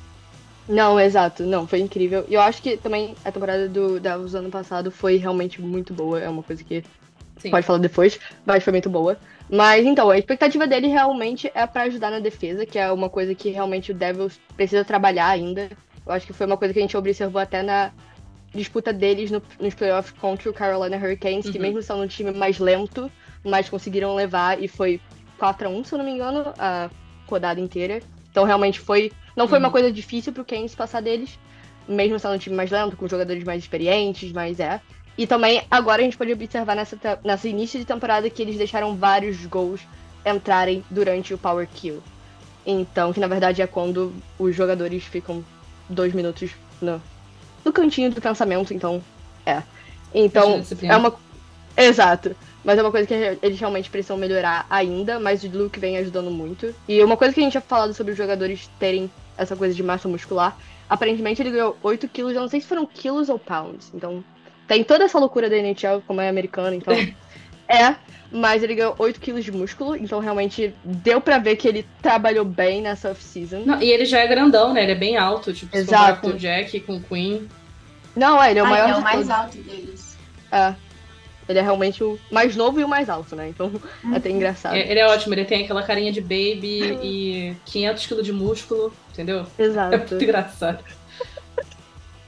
Não, 0.68 1.00
exato. 1.00 1.44
Não, 1.44 1.66
foi 1.66 1.80
incrível. 1.80 2.24
E 2.28 2.34
eu 2.34 2.40
acho 2.40 2.60
que 2.60 2.76
também 2.76 3.14
a 3.24 3.32
temporada 3.32 3.68
do 3.68 3.98
Devils 3.98 4.34
ano 4.34 4.50
passado 4.50 4.90
foi 4.90 5.16
realmente 5.16 5.62
muito 5.62 5.94
boa. 5.94 6.20
É 6.20 6.28
uma 6.28 6.42
coisa 6.42 6.62
que 6.62 6.84
Sim. 7.38 7.50
pode 7.50 7.66
falar 7.66 7.78
depois, 7.78 8.20
mas 8.44 8.62
foi 8.62 8.72
muito 8.72 8.90
boa. 8.90 9.18
Mas 9.48 9.86
então, 9.86 10.10
a 10.10 10.18
expectativa 10.18 10.66
dele 10.66 10.88
realmente 10.88 11.50
é 11.54 11.66
pra 11.66 11.82
ajudar 11.82 12.10
na 12.10 12.18
defesa, 12.18 12.66
que 12.66 12.78
é 12.78 12.92
uma 12.92 13.08
coisa 13.08 13.34
que 13.34 13.48
realmente 13.48 13.92
o 13.92 13.94
Devils 13.94 14.38
precisa 14.56 14.84
trabalhar 14.84 15.28
ainda. 15.28 15.70
Eu 16.08 16.14
acho 16.14 16.26
que 16.26 16.32
foi 16.32 16.46
uma 16.46 16.56
coisa 16.56 16.72
que 16.72 16.80
a 16.80 16.82
gente 16.82 16.96
observou 16.96 17.40
até 17.40 17.62
na 17.62 17.92
disputa 18.54 18.92
deles 18.94 19.30
no- 19.30 19.42
nos 19.60 19.74
playoffs 19.74 20.10
contra 20.18 20.48
o 20.48 20.54
Carolina 20.54 20.96
Hurricanes, 20.96 21.50
que 21.50 21.58
Uhum. 21.58 21.62
mesmo 21.64 21.82
sendo 21.82 22.00
um 22.02 22.06
time 22.06 22.32
mais 22.32 22.58
lento, 22.58 23.12
mas 23.44 23.68
conseguiram 23.68 24.14
levar 24.14 24.60
e 24.62 24.66
foi 24.66 25.00
4 25.36 25.68
a 25.68 25.70
1 25.70 25.84
se 25.84 25.92
eu 25.94 25.98
não 25.98 26.04
me 26.06 26.12
engano, 26.12 26.52
a 26.58 26.88
rodada 27.28 27.60
inteira. 27.60 28.00
Então 28.30 28.44
realmente 28.44 28.80
foi. 28.80 29.12
Não 29.36 29.46
foi 29.46 29.58
uma 29.58 29.68
Uhum. 29.68 29.72
coisa 29.72 29.92
difícil 29.92 30.32
pro 30.32 30.44
Keynes 30.46 30.74
passar 30.74 31.02
deles, 31.02 31.38
mesmo 31.86 32.18
sendo 32.18 32.34
um 32.34 32.38
time 32.38 32.56
mais 32.56 32.70
lento, 32.70 32.96
com 32.96 33.06
jogadores 33.06 33.44
mais 33.44 33.62
experientes, 33.62 34.32
mas 34.32 34.58
é. 34.58 34.80
E 35.16 35.26
também 35.26 35.62
agora 35.70 36.00
a 36.00 36.04
gente 36.04 36.16
pode 36.16 36.32
observar 36.32 36.74
nessa, 36.74 36.96
nessa 37.22 37.46
início 37.48 37.78
de 37.78 37.84
temporada 37.84 38.30
que 38.30 38.40
eles 38.40 38.56
deixaram 38.56 38.96
vários 38.96 39.44
gols 39.44 39.82
entrarem 40.24 40.82
durante 40.90 41.34
o 41.34 41.38
Power 41.38 41.68
Kill. 41.68 42.02
Então, 42.64 43.12
que 43.12 43.20
na 43.20 43.26
verdade 43.26 43.60
é 43.60 43.66
quando 43.66 44.14
os 44.38 44.54
jogadores 44.56 45.04
ficam 45.04 45.44
dois 45.88 46.12
minutos 46.12 46.50
no, 46.80 47.00
no 47.64 47.72
cantinho 47.72 48.10
do 48.10 48.20
pensamento, 48.20 48.72
então 48.72 49.02
é. 49.44 49.62
Então, 50.14 50.62
é 50.82 50.96
uma. 50.96 51.14
Exato. 51.76 52.34
Mas 52.64 52.78
é 52.78 52.82
uma 52.82 52.90
coisa 52.90 53.06
que 53.06 53.14
eles 53.40 53.58
realmente 53.58 53.88
precisam 53.88 54.16
melhorar 54.16 54.66
ainda, 54.68 55.18
mas 55.18 55.42
o 55.44 55.48
Luke 55.48 55.78
vem 55.78 55.96
ajudando 55.96 56.30
muito. 56.30 56.74
E 56.88 57.02
uma 57.02 57.16
coisa 57.16 57.32
que 57.32 57.40
a 57.40 57.42
gente 57.42 57.52
tinha 57.52 57.62
falado 57.62 57.94
sobre 57.94 58.12
os 58.12 58.18
jogadores 58.18 58.68
terem 58.78 59.10
essa 59.36 59.54
coisa 59.54 59.74
de 59.74 59.82
massa 59.82 60.08
muscular, 60.08 60.56
aparentemente 60.90 61.40
ele 61.40 61.52
ganhou 61.52 61.76
8 61.82 62.08
quilos, 62.08 62.34
eu 62.34 62.40
não 62.40 62.48
sei 62.48 62.60
se 62.60 62.66
foram 62.66 62.84
quilos 62.84 63.28
ou 63.28 63.38
pounds. 63.38 63.90
Então, 63.94 64.24
tem 64.66 64.82
toda 64.82 65.04
essa 65.04 65.18
loucura 65.18 65.48
da 65.48 65.56
NHL, 65.56 66.02
como 66.06 66.20
é 66.20 66.28
americana, 66.28 66.74
então. 66.74 66.94
é, 67.68 67.94
mas 68.32 68.62
ele 68.62 68.74
ganhou 68.74 68.94
8 68.98 69.20
quilos 69.20 69.44
de 69.44 69.52
músculo, 69.52 69.94
então 69.96 70.18
realmente 70.20 70.74
deu 70.84 71.20
pra 71.20 71.38
ver 71.38 71.56
que 71.56 71.66
ele 71.68 71.86
trabalhou 72.02 72.44
bem 72.44 72.80
nessa 72.82 73.10
off-season. 73.10 73.64
E 73.80 73.90
ele 73.90 74.04
já 74.04 74.20
é 74.20 74.26
grandão, 74.26 74.72
né? 74.72 74.82
Ele 74.82 74.92
é 74.92 74.96
bem 74.96 75.16
alto, 75.16 75.52
tipo, 75.52 75.76
Exato. 75.76 76.20
com 76.22 76.28
o 76.28 76.32
Jack, 76.34 76.80
com 76.80 76.96
o 76.96 77.00
Queen. 77.02 77.48
Não, 78.16 78.42
é, 78.42 78.50
ele 78.50 78.58
é 78.58 78.62
o 78.62 78.66
Ai, 78.66 78.70
maior 78.72 78.88
é 78.90 78.96
o 78.96 79.00
mais 79.02 79.16
todos. 79.16 79.30
alto 79.30 79.56
deles. 79.58 80.16
É. 80.50 80.74
Ele 81.48 81.58
é 81.58 81.62
realmente 81.62 82.04
o 82.04 82.18
mais 82.30 82.54
novo 82.54 82.78
e 82.78 82.84
o 82.84 82.88
mais 82.88 83.08
alto, 83.08 83.34
né? 83.34 83.48
Então 83.48 83.72
é 84.12 84.16
até 84.18 84.28
engraçado. 84.28 84.74
É, 84.76 84.80
ele 84.90 85.00
é 85.00 85.06
ótimo, 85.06 85.32
ele 85.32 85.46
tem 85.46 85.64
aquela 85.64 85.82
carinha 85.82 86.12
de 86.12 86.20
baby 86.20 86.98
e 87.02 87.56
500 87.64 88.06
quilos 88.06 88.26
de 88.26 88.32
músculo, 88.34 88.92
entendeu? 89.10 89.46
Exato. 89.58 89.94
É 89.94 89.98
muito 89.98 90.22
engraçado. 90.22 90.84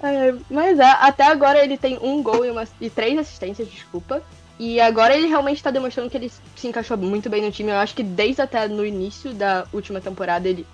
É, 0.03 0.35
mas 0.51 0.79
é, 0.79 0.85
até 0.85 1.25
agora 1.27 1.63
ele 1.63 1.77
tem 1.77 1.99
um 2.01 2.23
gol 2.23 2.47
e, 2.47 2.51
uma- 2.51 2.67
e 2.81 2.89
três 2.89 3.19
assistências, 3.19 3.69
desculpa. 3.69 4.23
E 4.63 4.79
agora 4.79 5.17
ele 5.17 5.27
realmente 5.27 5.63
tá 5.63 5.71
demonstrando 5.71 6.11
que 6.11 6.19
ele 6.19 6.31
se 6.55 6.69
encaixou 6.69 6.95
muito 6.99 7.31
bem 7.31 7.41
no 7.41 7.51
time. 7.51 7.71
Eu 7.71 7.77
acho 7.77 7.95
que 7.95 8.03
desde 8.03 8.43
até 8.43 8.69
no 8.69 8.85
início 8.85 9.33
da 9.33 9.67
última 9.73 10.03
temporada, 10.03 10.47
ele. 10.47 10.67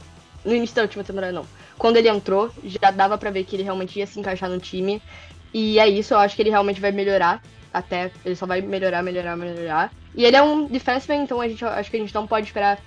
No 0.44 0.52
início 0.52 0.74
da 0.74 0.82
última 0.82 1.04
temporada, 1.04 1.32
não. 1.32 1.46
Quando 1.78 1.96
ele 1.96 2.08
entrou, 2.08 2.50
já 2.64 2.90
dava 2.90 3.16
pra 3.16 3.30
ver 3.30 3.44
que 3.44 3.54
ele 3.54 3.62
realmente 3.62 3.96
ia 3.96 4.06
se 4.08 4.18
encaixar 4.18 4.50
no 4.50 4.58
time. 4.58 5.00
E 5.54 5.78
é 5.78 5.88
isso, 5.88 6.14
eu 6.14 6.18
acho 6.18 6.34
que 6.34 6.42
ele 6.42 6.50
realmente 6.50 6.80
vai 6.80 6.90
melhorar. 6.90 7.40
Até. 7.72 8.10
Ele 8.24 8.34
só 8.34 8.44
vai 8.44 8.60
melhorar, 8.60 9.04
melhorar, 9.04 9.36
melhorar. 9.36 9.92
E 10.16 10.24
ele 10.24 10.36
é 10.36 10.42
um 10.42 10.66
defenseman, 10.66 11.22
então 11.22 11.40
a 11.40 11.46
gente, 11.46 11.64
acho 11.64 11.88
que 11.88 11.96
a 11.96 12.00
gente 12.00 12.14
não 12.14 12.26
pode 12.26 12.46
esperar 12.46 12.80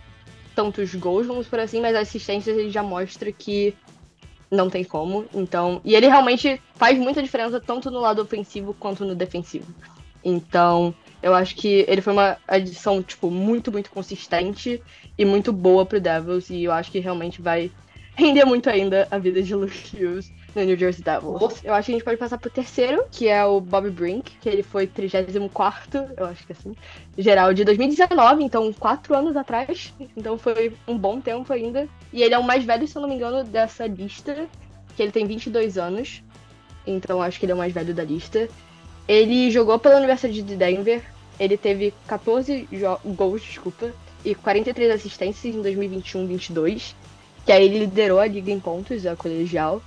tantos 0.54 0.94
gols, 0.96 1.26
vamos 1.26 1.48
por 1.48 1.62
assim, 1.62 1.80
mas 1.80 1.96
assistências 1.96 2.58
ele 2.58 2.72
já 2.72 2.84
mostra 2.84 3.32
que 3.32 3.74
não 4.52 4.70
tem 4.70 4.84
como. 4.84 5.26
Então, 5.34 5.80
e 5.86 5.96
ele 5.96 6.08
realmente 6.08 6.62
faz 6.76 6.98
muita 6.98 7.24
diferença 7.24 7.58
tanto 7.58 7.90
no 7.90 8.02
lado 8.02 8.22
ofensivo 8.22 8.74
quanto 8.74 9.06
no 9.06 9.16
defensivo. 9.16 9.74
Então, 10.24 10.94
eu 11.22 11.34
acho 11.34 11.56
que 11.56 11.86
ele 11.88 12.02
foi 12.02 12.14
uma 12.14 12.38
adição 12.48 13.02
tipo 13.04 13.30
muito, 13.30 13.72
muito 13.72 13.90
consistente 13.92 14.82
e 15.18 15.26
muito 15.26 15.52
boa 15.52 15.86
pro 15.86 16.00
Devils 16.00 16.50
e 16.50 16.64
eu 16.64 16.72
acho 16.72 16.92
que 16.92 17.00
realmente 17.00 17.42
vai 17.42 17.72
render 18.16 18.44
muito 18.44 18.70
ainda 18.70 19.08
a 19.10 19.18
vida 19.18 19.42
de 19.42 19.56
Luke 19.56 19.96
Hughes 19.96 20.32
no 20.56 20.64
New 20.64 20.78
Jersey 20.78 21.04
Devils. 21.04 21.64
Eu 21.64 21.74
acho 21.74 21.86
que 21.86 21.92
a 21.92 21.96
gente 21.96 22.04
pode 22.04 22.18
passar 22.18 22.38
pro 22.38 22.50
terceiro, 22.50 23.06
que 23.12 23.28
é 23.28 23.46
o 23.46 23.62
Bob 23.62 23.90
Brink, 23.90 24.38
que 24.42 24.50
ele 24.50 24.64
foi 24.64 24.88
34 24.88 26.08
eu 26.18 26.26
acho 26.26 26.46
que 26.46 26.52
assim, 26.52 26.76
geral 27.18 27.54
de 27.54 27.64
2019, 27.64 28.44
então 28.44 28.72
quatro 28.74 29.16
anos 29.16 29.36
atrás. 29.38 29.94
Então 30.18 30.38
foi 30.38 30.74
um 30.88 30.98
bom 30.98 31.22
tempo 31.22 31.52
ainda. 31.54 31.88
E 32.12 32.22
ele 32.22 32.34
é 32.34 32.38
o 32.38 32.44
mais 32.44 32.66
velho, 32.66 32.88
se 32.88 32.98
eu 32.98 33.02
não 33.02 33.10
me 33.10 33.16
engano, 33.16 33.44
dessa 33.44 33.88
lista, 33.88 34.48
que 34.96 35.04
ele 35.04 35.12
tem 35.12 35.26
22 35.26 35.78
anos. 35.78 36.22
Então 36.86 37.22
acho 37.22 37.40
que 37.40 37.46
ele 37.46 37.54
é 37.54 37.56
o 37.56 37.58
mais 37.58 37.74
velho 37.74 37.94
da 37.94 38.04
lista. 38.04 38.50
Ele 39.10 39.50
jogou 39.50 39.80
pela 39.80 39.98
Universidade 39.98 40.44
de 40.44 40.56
Denver. 40.56 41.02
Ele 41.40 41.58
teve 41.58 41.92
14 42.06 42.70
gols, 43.04 43.42
desculpa, 43.42 43.92
e 44.24 44.36
43 44.36 44.92
assistências 44.92 45.56
em 45.56 45.64
2021-22, 45.64 46.94
que 47.44 47.52
aí 47.52 47.66
ele 47.66 47.80
liderou 47.80 48.20
a 48.20 48.28
liga 48.28 48.52
em 48.52 48.60
pontos, 48.60 49.08
a 49.08 49.16
colegial. 49.16 49.82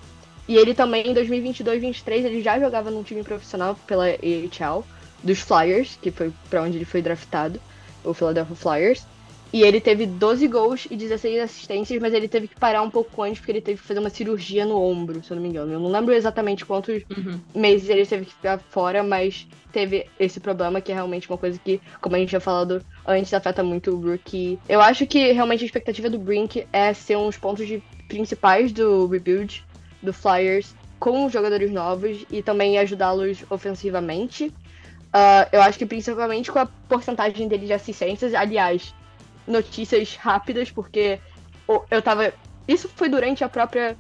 E 0.49 0.57
ele 0.57 0.75
também, 0.75 1.09
em 1.09 1.15
2022-23, 1.15 2.25
ele 2.25 2.43
já 2.43 2.59
jogava 2.59 2.91
num 2.91 3.05
time 3.05 3.23
profissional 3.23 3.79
pela 3.87 4.07
AHL, 4.07 4.85
dos 5.23 5.39
Flyers, 5.39 5.97
que 6.03 6.11
foi 6.11 6.33
para 6.51 6.63
onde 6.65 6.79
ele 6.79 6.85
foi 6.85 7.01
draftado, 7.01 7.61
o 8.03 8.13
Philadelphia 8.13 8.57
Flyers. 8.57 9.07
E 9.53 9.63
ele 9.63 9.81
teve 9.81 10.07
12 10.07 10.49
gols 10.49 10.87
e 10.91 10.97
16 10.97 11.41
assistências, 11.41 12.01
mas 12.01 12.15
ele 12.15 12.27
teve 12.27 12.49
que 12.49 12.59
parar 12.59 12.81
um 12.81 12.91
pouco 12.91 13.23
antes 13.23 13.39
porque 13.39 13.53
ele 13.53 13.61
teve 13.61 13.81
que 13.81 13.87
fazer 13.87 14.01
uma 14.01 14.09
cirurgia 14.09 14.65
no 14.65 14.81
ombro, 14.81 15.23
se 15.23 15.31
eu 15.31 15.35
não 15.35 15.43
me 15.43 15.51
engano. 15.51 15.73
Eu 15.73 15.81
não 15.81 15.91
lembro 15.91 16.15
exatamente 16.15 16.65
quantos 16.65 17.03
uhum. 17.11 17.39
meses 17.55 17.89
ele 17.91 18.07
teve 18.07 18.25
que 18.25 18.33
ficar 18.33 18.59
fora, 18.59 19.03
mas 19.03 19.47
teve 19.71 20.07
esse 20.19 20.41
problema 20.41 20.81
que 20.81 20.91
é 20.91 20.95
realmente 20.95 21.29
uma 21.29 21.37
coisa 21.37 21.59
que, 21.63 21.81
como 22.01 22.17
a 22.17 22.19
gente 22.19 22.33
já 22.33 22.41
falado 22.41 22.83
antes, 23.07 23.35
afeta 23.35 23.63
muito 23.63 23.91
o 23.91 24.01
rookie. 24.01 24.59
Eu 24.67 24.81
acho 24.81 25.07
que 25.07 25.33
realmente 25.33 25.63
a 25.63 25.67
expectativa 25.67 26.09
do 26.09 26.19
Brink 26.19 26.67
é 26.73 26.95
ser 26.95 27.17
um 27.17 27.27
dos 27.27 27.37
pontos 27.37 27.67
de, 27.67 27.83
principais 28.09 28.73
do 28.73 29.07
rebuild 29.07 29.63
do 30.03 30.13
Flyers 30.13 30.75
com 30.99 31.29
jogadores 31.29 31.71
novos 31.71 32.25
e 32.31 32.43
também 32.43 32.79
ajudá-los 32.79 33.45
ofensivamente. 33.51 34.47
Uh, 35.15 35.45
eu 35.53 35.61
acho 35.61 35.79
que 35.79 35.85
principalmente 35.85 36.51
com 36.51 36.59
a 36.59 36.67
porcentagem 36.67 37.49
dele 37.49 37.67
de 37.67 37.73
assistências. 37.73 38.33
Aliás, 38.35 38.95
notícias 39.47 40.17
rápidas, 40.17 40.71
porque 40.71 41.19
eu 41.91 42.03
tava. 42.03 42.33
Isso 42.67 42.89
foi 42.95 43.09
durante 43.09 43.43
a 43.43 43.49
própria 43.49 43.97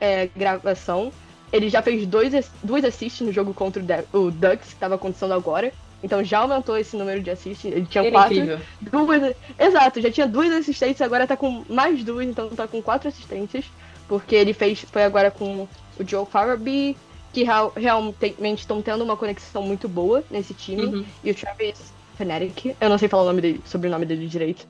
é, 0.00 0.28
gravação. 0.34 1.12
Ele 1.52 1.68
já 1.68 1.80
fez 1.82 2.06
dois, 2.06 2.50
duas 2.62 2.84
assists 2.84 3.24
no 3.24 3.32
jogo 3.32 3.54
contra 3.54 3.82
o, 4.12 4.18
o 4.18 4.30
Ducks, 4.30 4.74
que 4.74 4.80
tava 4.80 4.96
acontecendo 4.96 5.34
agora. 5.34 5.72
Então 6.02 6.22
já 6.22 6.40
aumentou 6.40 6.76
esse 6.76 6.96
número 6.96 7.22
de 7.22 7.30
assists. 7.30 7.64
Ele 7.64 7.86
tinha 7.86 8.04
Ele 8.04 8.08
é 8.08 8.18
quatro. 8.18 8.50
É 8.50 8.60
duas, 8.82 9.36
exato, 9.58 10.00
já 10.02 10.10
tinha 10.10 10.26
duas 10.26 10.52
assistências, 10.52 11.00
agora 11.00 11.26
tá 11.26 11.36
com 11.36 11.64
mais 11.68 12.04
duas, 12.04 12.26
então 12.26 12.48
tá 12.50 12.68
com 12.68 12.82
quatro 12.82 13.08
assistências. 13.08 13.64
Porque 14.06 14.34
ele 14.34 14.52
fez. 14.52 14.84
Foi 14.92 15.02
agora 15.02 15.30
com 15.30 15.66
o 15.98 16.06
Joe 16.06 16.26
Farabee, 16.26 16.94
que 17.32 17.42
real, 17.42 17.72
realmente 17.74 18.58
estão 18.58 18.82
tendo 18.82 19.02
uma 19.02 19.16
conexão 19.16 19.62
muito 19.62 19.88
boa 19.88 20.22
nesse 20.30 20.52
time. 20.52 20.84
Uhum. 20.84 21.04
E 21.22 21.30
o 21.30 21.34
Travis 21.34 21.93
Fnatic. 22.16 22.74
Eu 22.80 22.88
não 22.88 22.98
sei 22.98 23.08
falar 23.08 23.22
o 23.22 23.26
nome 23.26 23.40
dele, 23.40 23.60
sobrenome 23.64 24.06
dele 24.06 24.26
direito. 24.26 24.66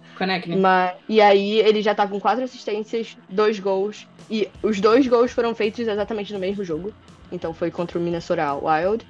Né? 0.48 0.56
Mas, 0.56 0.94
e 1.08 1.20
aí 1.20 1.58
ele 1.58 1.82
já 1.82 1.94
tá 1.94 2.06
com 2.06 2.20
quatro 2.20 2.44
assistências, 2.44 3.16
dois 3.28 3.58
gols. 3.58 4.06
E 4.30 4.48
os 4.62 4.80
dois 4.80 5.06
gols 5.06 5.32
foram 5.32 5.54
feitos 5.54 5.86
exatamente 5.86 6.32
no 6.32 6.38
mesmo 6.38 6.64
jogo. 6.64 6.92
Então 7.30 7.52
foi 7.52 7.70
contra 7.70 7.98
o 7.98 8.02
Minnesota 8.02 8.54
Wild. 8.54 9.04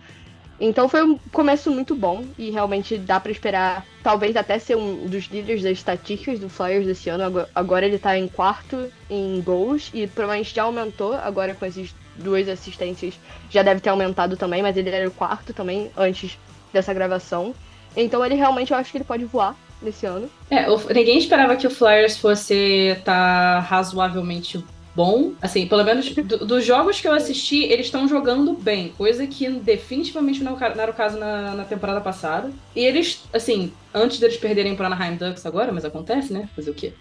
Então 0.61 0.89
foi 0.89 1.03
um 1.03 1.19
começo 1.33 1.71
muito 1.71 1.97
bom 1.97 2.25
e 2.39 2.51
realmente 2.51 2.97
dá 2.97 3.19
para 3.19 3.33
esperar, 3.33 3.85
talvez 4.03 4.37
até 4.37 4.59
ser 4.59 4.77
um 4.77 5.07
dos 5.07 5.25
líderes 5.25 5.63
das 5.63 5.73
estatísticas 5.73 6.39
do 6.39 6.49
Flyers 6.49 6.87
desse 6.87 7.11
ano. 7.11 7.47
Agora 7.55 7.85
ele 7.85 7.99
tá 7.99 8.17
em 8.17 8.29
quarto 8.29 8.91
em 9.11 9.41
gols 9.41 9.91
e 9.93 10.07
provavelmente 10.07 10.55
já 10.55 10.63
aumentou 10.63 11.13
agora 11.15 11.55
com 11.55 11.65
essas 11.67 11.95
duas 12.17 12.49
assistências. 12.49 13.19
Já 13.51 13.63
deve 13.63 13.81
ter 13.81 13.91
aumentado 13.91 14.37
também, 14.37 14.63
mas 14.63 14.77
ele 14.77 14.91
era 14.91 15.09
o 15.09 15.13
quarto 15.13 15.53
também 15.53 15.91
antes 15.97 16.39
dessa 16.73 16.95
gravação. 16.95 17.53
Então 17.97 18.25
ele 18.25 18.35
realmente, 18.35 18.73
eu 18.73 18.77
acho 18.77 18.91
que 18.91 18.99
ele 18.99 19.05
pode 19.05 19.25
voar 19.25 19.57
nesse 19.81 20.07
ano. 20.07 20.31
É, 20.51 20.67
ninguém 20.93 21.19
esperava 21.19 21.57
que 21.57 21.67
o 21.67 21.71
Flyers 21.71 22.17
fosse 22.17 22.55
estar 22.99 23.05
tá 23.05 23.61
razoavelmente 23.61 24.65
bom. 24.95 25.33
Assim, 25.43 25.67
pelo 25.67 25.85
menos 25.85 26.11
do, 26.15 26.47
dos 26.47 26.65
jogos 26.65 27.01
que 27.01 27.09
eu 27.09 27.13
assisti, 27.13 27.65
eles 27.65 27.87
estão 27.87 28.09
jogando 28.09 28.53
bem. 28.55 28.91
Coisa 28.97 29.27
que 29.27 29.49
definitivamente 29.51 30.43
não, 30.43 30.53
não 30.53 30.83
era 30.83 30.91
o 30.91 30.95
caso 30.95 31.19
na, 31.19 31.55
na, 31.55 31.65
temporada 31.65 32.01
passada. 32.01 32.51
E 32.75 32.85
eles, 32.85 33.25
assim, 33.33 33.73
antes 33.93 34.19
deles 34.19 34.37
perderem 34.37 34.75
para 34.75 34.87
Anaheim 34.87 35.17
Ducks 35.17 35.45
agora, 35.45 35.73
mas 35.73 35.85
acontece, 35.85 36.33
né? 36.33 36.49
Fazer 36.55 36.71
o 36.71 36.75
quê? 36.75 36.93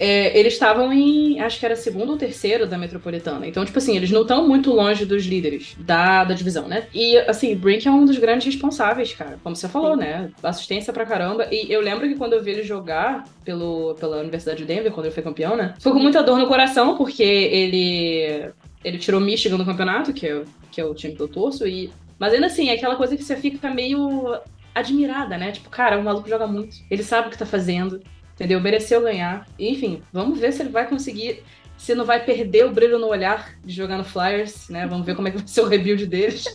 É, 0.00 0.36
eles 0.36 0.54
estavam 0.54 0.90
em, 0.90 1.38
acho 1.40 1.60
que 1.60 1.66
era 1.66 1.76
segundo 1.76 2.12
ou 2.12 2.16
terceiro 2.16 2.66
da 2.66 2.78
Metropolitana. 2.78 3.46
Então, 3.46 3.62
tipo 3.66 3.76
assim, 3.76 3.94
eles 3.94 4.10
não 4.10 4.22
estão 4.22 4.48
muito 4.48 4.72
longe 4.72 5.04
dos 5.04 5.26
líderes 5.26 5.76
da, 5.78 6.24
da 6.24 6.32
divisão, 6.32 6.66
né? 6.66 6.86
E, 6.94 7.18
assim, 7.18 7.54
Brink 7.54 7.86
é 7.86 7.90
um 7.90 8.06
dos 8.06 8.16
grandes 8.16 8.46
responsáveis, 8.46 9.12
cara. 9.12 9.38
Como 9.42 9.54
você 9.54 9.68
falou, 9.68 9.92
Sim. 9.92 10.00
né? 10.00 10.30
Assistência 10.42 10.90
pra 10.90 11.04
caramba. 11.04 11.46
E 11.52 11.70
eu 11.70 11.82
lembro 11.82 12.08
que 12.08 12.14
quando 12.14 12.32
eu 12.32 12.42
vi 12.42 12.52
ele 12.52 12.62
jogar 12.62 13.24
pelo, 13.44 13.94
pela 14.00 14.20
Universidade 14.20 14.60
de 14.60 14.64
Denver, 14.64 14.90
quando 14.90 15.04
ele 15.04 15.14
foi 15.14 15.22
campeão, 15.22 15.54
né? 15.54 15.74
Foi 15.78 15.92
com 15.92 15.98
muita 15.98 16.22
dor 16.22 16.38
no 16.38 16.48
coração, 16.48 16.96
porque 16.96 17.22
ele, 17.22 18.50
ele 18.82 18.96
tirou 18.96 19.20
Michigan 19.20 19.58
no 19.58 19.66
campeonato, 19.66 20.14
que 20.14 20.26
é, 20.26 20.42
que 20.72 20.80
é 20.80 20.84
o 20.84 20.94
time 20.94 21.14
que 21.14 21.20
eu 21.20 21.28
torço, 21.28 21.66
e... 21.66 21.90
Mas 22.18 22.32
ainda 22.32 22.46
assim, 22.46 22.70
é 22.70 22.72
aquela 22.72 22.96
coisa 22.96 23.18
que 23.18 23.22
você 23.22 23.36
fica 23.36 23.68
meio 23.68 24.40
admirada, 24.74 25.36
né? 25.36 25.52
Tipo, 25.52 25.68
cara, 25.68 25.98
o 25.98 26.02
maluco 26.02 26.28
joga 26.28 26.46
muito. 26.46 26.74
Ele 26.90 27.02
sabe 27.02 27.28
o 27.28 27.30
que 27.30 27.36
tá 27.36 27.44
fazendo 27.44 28.00
entendeu? 28.40 28.58
Mereceu 28.58 29.02
ganhar. 29.02 29.46
Enfim, 29.58 30.02
vamos 30.10 30.40
ver 30.40 30.50
se 30.52 30.62
ele 30.62 30.70
vai 30.70 30.88
conseguir, 30.88 31.44
se 31.76 31.94
não 31.94 32.06
vai 32.06 32.24
perder 32.24 32.64
o 32.64 32.72
brilho 32.72 32.98
no 32.98 33.06
olhar 33.06 33.54
de 33.62 33.74
jogar 33.74 33.98
no 33.98 34.04
Flyers, 34.04 34.70
né? 34.70 34.86
Vamos 34.86 35.04
ver 35.04 35.14
como 35.14 35.28
é 35.28 35.30
que 35.30 35.36
vai 35.36 35.46
ser 35.46 35.60
o 35.60 35.68
rebuild 35.68 36.06
deles. 36.06 36.44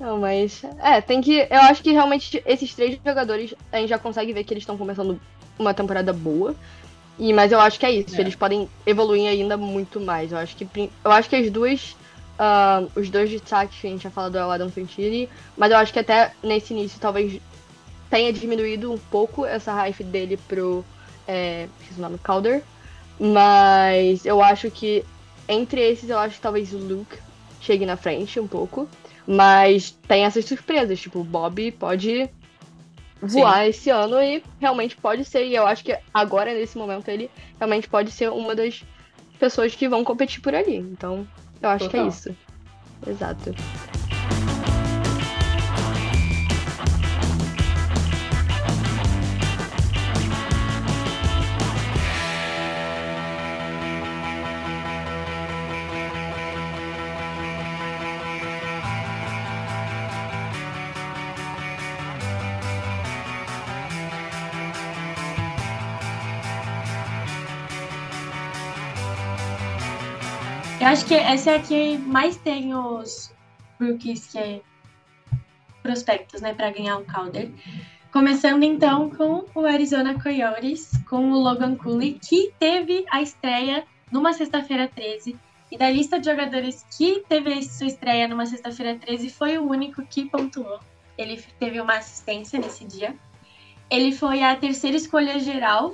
Não, 0.00 0.18
mas. 0.18 0.62
É, 0.82 1.00
tem 1.00 1.20
que. 1.20 1.46
Eu 1.48 1.60
acho 1.60 1.82
que 1.82 1.92
realmente 1.92 2.42
esses 2.44 2.74
três 2.74 2.98
jogadores 3.04 3.54
a 3.70 3.78
gente 3.78 3.90
já 3.90 3.98
consegue 3.98 4.32
ver 4.32 4.42
que 4.42 4.52
eles 4.52 4.62
estão 4.62 4.76
começando 4.76 5.20
uma 5.56 5.72
temporada 5.72 6.12
boa. 6.12 6.54
E, 7.16 7.32
mas 7.32 7.52
eu 7.52 7.60
acho 7.60 7.78
que 7.78 7.86
é 7.86 7.92
isso. 7.92 8.16
É. 8.16 8.20
Eles 8.20 8.34
podem 8.34 8.68
evoluir 8.84 9.28
ainda 9.28 9.56
muito 9.56 10.00
mais. 10.00 10.32
Eu 10.32 10.38
acho 10.38 10.56
que, 10.56 10.90
eu 11.04 11.10
acho 11.10 11.28
que 11.28 11.36
as 11.36 11.50
duas. 11.50 11.96
Uh, 12.34 12.90
os 12.96 13.08
dois 13.08 13.30
destaques 13.30 13.80
que 13.80 13.86
a 13.86 13.90
gente 13.90 14.02
já 14.02 14.10
falado 14.10 14.36
é 14.36 14.44
o 14.44 14.50
Adam 14.50 14.68
Fantini, 14.68 15.28
mas 15.56 15.70
eu 15.70 15.76
acho 15.76 15.92
que 15.92 16.00
até 16.00 16.32
nesse 16.42 16.74
início 16.74 16.98
talvez 16.98 17.40
tenha 18.14 18.32
diminuído 18.32 18.92
um 18.92 18.98
pouco 18.98 19.44
essa 19.44 19.72
hype 19.72 20.04
dele 20.04 20.36
pro. 20.36 20.84
É, 21.26 21.66
esqueci 21.80 21.98
o 21.98 22.02
nome, 22.02 22.16
Calder. 22.18 22.62
Mas 23.18 24.24
eu 24.24 24.40
acho 24.40 24.70
que 24.70 25.04
entre 25.48 25.80
esses, 25.80 26.08
eu 26.08 26.18
acho 26.20 26.36
que 26.36 26.40
talvez 26.40 26.72
o 26.72 26.78
Luke 26.78 27.18
chegue 27.60 27.84
na 27.84 27.96
frente 27.96 28.38
um 28.38 28.46
pouco. 28.46 28.88
Mas 29.26 29.90
tem 30.06 30.24
essas 30.24 30.44
surpresas, 30.44 31.00
tipo, 31.00 31.18
o 31.18 31.24
Bob 31.24 31.72
pode 31.72 32.30
voar 33.20 33.64
Sim. 33.64 33.70
esse 33.70 33.90
ano 33.90 34.22
e 34.22 34.44
realmente 34.60 34.96
pode 34.96 35.24
ser. 35.24 35.46
E 35.46 35.56
eu 35.56 35.66
acho 35.66 35.82
que 35.82 35.98
agora, 36.12 36.54
nesse 36.54 36.78
momento, 36.78 37.08
ele 37.08 37.28
realmente 37.58 37.88
pode 37.88 38.12
ser 38.12 38.30
uma 38.30 38.54
das 38.54 38.84
pessoas 39.40 39.74
que 39.74 39.88
vão 39.88 40.04
competir 40.04 40.40
por 40.40 40.54
ali. 40.54 40.76
Então, 40.76 41.26
eu 41.60 41.68
acho 41.68 41.86
Total. 41.86 41.90
que 41.90 42.06
é 42.06 42.08
isso. 42.08 42.36
Exato. 43.08 43.52
Acho 70.94 71.06
que 71.06 71.14
essa 71.14 71.50
é 71.50 71.56
a 71.56 71.60
que 71.60 71.98
mais 71.98 72.36
tem 72.36 72.72
os 72.72 73.34
rookies 73.80 74.28
que 74.28 74.38
é 74.38 74.60
prospectos, 75.82 76.40
né, 76.40 76.54
para 76.54 76.70
ganhar 76.70 76.98
um 76.98 77.04
Calder. 77.04 77.50
Começando 78.12 78.62
então 78.62 79.10
com 79.10 79.44
o 79.56 79.66
Arizona 79.66 80.16
Coyotes, 80.22 80.92
com 81.10 81.32
o 81.32 81.42
Logan 81.42 81.74
Cooley, 81.74 82.20
que 82.22 82.54
teve 82.60 83.04
a 83.10 83.20
estreia 83.20 83.84
numa 84.12 84.32
sexta-feira 84.32 84.86
13. 84.86 85.36
E 85.72 85.76
da 85.76 85.90
lista 85.90 86.20
de 86.20 86.26
jogadores 86.30 86.86
que 86.96 87.24
teve 87.28 87.60
sua 87.64 87.88
estreia 87.88 88.28
numa 88.28 88.46
sexta-feira 88.46 88.96
13, 88.96 89.30
foi 89.30 89.58
o 89.58 89.68
único 89.68 90.06
que 90.06 90.26
pontuou. 90.26 90.78
Ele 91.18 91.42
teve 91.58 91.80
uma 91.80 91.96
assistência 91.96 92.60
nesse 92.60 92.84
dia. 92.84 93.16
Ele 93.90 94.12
foi 94.12 94.44
a 94.44 94.54
terceira 94.54 94.96
escolha 94.96 95.40
geral 95.40 95.92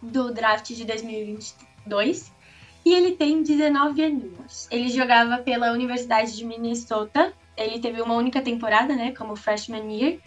do 0.00 0.32
draft 0.32 0.68
de 0.68 0.84
2022 0.84 2.38
e 2.84 2.94
ele 2.94 3.12
tem 3.12 3.42
19 3.42 4.02
aninhos. 4.02 4.68
Ele 4.70 4.88
jogava 4.88 5.38
pela 5.38 5.72
Universidade 5.72 6.36
de 6.36 6.44
Minnesota. 6.44 7.32
Ele 7.56 7.78
teve 7.78 8.00
uma 8.00 8.14
única 8.14 8.40
temporada, 8.40 8.94
né, 8.94 9.12
como 9.12 9.36
freshman 9.36 9.92
year. 9.92 10.18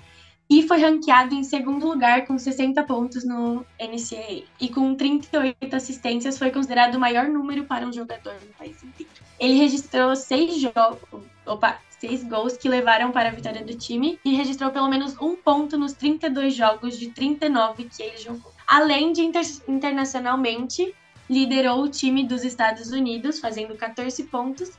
E 0.49 0.67
foi 0.67 0.79
ranqueado 0.79 1.33
em 1.33 1.43
segundo 1.43 1.87
lugar 1.87 2.27
com 2.27 2.37
60 2.37 2.83
pontos 2.83 3.23
no 3.23 3.65
NCAA. 3.79 4.43
E 4.59 4.69
com 4.69 4.93
38 4.93 5.75
assistências 5.75 6.37
foi 6.37 6.51
considerado 6.51 6.95
o 6.95 6.99
maior 6.99 7.27
número 7.27 7.63
para 7.63 7.87
um 7.87 7.93
jogador 7.93 8.33
no 8.33 8.53
país 8.57 8.83
inteiro. 8.83 9.11
Ele 9.39 9.55
registrou 9.55 10.15
seis 10.15 10.59
jogos, 10.59 11.23
opa, 11.45 11.79
seis 11.89 12.23
gols 12.23 12.57
que 12.57 12.69
levaram 12.69 13.11
para 13.11 13.29
a 13.29 13.31
vitória 13.31 13.63
do 13.63 13.75
time 13.75 14.19
e 14.23 14.35
registrou 14.35 14.69
pelo 14.71 14.89
menos 14.89 15.15
um 15.19 15.35
ponto 15.35 15.77
nos 15.77 15.93
32 15.93 16.53
jogos 16.53 16.99
de 16.99 17.09
39 17.09 17.85
que 17.85 18.03
ele 18.03 18.17
jogou. 18.17 18.51
Além 18.67 19.11
de 19.11 19.21
inter 19.21 19.43
internacionalmente, 19.67 20.93
liderou 21.29 21.83
o 21.83 21.89
time 21.89 22.25
dos 22.25 22.43
Estados 22.43 22.91
Unidos, 22.91 23.39
fazendo 23.39 23.75
14 23.75 24.23
pontos, 24.23 24.71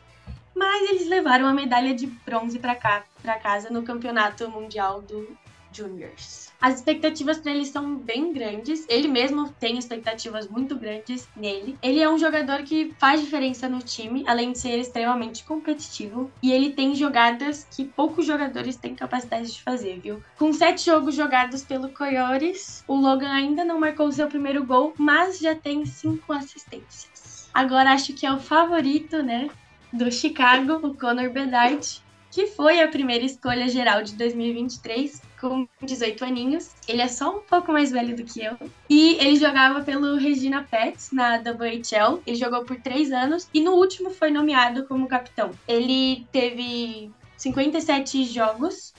mas 0.55 0.91
eles 0.91 1.09
levaram 1.09 1.47
a 1.47 1.53
medalha 1.53 1.95
de 1.95 2.07
bronze 2.07 2.59
para 2.59 2.75
para 2.75 3.39
casa 3.39 3.71
no 3.71 3.83
Campeonato 3.83 4.49
Mundial 4.51 5.03
do 5.03 5.37
Juniors. 5.75 6.53
As 6.61 6.77
expectativas 6.77 7.39
para 7.39 7.53
ele 7.53 7.67
são 7.67 7.97
bem 7.97 8.33
grandes. 8.33 8.87
Ele 8.89 9.09
mesmo 9.09 9.51
tem 9.61 9.77
expectativas 9.77 10.49
muito 10.49 10.77
grandes 10.77 11.29
nele. 11.37 11.77
Ele 11.83 12.01
é 12.01 12.09
um 12.09 12.17
jogador 12.17 12.63
que 12.63 12.95
faz 12.99 13.21
diferença 13.21 13.69
no 13.69 13.81
time, 13.81 14.25
além 14.27 14.53
de 14.53 14.59
ser 14.59 14.79
extremamente 14.79 15.45
competitivo. 15.45 16.31
E 16.43 16.53
ele 16.53 16.71
tem 16.71 16.95
jogadas 16.95 17.67
que 17.71 17.85
poucos 17.85 18.25
jogadores 18.25 18.77
têm 18.77 18.95
capacidade 18.95 19.53
de 19.53 19.63
fazer, 19.63 20.01
viu? 20.01 20.23
Com 20.39 20.53
sete 20.53 20.87
jogos 20.87 21.15
jogados 21.15 21.63
pelo 21.63 21.91
Coyotes, 21.91 22.83
o 22.89 22.95
Logan 22.95 23.33
ainda 23.33 23.65
não 23.65 23.79
marcou 23.79 24.11
seu 24.11 24.27
primeiro 24.29 24.65
gol, 24.65 24.95
mas 24.97 25.39
já 25.39 25.55
tem 25.55 25.85
cinco 25.85 26.33
assistências. 26.33 27.51
Agora 27.53 27.93
acho 27.93 28.15
que 28.15 28.27
é 28.27 28.33
o 28.33 28.41
favorito, 28.41 29.23
né? 29.23 29.49
Do 29.93 30.11
Chicago, 30.11 30.85
o 30.87 30.95
Connor 30.95 31.31
Bedard, 31.31 32.03
que 32.35 32.49
foi 32.49 32.83
a 32.83 32.89
primeira 32.89 33.25
escolha 33.25 33.69
geral 33.69 34.03
de 34.03 34.17
2023 34.17 35.23
com 35.41 35.69
18 35.81 36.25
aninhos. 36.25 36.73
Ele 36.89 37.01
é 37.01 37.07
só 37.07 37.37
um 37.37 37.39
pouco 37.39 37.71
mais 37.71 37.93
velho 37.93 38.17
do 38.17 38.25
que 38.25 38.43
eu. 38.43 38.57
E 38.91 39.17
ele 39.21 39.37
jogava 39.37 39.83
pelo 39.83 40.17
Regina 40.17 40.67
Pets 40.69 41.13
na 41.13 41.37
WHL. 41.37 42.21
Ele 42.27 42.37
jogou 42.37 42.65
por 42.65 42.77
três 42.81 43.13
anos 43.13 43.49
e 43.55 43.61
no 43.61 43.75
último 43.75 44.11
foi 44.11 44.33
nomeado 44.33 44.85
como 44.87 45.07
capitão. 45.07 45.53
Ele 45.69 46.27
teve 46.33 47.09
57 47.37 48.25
jogos 48.25 48.93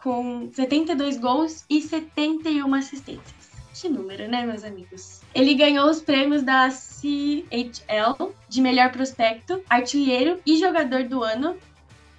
com 0.00 0.50
72 0.52 1.16
gols 1.16 1.64
e 1.70 1.80
71 1.80 2.74
assistências. 2.74 3.50
Que 3.72 3.88
número, 3.88 4.28
né, 4.28 4.44
meus 4.44 4.64
amigos? 4.64 5.20
Ele 5.32 5.54
ganhou 5.54 5.88
os 5.88 6.02
prêmios 6.02 6.42
da 6.42 6.68
CHL 6.70 8.34
de 8.48 8.60
melhor 8.60 8.90
prospecto, 8.90 9.62
artilheiro 9.70 10.40
e 10.44 10.58
jogador 10.58 11.04
do 11.04 11.22
ano 11.22 11.56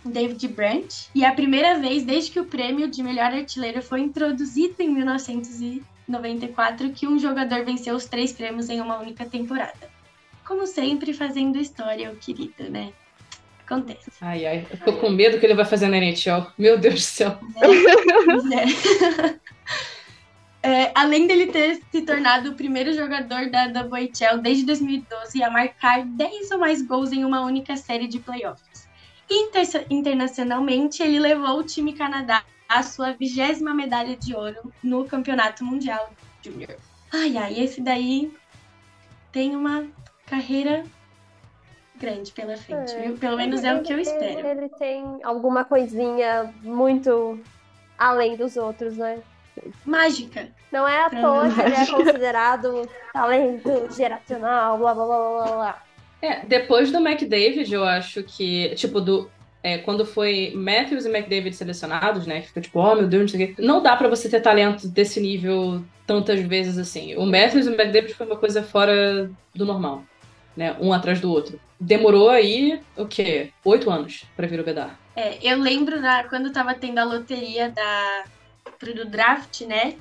David 0.04 0.48
Brandt, 0.50 1.10
e 1.14 1.24
é 1.24 1.28
a 1.28 1.34
primeira 1.34 1.80
vez 1.80 2.04
desde 2.04 2.32
que 2.32 2.40
o 2.40 2.46
prêmio 2.46 2.90
de 2.90 3.04
melhor 3.04 3.34
artilheiro 3.34 3.82
foi 3.82 4.02
introduzido 4.02 4.76
em 4.80 4.90
1994 4.90 6.92
que 6.92 7.08
um 7.08 7.20
jogador 7.20 7.64
venceu 7.64 7.96
os 7.96 8.06
três 8.06 8.32
prêmios 8.32 8.70
em 8.70 8.82
uma 8.82 9.00
única 9.00 9.26
temporada. 9.26 9.92
Como 10.46 10.66
sempre, 10.66 11.14
fazendo 11.14 11.60
história, 11.60 12.12
o 12.12 12.16
querido, 12.16 12.70
né? 12.70 12.92
Acontece. 13.66 14.12
Ai, 14.20 14.46
ai, 14.46 14.68
eu 14.70 14.78
tô 14.80 14.94
com 14.94 15.10
medo 15.10 15.40
que 15.40 15.46
ele 15.46 15.54
vai 15.54 15.66
fazer 15.66 15.88
na 15.88 15.98
NHL. 15.98 16.48
Meu 16.58 16.78
Deus 16.78 16.96
do 16.96 17.00
céu. 17.00 17.40
É. 17.62 19.32
É, 20.64 20.92
além 20.94 21.26
dele 21.26 21.48
ter 21.48 21.82
se 21.92 22.04
tornado 22.04 22.52
o 22.52 22.54
primeiro 22.54 22.94
jogador 22.94 23.50
da 23.50 23.66
WHL 23.66 24.38
desde 24.42 24.64
2012 24.66 25.42
a 25.42 25.50
marcar 25.50 26.06
10 26.06 26.52
ou 26.52 26.60
mais 26.60 26.84
gols 26.84 27.12
em 27.12 27.26
uma 27.26 27.42
única 27.42 27.76
série 27.76 28.08
de 28.08 28.20
playoffs. 28.20 28.71
Inter 29.32 29.86
internacionalmente, 29.90 31.02
ele 31.02 31.20
levou 31.20 31.60
o 31.60 31.64
time 31.64 31.94
Canadá 31.94 32.44
à 32.68 32.84
sua 32.84 33.14
vigésima 33.14 33.74
medalha 33.74 34.18
de 34.18 34.36
ouro 34.36 34.74
no 34.84 35.06
Campeonato 35.06 35.64
Mundial 35.64 36.12
Júnior. 36.42 36.76
Ai, 37.14 37.38
ai, 37.38 37.60
esse 37.60 37.82
daí 37.82 38.34
tem 39.32 39.56
uma 39.56 39.88
carreira 40.26 40.84
grande 41.96 42.32
pela 42.34 42.58
frente, 42.58 42.94
é, 42.94 43.02
viu? 43.04 43.18
Pelo 43.18 43.38
menos 43.38 43.64
é 43.64 43.74
o 43.74 43.82
que 43.82 43.94
eu 43.94 44.00
espero. 44.00 44.46
Ele 44.46 44.68
tem 44.70 45.20
alguma 45.24 45.64
coisinha 45.64 46.54
muito 46.62 47.40
além 47.98 48.36
dos 48.36 48.58
outros, 48.58 48.98
né? 48.98 49.22
Mágica. 49.86 50.50
Não 50.72 50.88
é 50.88 51.06
à 51.06 51.10
toa 51.10 51.50
que 51.54 51.62
ele 51.62 51.76
é 51.76 51.86
considerado 51.86 52.90
talento 53.14 53.94
geracional, 53.94 54.78
blá 54.78 54.94
blá 54.94 55.06
blá 55.06 55.18
blá 55.18 55.56
blá. 55.56 55.84
É, 56.22 56.46
depois 56.46 56.92
do 56.92 57.00
McDavid, 57.00 57.74
eu 57.74 57.84
acho 57.84 58.24
que, 58.24 58.70
tipo, 58.76 59.02
do. 59.02 59.30
É, 59.64 59.78
quando 59.78 60.06
foi 60.06 60.54
Matthews 60.56 61.06
e 61.06 61.10
McDavid 61.10 61.56
selecionados, 61.56 62.26
né? 62.26 62.42
Fica 62.42 62.62
tipo, 62.62 62.80
oh 62.80 62.96
meu 62.96 63.08
Deus, 63.08 63.22
não 63.22 63.28
sei 63.28 63.46
o 63.46 63.56
quê. 63.56 63.62
Não 63.62 63.82
dá 63.82 63.96
pra 63.96 64.08
você 64.08 64.28
ter 64.28 64.42
talento 64.42 64.88
desse 64.88 65.20
nível 65.20 65.84
tantas 66.08 66.40
vezes 66.40 66.78
assim. 66.78 67.16
O 67.16 67.26
Matthews 67.26 67.68
e 67.68 67.70
o 67.70 67.74
McDavid 67.74 68.14
foi 68.14 68.26
uma 68.26 68.38
coisa 68.38 68.64
fora 68.64 69.30
do 69.54 69.66
normal, 69.66 70.04
né? 70.58 70.76
Um 70.80 70.92
atrás 70.92 71.20
do 71.20 71.32
outro. 71.32 71.60
Demorou 71.80 72.30
aí, 72.30 72.80
o 72.98 73.06
quê? 73.06 73.52
Oito 73.64 73.90
anos 73.90 74.24
pra 74.36 74.48
vir 74.48 74.60
o 74.60 74.64
Bedar. 74.64 75.00
É, 75.16 75.38
eu 75.42 75.60
lembro 75.60 76.02
da, 76.02 76.24
quando 76.24 76.52
tava 76.52 76.74
tendo 76.74 76.98
a 76.98 77.04
loteria 77.04 77.70
da, 77.70 78.24
pro 78.80 79.06
draft, 79.06 79.62
né? 79.62 79.96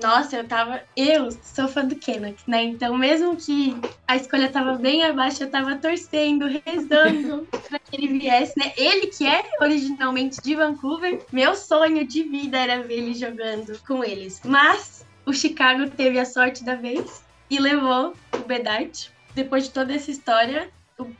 Nossa, 0.00 0.36
eu 0.36 0.46
tava. 0.46 0.80
Eu 0.96 1.30
sou 1.30 1.68
fã 1.68 1.84
do 1.84 1.96
Kenneth, 1.96 2.38
né? 2.46 2.62
Então, 2.62 2.96
mesmo 2.96 3.36
que 3.36 3.76
a 4.06 4.16
escolha 4.16 4.48
tava 4.48 4.74
bem 4.74 5.02
abaixo, 5.04 5.42
eu 5.42 5.50
tava 5.50 5.76
torcendo, 5.76 6.46
rezando 6.64 7.46
pra 7.68 7.78
que 7.78 7.96
ele 7.96 8.18
viesse, 8.18 8.58
né? 8.58 8.72
Ele 8.76 9.08
que 9.08 9.26
é 9.26 9.44
originalmente 9.60 10.40
de 10.40 10.54
Vancouver, 10.54 11.20
meu 11.30 11.54
sonho 11.54 12.06
de 12.06 12.22
vida 12.22 12.58
era 12.58 12.82
ver 12.82 12.98
ele 12.98 13.14
jogando 13.14 13.78
com 13.86 14.02
eles. 14.02 14.40
Mas 14.44 15.04
o 15.26 15.32
Chicago 15.32 15.88
teve 15.90 16.18
a 16.18 16.24
sorte 16.24 16.64
da 16.64 16.74
vez 16.74 17.24
e 17.50 17.58
levou 17.58 18.14
o 18.34 18.38
Bedard. 18.38 19.10
Depois 19.34 19.64
de 19.64 19.70
toda 19.70 19.94
essa 19.94 20.10
história, 20.10 20.70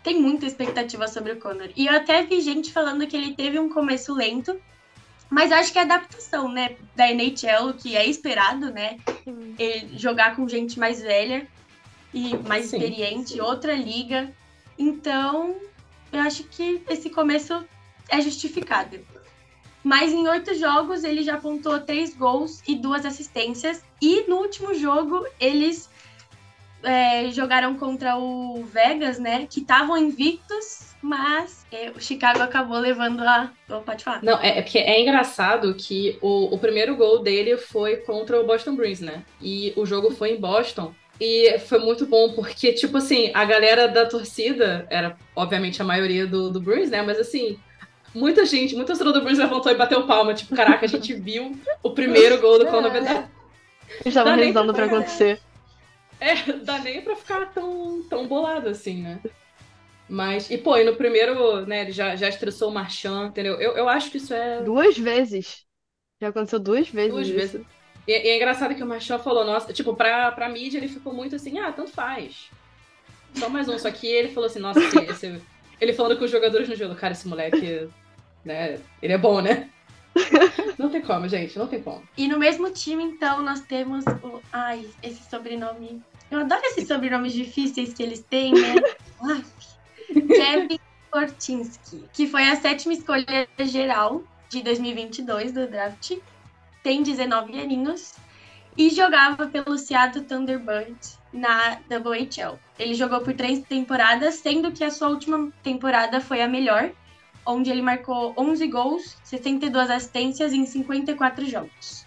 tem 0.02 0.20
muita 0.20 0.46
expectativa 0.46 1.08
sobre 1.08 1.32
o 1.32 1.40
Connor. 1.40 1.70
E 1.76 1.86
eu 1.86 1.94
até 1.94 2.22
vi 2.22 2.40
gente 2.40 2.72
falando 2.72 3.06
que 3.06 3.16
ele 3.16 3.34
teve 3.34 3.58
um 3.58 3.68
começo 3.68 4.14
lento, 4.14 4.58
mas 5.32 5.50
acho 5.50 5.72
que 5.72 5.78
é 5.78 5.82
adaptação, 5.82 6.46
né, 6.46 6.76
da 6.94 7.10
NHL, 7.10 7.72
que 7.72 7.96
é 7.96 8.06
esperado, 8.06 8.70
né? 8.70 8.98
Ele 9.58 9.96
jogar 9.96 10.36
com 10.36 10.46
gente 10.46 10.78
mais 10.78 11.00
velha 11.00 11.48
e 12.12 12.36
mais 12.36 12.66
sim, 12.66 12.76
experiente, 12.76 13.32
sim. 13.32 13.40
outra 13.40 13.72
liga. 13.72 14.30
Então, 14.78 15.56
eu 16.12 16.20
acho 16.20 16.44
que 16.44 16.82
esse 16.86 17.08
começo 17.08 17.64
é 18.10 18.20
justificado. 18.20 19.00
Mas 19.82 20.12
em 20.12 20.28
oito 20.28 20.54
jogos 20.54 21.02
ele 21.02 21.22
já 21.22 21.36
apontou 21.36 21.80
três 21.80 22.14
gols 22.14 22.62
e 22.68 22.74
duas 22.74 23.06
assistências. 23.06 23.82
E 24.02 24.28
no 24.28 24.36
último 24.36 24.74
jogo 24.74 25.26
eles 25.40 25.88
é, 26.82 27.30
jogaram 27.30 27.74
contra 27.78 28.18
o 28.18 28.62
Vegas, 28.64 29.18
né? 29.18 29.46
Que 29.46 29.60
estavam 29.60 29.96
invictos, 29.96 30.94
mas 31.00 31.61
é, 31.61 31.61
o 31.96 32.00
Chicago 32.00 32.42
acabou 32.42 32.78
levando 32.78 33.20
a. 33.22 33.50
Oh, 33.68 33.80
pode 33.80 34.04
falar. 34.04 34.22
Não, 34.22 34.38
é, 34.40 34.58
é, 34.58 34.62
porque 34.62 34.78
é 34.78 35.00
engraçado 35.00 35.74
que 35.74 36.18
o, 36.20 36.54
o 36.54 36.58
primeiro 36.58 36.96
gol 36.96 37.20
dele 37.20 37.56
foi 37.56 37.96
contra 37.96 38.40
o 38.40 38.46
Boston 38.46 38.74
Bruins, 38.74 39.00
né? 39.00 39.22
E 39.40 39.72
o 39.76 39.86
jogo 39.86 40.10
foi 40.10 40.32
em 40.32 40.40
Boston. 40.40 40.94
E 41.20 41.58
foi 41.60 41.78
muito 41.78 42.04
bom, 42.04 42.32
porque, 42.32 42.72
tipo 42.72 42.96
assim, 42.98 43.30
a 43.32 43.44
galera 43.44 43.86
da 43.86 44.06
torcida, 44.06 44.86
era 44.90 45.16
obviamente 45.36 45.80
a 45.80 45.84
maioria 45.84 46.26
do, 46.26 46.50
do 46.50 46.60
Bruins, 46.60 46.90
né? 46.90 47.00
Mas 47.00 47.18
assim, 47.18 47.58
muita 48.14 48.44
gente, 48.44 48.74
muita 48.74 48.88
torcida 48.88 49.12
do 49.12 49.20
Bruins 49.20 49.38
levantou 49.38 49.70
e 49.70 49.76
bateu 49.76 50.06
palma. 50.06 50.34
Tipo, 50.34 50.54
caraca, 50.54 50.84
a 50.84 50.88
gente 50.88 51.14
viu 51.14 51.58
o 51.82 51.90
primeiro 51.90 52.40
gol 52.40 52.58
do 52.58 52.66
Conor 52.66 52.90
Bedard. 52.90 53.28
Estavam 54.04 54.36
rezando 54.36 54.74
pra 54.74 54.86
acontecer. 54.86 55.40
É, 56.18 56.52
dá 56.52 56.78
nem 56.78 57.02
pra 57.02 57.16
ficar 57.16 57.46
tão, 57.52 58.02
tão 58.08 58.26
bolado 58.26 58.68
assim, 58.68 59.02
né? 59.02 59.18
Mas, 60.08 60.50
e 60.50 60.58
pô, 60.58 60.76
e 60.76 60.84
no 60.84 60.96
primeiro, 60.96 61.64
né, 61.66 61.82
ele 61.82 61.92
já, 61.92 62.16
já 62.16 62.28
estressou 62.28 62.70
o 62.70 62.74
Marchand, 62.74 63.28
entendeu? 63.28 63.54
Eu, 63.54 63.72
eu 63.76 63.88
acho 63.88 64.10
que 64.10 64.18
isso 64.18 64.34
é. 64.34 64.62
Duas 64.62 64.96
vezes. 64.98 65.64
Já 66.20 66.28
aconteceu 66.28 66.58
duas 66.58 66.88
vezes. 66.88 67.12
Duas 67.12 67.26
isso. 67.26 67.36
vezes. 67.36 67.66
E, 68.06 68.12
e, 68.12 68.28
é 68.30 68.36
engraçado 68.36 68.74
que 68.74 68.82
o 68.82 68.86
Marchand 68.86 69.20
falou, 69.20 69.44
nossa, 69.44 69.72
tipo, 69.72 69.94
pra, 69.94 70.30
pra 70.32 70.48
mídia 70.48 70.78
ele 70.78 70.88
ficou 70.88 71.12
muito 71.12 71.36
assim, 71.36 71.58
ah, 71.58 71.72
tanto 71.72 71.90
faz. 71.92 72.50
Só 73.34 73.48
mais 73.48 73.68
um. 73.68 73.78
Só 73.78 73.90
que 73.90 74.06
ele 74.06 74.28
falou 74.28 74.48
assim, 74.48 74.58
nossa, 74.58 74.80
esse, 74.80 74.98
esse... 74.98 75.42
ele 75.80 75.92
falando 75.92 76.18
com 76.18 76.24
os 76.24 76.30
jogadores 76.30 76.68
no 76.68 76.76
gelo, 76.76 76.94
cara, 76.94 77.12
esse 77.12 77.26
moleque, 77.26 77.88
né, 78.44 78.78
ele 79.00 79.12
é 79.12 79.18
bom, 79.18 79.40
né? 79.40 79.70
Não 80.78 80.90
tem 80.90 81.00
como, 81.00 81.26
gente, 81.26 81.58
não 81.58 81.66
tem 81.66 81.82
como. 81.82 82.02
E 82.18 82.28
no 82.28 82.38
mesmo 82.38 82.70
time, 82.70 83.02
então, 83.02 83.40
nós 83.42 83.60
temos 83.60 84.04
o. 84.22 84.42
Ai, 84.52 84.86
esse 85.02 85.22
sobrenome 85.30 86.02
eu 86.32 86.40
adoro 86.40 86.62
esses 86.64 86.88
sobrenomes 86.88 87.34
difíceis 87.34 87.92
que 87.92 88.02
eles 88.02 88.20
têm, 88.20 88.54
né? 88.54 88.76
Kevin 90.20 90.78
Kortinski, 91.10 92.04
que 92.12 92.26
foi 92.26 92.44
a 92.44 92.56
sétima 92.56 92.92
escolha 92.92 93.48
geral 93.60 94.22
de 94.48 94.62
2022 94.62 95.52
do 95.52 95.66
draft. 95.66 96.18
Tem 96.82 97.02
19 97.02 97.60
aninhos 97.60 98.14
e 98.76 98.90
jogava 98.90 99.46
pelo 99.46 99.78
Seattle 99.78 100.24
Thunderbirds 100.24 101.18
na 101.32 101.78
WHL. 101.90 102.58
Ele 102.78 102.94
jogou 102.94 103.20
por 103.20 103.34
três 103.34 103.60
temporadas, 103.60 104.36
sendo 104.36 104.72
que 104.72 104.82
a 104.82 104.90
sua 104.90 105.08
última 105.08 105.52
temporada 105.62 106.20
foi 106.20 106.42
a 106.42 106.48
melhor, 106.48 106.90
onde 107.46 107.70
ele 107.70 107.82
marcou 107.82 108.34
11 108.36 108.66
gols, 108.68 109.16
62 109.24 109.90
assistências 109.90 110.52
em 110.52 110.66
54 110.66 111.46
jogos 111.46 112.06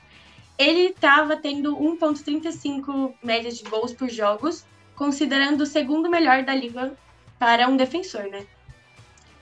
ele 0.57 0.89
estava 0.89 1.35
tendo 1.35 1.75
1,35 1.77 3.13
médias 3.21 3.57
de 3.57 3.69
gols 3.69 3.93
por 3.93 4.09
jogos, 4.09 4.65
considerando 4.95 5.61
o 5.61 5.65
segundo 5.65 6.09
melhor 6.09 6.43
da 6.43 6.55
liga 6.55 6.97
para 7.37 7.67
um 7.67 7.77
defensor, 7.77 8.23
né? 8.23 8.45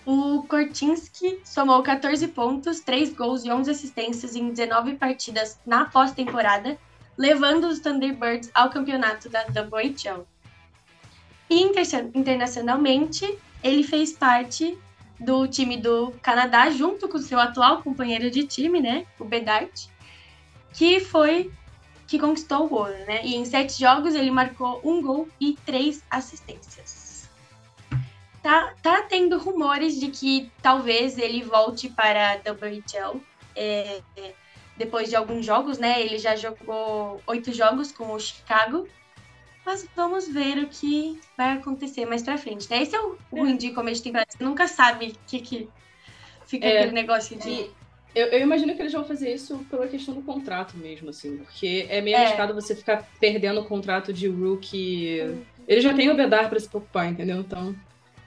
O 0.05 0.43
Kortinski 0.43 1.39
somou 1.45 1.81
14 1.81 2.27
pontos, 2.27 2.81
3 2.81 3.13
gols 3.13 3.45
e 3.45 3.51
11 3.51 3.71
assistências 3.71 4.35
em 4.35 4.49
19 4.49 4.95
partidas 4.95 5.57
na 5.65 5.85
pós-temporada, 5.85 6.77
levando 7.17 7.67
os 7.67 7.79
Thunderbirds 7.79 8.51
ao 8.53 8.69
campeonato 8.69 9.29
da 9.29 9.43
WHL. 9.43 10.25
E 11.49 11.61
internacionalmente, 12.13 13.37
ele 13.63 13.83
fez 13.83 14.11
parte 14.11 14.77
do 15.19 15.47
time 15.47 15.77
do 15.77 16.11
Canadá, 16.21 16.69
junto 16.69 17.07
com 17.07 17.17
seu 17.17 17.39
atual 17.39 17.81
companheiro 17.81 18.29
de 18.29 18.45
time, 18.45 18.81
né, 18.81 19.05
o 19.17 19.23
Bedard, 19.23 19.71
que 20.73 20.99
foi 20.99 21.51
que 22.07 22.19
conquistou 22.19 22.67
o 22.67 22.73
ouro, 22.73 22.97
né? 23.07 23.25
E 23.25 23.35
em 23.35 23.45
sete 23.45 23.79
jogos 23.79 24.13
ele 24.13 24.29
marcou 24.29 24.81
um 24.83 25.01
gol 25.01 25.27
e 25.39 25.57
três 25.65 26.03
assistências. 26.11 27.02
Tá, 28.43 28.73
tá 28.83 29.01
tendo 29.03 29.37
rumores 29.37 29.97
de 29.97 30.09
que 30.09 30.51
talvez 30.61 31.17
ele 31.17 31.41
volte 31.41 31.87
para 31.89 32.33
a 32.33 32.51
WHL 32.51 33.21
é, 33.55 34.01
é, 34.17 34.33
depois 34.75 35.09
de 35.09 35.15
alguns 35.15 35.45
jogos, 35.45 35.77
né? 35.77 36.01
Ele 36.01 36.17
já 36.17 36.35
jogou 36.35 37.21
oito 37.25 37.53
jogos 37.53 37.93
com 37.93 38.11
o 38.11 38.19
Chicago. 38.19 38.85
Mas 39.65 39.87
vamos 39.95 40.27
ver 40.27 40.57
o 40.57 40.67
que 40.67 41.17
vai 41.37 41.53
acontecer 41.53 42.05
mais 42.05 42.21
pra 42.21 42.37
frente, 42.37 42.69
né? 42.69 42.81
Esse 42.83 42.97
é 42.97 42.99
o 42.99 43.17
ruim 43.31 43.55
de 43.55 43.71
começo 43.71 43.99
de 44.01 44.09
temporada. 44.09 44.29
Você 44.29 44.43
nunca 44.43 44.67
sabe 44.67 45.07
o 45.07 45.15
que, 45.25 45.39
que 45.39 45.69
fica 46.45 46.65
É, 46.67 46.79
aquele 46.79 46.91
negócio 46.91 47.39
de. 47.39 47.71
Eu, 48.13 48.27
eu 48.27 48.41
imagino 48.41 48.75
que 48.75 48.81
eles 48.81 48.91
vão 48.91 49.05
fazer 49.05 49.33
isso 49.33 49.65
pela 49.69 49.87
questão 49.87 50.13
do 50.13 50.21
contrato 50.21 50.75
mesmo, 50.75 51.09
assim, 51.09 51.37
porque 51.37 51.87
é 51.89 52.01
meio 52.01 52.17
É. 52.17 52.25
arriscado 52.25 52.53
você 52.53 52.75
ficar 52.75 53.07
perdendo 53.21 53.61
o 53.61 53.65
contrato 53.65 54.11
de 54.11 54.27
rookie. 54.27 55.45
Ele 55.65 55.79
já 55.79 55.93
tem 55.93 56.11
o 56.11 56.15
Bedar 56.15 56.49
pra 56.49 56.59
se 56.59 56.67
preocupar, 56.67 57.07
entendeu? 57.09 57.37
Então, 57.37 57.73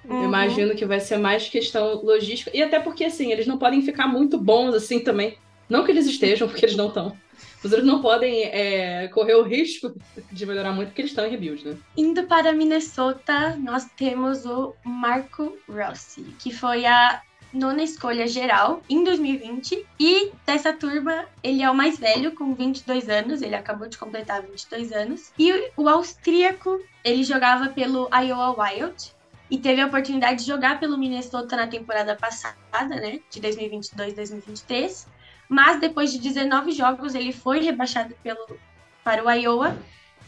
Uhum. 0.08 0.24
imagino 0.24 0.74
que 0.74 0.84
vai 0.84 1.00
ser 1.00 1.18
mais 1.18 1.48
questão 1.48 2.02
logística. 2.02 2.50
E 2.54 2.62
até 2.62 2.78
porque, 2.78 3.04
assim, 3.04 3.32
eles 3.32 3.46
não 3.46 3.58
podem 3.58 3.82
ficar 3.82 4.06
muito 4.06 4.38
bons 4.38 4.74
assim 4.74 5.00
também. 5.00 5.36
Não 5.68 5.84
que 5.84 5.90
eles 5.90 6.06
estejam, 6.06 6.48
porque 6.48 6.64
eles 6.64 6.76
não 6.76 6.88
estão. 6.88 7.16
Mas 7.62 7.72
eles 7.72 7.84
não 7.84 8.00
podem 8.00 8.44
é, 8.44 9.08
correr 9.08 9.34
o 9.34 9.42
risco 9.42 9.92
de 10.30 10.46
melhorar 10.46 10.72
muito, 10.72 10.88
porque 10.88 11.02
eles 11.02 11.10
estão 11.10 11.26
em 11.26 11.30
rebuild, 11.30 11.66
né? 11.66 11.76
Indo 11.96 12.22
para 12.24 12.52
Minnesota, 12.52 13.56
nós 13.56 13.84
temos 13.96 14.46
o 14.46 14.74
Marco 14.84 15.56
Rossi, 15.68 16.22
que 16.38 16.52
foi 16.52 16.86
a 16.86 17.20
nona 17.52 17.82
escolha 17.82 18.26
geral 18.26 18.82
em 18.88 19.02
2020. 19.02 19.84
E 19.98 20.30
dessa 20.44 20.72
turma, 20.72 21.24
ele 21.42 21.62
é 21.62 21.70
o 21.70 21.74
mais 21.74 21.98
velho, 21.98 22.32
com 22.32 22.54
22 22.54 23.08
anos. 23.08 23.42
Ele 23.42 23.54
acabou 23.54 23.88
de 23.88 23.98
completar 23.98 24.42
22 24.42 24.92
anos. 24.92 25.32
E 25.38 25.70
o 25.76 25.88
austríaco, 25.88 26.80
ele 27.04 27.24
jogava 27.24 27.68
pelo 27.68 28.08
Iowa 28.12 28.54
Wild. 28.62 29.15
E 29.50 29.58
teve 29.58 29.80
a 29.80 29.86
oportunidade 29.86 30.40
de 30.40 30.46
jogar 30.46 30.80
pelo 30.80 30.98
Minnesota 30.98 31.56
na 31.56 31.66
temporada 31.66 32.16
passada, 32.16 32.56
né? 32.96 33.20
De 33.30 33.40
2022-2023. 33.40 35.06
Mas 35.48 35.80
depois 35.80 36.12
de 36.12 36.18
19 36.18 36.72
jogos, 36.72 37.14
ele 37.14 37.32
foi 37.32 37.60
rebaixado 37.60 38.14
pelo, 38.22 38.58
para 39.04 39.24
o 39.24 39.30
Iowa 39.30 39.76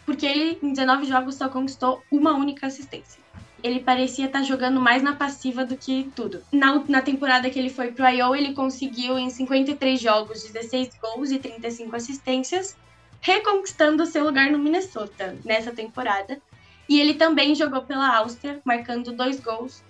porque 0.09 0.25
ele, 0.25 0.59
em 0.63 0.73
19 0.73 1.05
jogos, 1.05 1.35
só 1.35 1.51
conquistou 1.51 2.03
uma 2.11 2.33
única 2.33 2.67
assistência. 2.67 3.21
Ele 3.63 3.79
parecia 3.79 4.25
estar 4.25 4.43
jogando 4.43 4.81
mais 4.81 5.03
na 5.03 5.15
passiva 5.15 5.67
do 5.67 5.77
que 5.77 6.11
tudo. 6.17 6.43
Na, 6.51 6.83
na 6.89 7.03
temporada 7.03 7.51
que 7.51 7.59
ele 7.59 7.69
foi 7.69 7.93
pro 7.93 8.09
Iowa, 8.09 8.39
ele 8.39 8.55
conseguiu, 8.55 9.19
em 9.19 9.29
53 9.29 10.01
jogos, 10.01 10.43
16 10.45 10.97
gols 10.99 11.31
e 11.31 11.39
35 11.39 11.95
assistências, 11.95 12.75
reconquistando 13.21 14.07
seu 14.07 14.25
lugar 14.25 14.51
no 14.51 14.59
Minnesota 14.59 15.37
nessa 15.45 15.73
temporada. 15.73 16.41
E 16.89 17.01
ele 17.01 17.15
também 17.15 17.55
jogou 17.55 17.83
pela 17.83 18.17
Áustria, 18.17 18.61
marcando 18.65 19.13
dois 19.13 19.41
gols 19.41 19.83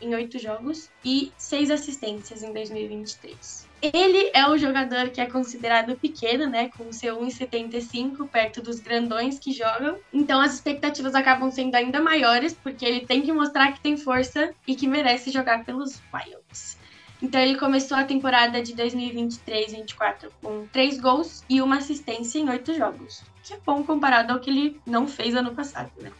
em 0.00 0.14
oito 0.14 0.38
jogos 0.38 0.88
e 1.04 1.30
seis 1.36 1.70
assistências 1.70 2.42
em 2.42 2.52
2023. 2.52 3.68
Ele 3.82 4.30
é 4.32 4.48
o 4.48 4.56
jogador 4.56 5.10
que 5.10 5.20
é 5.20 5.26
considerado 5.26 5.94
pequeno, 5.96 6.46
né, 6.46 6.70
com 6.70 6.90
seu 6.90 7.20
1,75 7.20 8.26
perto 8.26 8.62
dos 8.62 8.80
grandões 8.80 9.38
que 9.38 9.52
jogam. 9.52 9.98
Então 10.10 10.40
as 10.40 10.54
expectativas 10.54 11.14
acabam 11.14 11.50
sendo 11.50 11.74
ainda 11.74 12.00
maiores, 12.00 12.54
porque 12.54 12.86
ele 12.86 13.04
tem 13.04 13.20
que 13.20 13.32
mostrar 13.32 13.72
que 13.72 13.80
tem 13.80 13.98
força 13.98 14.54
e 14.66 14.74
que 14.74 14.88
merece 14.88 15.30
jogar 15.30 15.64
pelos 15.64 16.00
Wilds. 16.12 16.78
Então 17.20 17.40
ele 17.40 17.58
começou 17.58 17.96
a 17.96 18.04
temporada 18.04 18.62
de 18.62 18.74
2023-24 18.74 20.30
com 20.42 20.66
três 20.72 20.98
gols 20.98 21.44
e 21.48 21.60
uma 21.60 21.76
assistência 21.76 22.38
em 22.38 22.48
oito 22.48 22.74
jogos, 22.74 23.22
que 23.44 23.54
é 23.54 23.58
bom 23.64 23.84
comparado 23.84 24.32
ao 24.32 24.40
que 24.40 24.50
ele 24.50 24.80
não 24.86 25.06
fez 25.06 25.34
ano 25.34 25.54
passado, 25.54 25.90
né? 26.00 26.10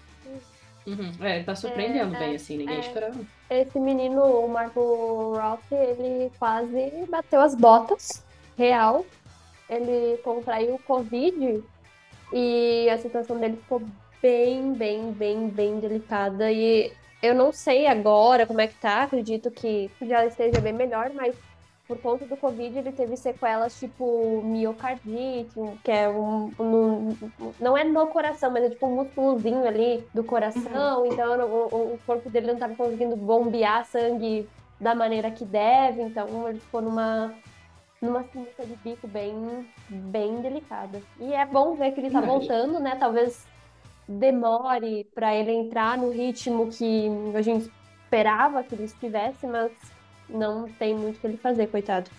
Uhum. 0.87 1.13
É, 1.23 1.37
ele 1.37 1.45
tá 1.45 1.57
surpreendendo 1.57 2.15
É, 2.15 2.19
bem, 2.19 2.37
assim, 2.37 2.59
ninguém 2.59 2.77
é. 2.77 2.81
esperava. 2.81 3.19
Esse 3.49 3.81
menino, 3.81 4.23
o 4.23 4.49
Marco 4.49 5.35
Rossi, 5.35 5.75
ele 5.75 6.31
quase 6.39 7.07
bateu 7.09 7.41
as 7.41 7.55
botas, 7.55 8.23
real. 8.57 9.05
Ele 9.69 10.19
contraiu 10.19 10.79
Covid 10.87 11.65
e 12.33 12.89
a 12.91 12.99
situação 12.99 13.39
dele 13.39 13.57
ficou 13.57 13.81
bem, 14.21 14.75
bem, 14.75 15.11
bem, 15.13 15.49
bem 15.49 15.81
delicada. 15.81 16.53
E 16.53 16.93
eu 17.23 17.35
não 17.35 17.51
sei 17.51 17.87
agora 17.87 18.47
como 18.47 18.61
é 18.61 18.67
que 18.67 18.75
tá, 18.75 19.05
acredito 19.05 19.51
que 19.51 19.91
já 20.03 20.27
esteja 20.27 20.61
bem 20.61 20.75
melhor, 20.75 21.11
mas 21.15 21.35
por 21.87 21.99
conta 21.99 22.25
do 22.27 22.37
Covid 22.37 22.79
ele 22.79 22.93
teve 22.93 23.17
sequelas 23.17 23.79
tipo 23.79 24.41
miocardite, 24.43 25.55
que 25.83 25.91
é 25.91 26.09
um, 26.09 26.51
um- 26.59 27.17
não 27.61 27.77
é 27.77 27.85
no 27.85 28.07
coração, 28.07 28.51
mas 28.51 28.65
é 28.65 28.71
tipo 28.71 28.87
um 28.87 28.95
músculozinho 28.97 29.67
ali 29.67 30.03
do 30.15 30.25
coração, 30.25 31.05
então 31.07 31.39
o, 31.47 31.95
o 31.95 31.99
corpo 32.07 32.31
dele 32.31 32.47
não 32.47 32.55
estava 32.55 32.75
conseguindo 32.75 33.17
bombear 33.17 33.85
sangue 33.85 34.49
da 34.81 34.95
maneira 34.95 35.31
que 35.31 35.45
deve, 35.45 36.03
então 36.03 36.49
ele 36.49 36.61
ficou 36.61 36.81
numa 36.83 37.35
numa 38.03 38.23
sinuca 38.25 38.67
de 38.67 38.77
bico 38.77 39.07
bem 39.09 39.67
bem 39.89 40.41
delicada. 40.43 41.01
E 41.19 41.33
é 41.33 41.47
bom 41.47 41.75
ver 41.75 41.93
que 41.93 42.01
ele 42.01 42.11
tá 42.11 42.19
Imagina. 42.19 42.33
voltando, 42.39 42.81
né? 42.81 42.97
Talvez 42.97 43.47
demore 44.07 45.05
para 45.15 45.35
ele 45.35 45.53
entrar 45.53 45.97
no 45.97 46.11
ritmo 46.11 46.69
que 46.71 47.09
a 47.35 47.41
gente 47.43 47.71
esperava 48.05 48.63
que 48.63 48.75
ele 48.75 48.85
estivesse, 48.85 49.47
mas 49.47 49.73
não 50.29 50.69
tem 50.79 50.95
muito 50.95 51.17
o 51.17 51.21
que 51.21 51.27
ele 51.27 51.37
fazer, 51.37 51.67
coitado. 51.69 52.11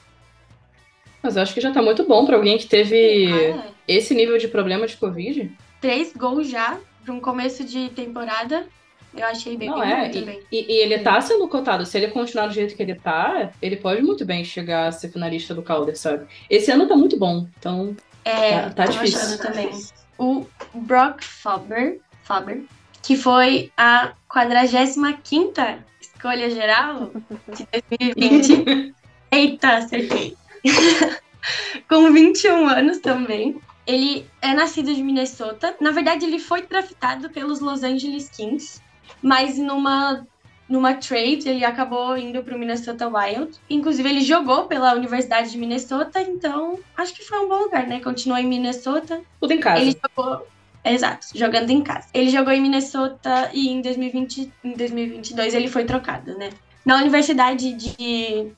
Mas 1.21 1.35
eu 1.35 1.41
acho 1.43 1.53
que 1.53 1.61
já 1.61 1.71
tá 1.71 1.81
muito 1.81 2.03
bom 2.05 2.25
pra 2.25 2.35
alguém 2.35 2.57
que 2.57 2.67
teve 2.67 3.27
Ah, 3.51 3.67
esse 3.87 4.13
nível 4.13 4.37
de 4.37 4.47
problema 4.47 4.85
de 4.87 4.95
Covid. 4.97 5.51
três 5.81 6.13
gols 6.13 6.47
já 6.49 6.77
para 7.03 7.13
um 7.13 7.19
começo 7.19 7.63
de 7.63 7.89
temporada. 7.89 8.67
Eu 9.15 9.25
achei 9.27 9.55
bem, 9.55 9.69
Não 9.69 9.79
bem 9.79 9.91
é, 9.91 10.09
também. 10.09 10.41
e, 10.51 10.73
e 10.73 10.77
ele 10.81 10.99
tá 10.99 11.19
sendo 11.21 11.47
cotado. 11.47 11.85
Se 11.85 11.97
ele 11.97 12.09
continuar 12.09 12.47
do 12.47 12.53
jeito 12.53 12.75
que 12.75 12.83
ele 12.83 12.95
tá, 12.95 13.49
ele 13.61 13.77
pode 13.77 14.01
muito 14.01 14.25
bem 14.25 14.43
chegar 14.43 14.87
a 14.87 14.91
ser 14.91 15.09
finalista 15.09 15.53
do 15.55 15.61
Calder, 15.63 15.97
sabe? 15.97 16.25
Esse 16.49 16.69
ano 16.69 16.85
tá 16.87 16.95
muito 16.97 17.17
bom, 17.17 17.47
então 17.57 17.95
É, 18.25 18.61
Tá- 18.63 18.69
tá 18.71 18.85
difícil. 18.87 19.19
achando 19.19 19.37
também. 19.41 19.69
O 20.17 20.45
Brock 20.73 21.21
Faber, 21.23 22.01
Faber, 22.23 22.63
que 23.01 23.15
foi 23.15 23.71
a 23.77 24.13
45ª 24.27 25.79
escolha 26.25 26.49
geral 26.49 27.11
de 27.53 27.67
2020. 28.15 28.95
Eita, 29.31 29.77
acertei. 29.77 30.35
Com 31.87 32.11
21 32.11 32.67
anos 32.67 32.97
também. 32.99 33.61
Ele 33.85 34.25
é 34.41 34.53
nascido 34.53 34.93
de 34.93 35.03
Minnesota. 35.03 35.75
Na 35.79 35.91
verdade, 35.91 36.25
ele 36.25 36.39
foi 36.39 36.63
draftado 36.63 37.29
pelos 37.29 37.59
Los 37.59 37.83
Angeles 37.83 38.29
Kings, 38.29 38.81
mas 39.21 39.59
numa 39.59 40.25
numa 40.67 40.95
trade, 40.95 41.47
ele 41.47 41.63
acabou 41.63 42.17
indo 42.17 42.41
para 42.41 42.55
o 42.55 42.57
Minnesota 42.57 43.07
Wild. 43.07 43.51
Inclusive, 43.69 44.09
ele 44.09 44.21
jogou 44.21 44.65
pela 44.65 44.95
Universidade 44.95 45.51
de 45.51 45.59
Minnesota, 45.59 46.19
então 46.19 46.79
acho 46.97 47.13
que 47.13 47.23
foi 47.23 47.37
um 47.37 47.47
bom 47.47 47.59
lugar, 47.65 47.85
né? 47.85 47.99
Continuou 47.99 48.39
em 48.39 48.47
Minnesota. 48.47 49.21
tudo 49.39 49.53
em 49.53 49.59
casa. 49.59 49.83
Ele 49.83 49.95
jogou. 50.01 50.47
Exato, 50.85 51.27
jogando 51.33 51.71
em 51.71 51.81
casa. 51.81 52.07
Ele 52.13 52.29
jogou 52.29 52.53
em 52.53 52.61
Minnesota 52.61 53.49
e 53.51 53.69
em 53.69 53.81
2020, 53.81 54.53
em 54.63 54.73
2022 54.73 55.55
ele 55.55 55.67
foi 55.67 55.83
trocado, 55.83 56.37
né? 56.37 56.51
Na 56.85 56.97
Universidade 56.97 57.73
de 57.73 58.51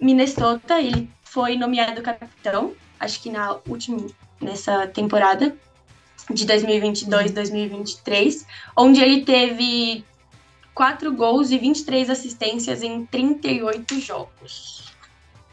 Minnesota, 0.00 0.80
ele 0.80 1.10
foi 1.24 1.56
nomeado 1.56 2.00
capitão, 2.00 2.72
acho 3.00 3.20
que 3.20 3.28
na 3.28 3.58
última, 3.68 4.06
nessa 4.40 4.86
temporada 4.86 5.56
de 6.30 6.46
2022-2023, 6.46 8.46
onde 8.76 9.00
ele 9.00 9.24
teve 9.24 10.04
4 10.74 11.12
gols 11.12 11.50
e 11.50 11.58
23 11.58 12.08
assistências 12.08 12.84
em 12.84 13.04
38 13.04 13.98
jogos. 13.98 14.92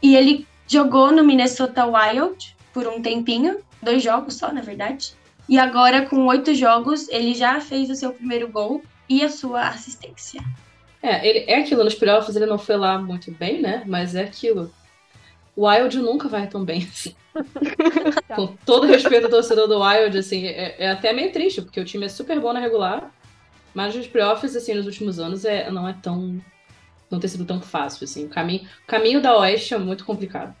E 0.00 0.14
ele 0.14 0.46
jogou 0.68 1.10
no 1.10 1.24
Minnesota 1.24 1.84
Wild 1.84 2.56
por 2.72 2.86
um 2.86 3.02
tempinho, 3.02 3.58
dois 3.82 4.04
jogos 4.04 4.34
só, 4.34 4.52
na 4.52 4.60
verdade. 4.60 5.20
E 5.48 5.58
agora, 5.58 6.06
com 6.06 6.26
oito 6.26 6.54
jogos, 6.54 7.08
ele 7.08 7.34
já 7.34 7.60
fez 7.60 7.90
o 7.90 7.94
seu 7.94 8.12
primeiro 8.12 8.48
gol 8.48 8.82
e 9.08 9.22
a 9.22 9.28
sua 9.28 9.68
assistência. 9.68 10.42
É, 11.02 11.26
ele, 11.28 11.44
é 11.50 11.58
aquilo, 11.58 11.82
nos 11.82 11.94
playoffs 11.94 12.36
ele 12.36 12.46
não 12.46 12.58
foi 12.58 12.76
lá 12.76 12.96
muito 12.96 13.30
bem, 13.32 13.60
né? 13.60 13.82
Mas 13.86 14.14
é 14.14 14.22
aquilo. 14.22 14.72
O 15.56 15.66
Wild 15.66 15.98
nunca 15.98 16.28
vai 16.28 16.46
tão 16.46 16.64
bem 16.64 16.88
assim. 16.90 17.14
Com 18.34 18.56
todo 18.64 18.86
respeito 18.86 19.24
ao 19.24 19.30
torcedor 19.30 19.66
do 19.66 19.82
Wild, 19.82 20.16
assim, 20.16 20.46
é, 20.46 20.76
é 20.78 20.90
até 20.90 21.12
meio 21.12 21.32
triste, 21.32 21.60
porque 21.60 21.80
o 21.80 21.84
time 21.84 22.06
é 22.06 22.08
super 22.08 22.38
bom 22.40 22.52
na 22.52 22.60
regular, 22.60 23.12
mas 23.74 23.94
nos 23.94 24.06
playoffs, 24.06 24.54
assim, 24.54 24.74
nos 24.74 24.86
últimos 24.86 25.18
anos, 25.18 25.44
é, 25.44 25.70
não 25.70 25.88
é 25.88 25.94
tão. 26.00 26.40
Não 27.10 27.20
tem 27.20 27.28
sido 27.28 27.44
tão 27.44 27.60
fácil, 27.60 28.04
assim. 28.04 28.24
O 28.24 28.28
caminho, 28.28 28.66
o 28.84 28.86
caminho 28.86 29.20
da 29.20 29.36
Oeste 29.36 29.74
é 29.74 29.78
muito 29.78 30.04
complicado. 30.04 30.54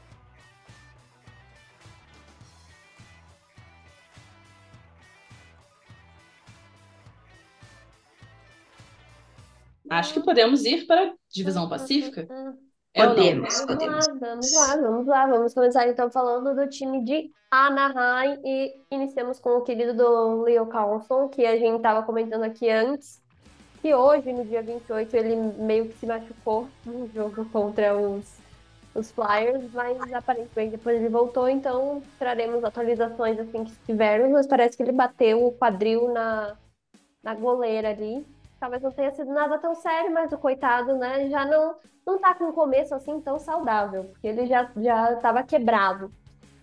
Acho 9.98 10.14
que 10.14 10.20
podemos 10.20 10.64
ir 10.64 10.86
para 10.86 11.08
a 11.08 11.12
divisão 11.28 11.68
pacífica. 11.68 12.26
É? 12.94 13.06
Podemos, 13.06 13.54
Vamos 13.60 13.66
podemos. 13.66 14.06
lá, 14.06 14.14
vamos 14.20 14.52
lá, 14.52 14.76
vamos 14.76 15.06
lá. 15.06 15.26
Vamos 15.26 15.54
começar 15.54 15.88
então 15.88 16.10
falando 16.10 16.54
do 16.54 16.68
time 16.68 17.02
de 17.02 17.30
Anaheim 17.50 18.38
e 18.44 18.74
iniciamos 18.90 19.38
com 19.40 19.56
o 19.56 19.62
querido 19.62 19.94
do 19.94 20.42
Leo 20.42 20.66
Carlson, 20.66 21.28
que 21.28 21.46
a 21.46 21.56
gente 21.56 21.76
estava 21.76 22.02
comentando 22.02 22.42
aqui 22.42 22.68
antes, 22.68 23.22
que 23.80 23.94
hoje, 23.94 24.32
no 24.32 24.44
dia 24.44 24.62
28, 24.62 25.16
ele 25.16 25.36
meio 25.36 25.88
que 25.88 25.98
se 25.98 26.06
machucou 26.06 26.68
no 26.84 27.10
jogo 27.14 27.46
contra 27.46 27.96
os, 27.96 28.38
os 28.94 29.10
Flyers, 29.10 29.72
mas 29.72 30.12
aparentemente 30.12 30.76
depois 30.76 30.96
ele 30.96 31.08
voltou, 31.08 31.48
então 31.48 32.02
traremos 32.18 32.62
atualizações 32.62 33.38
assim 33.38 33.64
que 33.64 33.72
tivermos, 33.86 34.30
mas 34.32 34.46
parece 34.46 34.76
que 34.76 34.82
ele 34.82 34.92
bateu 34.92 35.46
o 35.46 35.52
quadril 35.52 36.12
na, 36.12 36.56
na 37.22 37.34
goleira 37.34 37.88
ali. 37.88 38.24
Talvez 38.62 38.80
não 38.80 38.92
tenha 38.92 39.10
sido 39.10 39.32
nada 39.32 39.58
tão 39.58 39.74
sério, 39.74 40.12
mas 40.12 40.30
o 40.30 40.38
coitado, 40.38 40.94
né, 40.94 41.28
já 41.28 41.44
não, 41.44 41.74
não 42.06 42.16
tá 42.20 42.32
com 42.32 42.44
um 42.44 42.52
começo 42.52 42.94
assim 42.94 43.20
tão 43.20 43.36
saudável, 43.36 44.04
porque 44.04 44.28
ele 44.28 44.46
já, 44.46 44.70
já 44.76 45.16
tava 45.16 45.42
quebrado. 45.42 46.12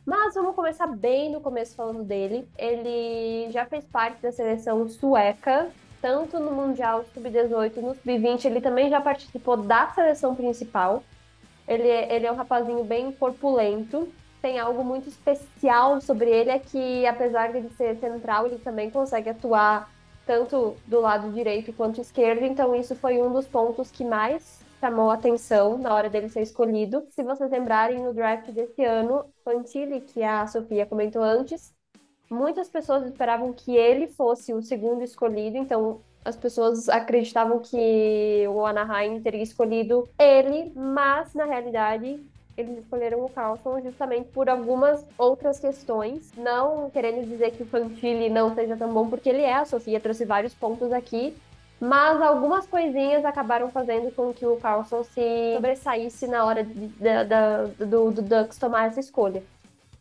Mas 0.06 0.34
vamos 0.34 0.56
começar 0.56 0.88
bem 0.88 1.30
no 1.30 1.42
começo 1.42 1.76
falando 1.76 2.02
dele. 2.02 2.48
Ele 2.58 3.52
já 3.52 3.66
fez 3.66 3.84
parte 3.84 4.22
da 4.22 4.32
seleção 4.32 4.88
sueca, 4.88 5.68
tanto 6.02 6.40
no 6.40 6.54
Mundial 6.54 7.04
Sub-18 7.14 7.76
no 7.82 7.94
Sub-20, 7.94 8.46
ele 8.46 8.62
também 8.62 8.90
já 8.90 9.02
participou 9.02 9.58
da 9.58 9.90
seleção 9.90 10.34
principal. 10.34 11.04
Ele, 11.68 11.86
ele 11.86 12.26
é 12.26 12.32
um 12.32 12.38
rapazinho 12.38 12.82
bem 12.86 13.12
corpulento. 13.12 14.08
Tem 14.42 14.58
algo 14.58 14.86
muito 14.86 15.10
especial 15.10 16.00
sobre 16.00 16.30
ele, 16.30 16.50
é 16.50 16.60
que 16.60 17.06
apesar 17.06 17.52
de 17.52 17.58
ele 17.58 17.70
ser 17.72 17.98
central, 17.98 18.46
ele 18.46 18.58
também 18.58 18.90
consegue 18.90 19.32
atuar 19.32 19.92
tanto 20.30 20.76
do 20.86 21.00
lado 21.00 21.32
direito 21.32 21.74
quanto 21.74 22.00
esquerdo, 22.00 22.44
então 22.44 22.76
isso 22.76 22.96
foi 22.96 23.20
um 23.20 23.34
dos 23.34 23.48
pontos 23.48 23.90
que 23.90 24.06
mais 24.06 24.64
chamou 24.80 25.10
atenção 25.10 25.80
na 25.80 25.92
hora 25.92 26.08
dele 26.08 26.30
ser 26.30 26.44
escolhido. 26.44 27.04
Se 27.10 27.24
vocês 27.24 27.50
lembrarem, 27.50 27.98
no 27.98 28.14
draft 28.14 28.48
desse 28.52 28.84
ano, 28.84 29.26
Fantilli, 29.44 30.02
que 30.02 30.22
a 30.22 30.46
Sofia 30.46 30.86
comentou 30.86 31.24
antes, 31.24 31.74
muitas 32.30 32.70
pessoas 32.70 33.08
esperavam 33.08 33.52
que 33.52 33.76
ele 33.76 34.06
fosse 34.06 34.54
o 34.54 34.62
segundo 34.62 35.04
escolhido, 35.04 35.58
então 35.58 36.02
as 36.24 36.36
pessoas 36.36 36.88
acreditavam 36.88 37.58
que 37.58 38.46
o 38.50 38.64
Anaheim 38.64 39.20
teria 39.22 39.42
escolhido 39.42 40.08
ele, 40.20 40.72
mas 40.76 41.34
na 41.34 41.46
realidade 41.46 42.24
eles 42.60 42.78
escolheram 42.80 43.24
o 43.24 43.30
Carlson 43.30 43.80
justamente 43.82 44.28
por 44.30 44.50
algumas 44.50 45.06
outras 45.18 45.60
questões. 45.60 46.32
Não 46.38 46.90
querendo 46.90 47.26
dizer 47.28 47.52
que 47.52 47.64
o 47.64 47.66
Fantilli 47.66 48.30
não 48.30 48.54
seja 48.54 48.76
tão 48.76 48.94
bom, 48.94 49.10
porque 49.10 49.30
ele 49.30 49.42
é. 49.42 49.54
A 49.56 49.66
Sofia 49.66 50.00
trouxe 50.00 50.26
vários 50.26 50.54
pontos 50.54 50.92
aqui. 50.92 51.36
Mas 51.82 52.22
algumas 52.22 52.68
coisinhas 52.68 53.24
acabaram 53.24 53.70
fazendo 53.72 54.14
com 54.14 54.34
que 54.34 54.46
o 54.46 54.58
Carlson 54.58 55.02
se 55.04 55.54
sobressaísse 55.56 56.28
na 56.28 56.44
hora 56.44 56.62
de- 56.64 56.88
da- 56.88 57.24
da- 57.24 57.64
do, 57.80 58.12
do 58.12 58.22
Ducks 58.22 58.58
tomar 58.58 58.88
essa 58.88 59.00
escolha. 59.00 59.42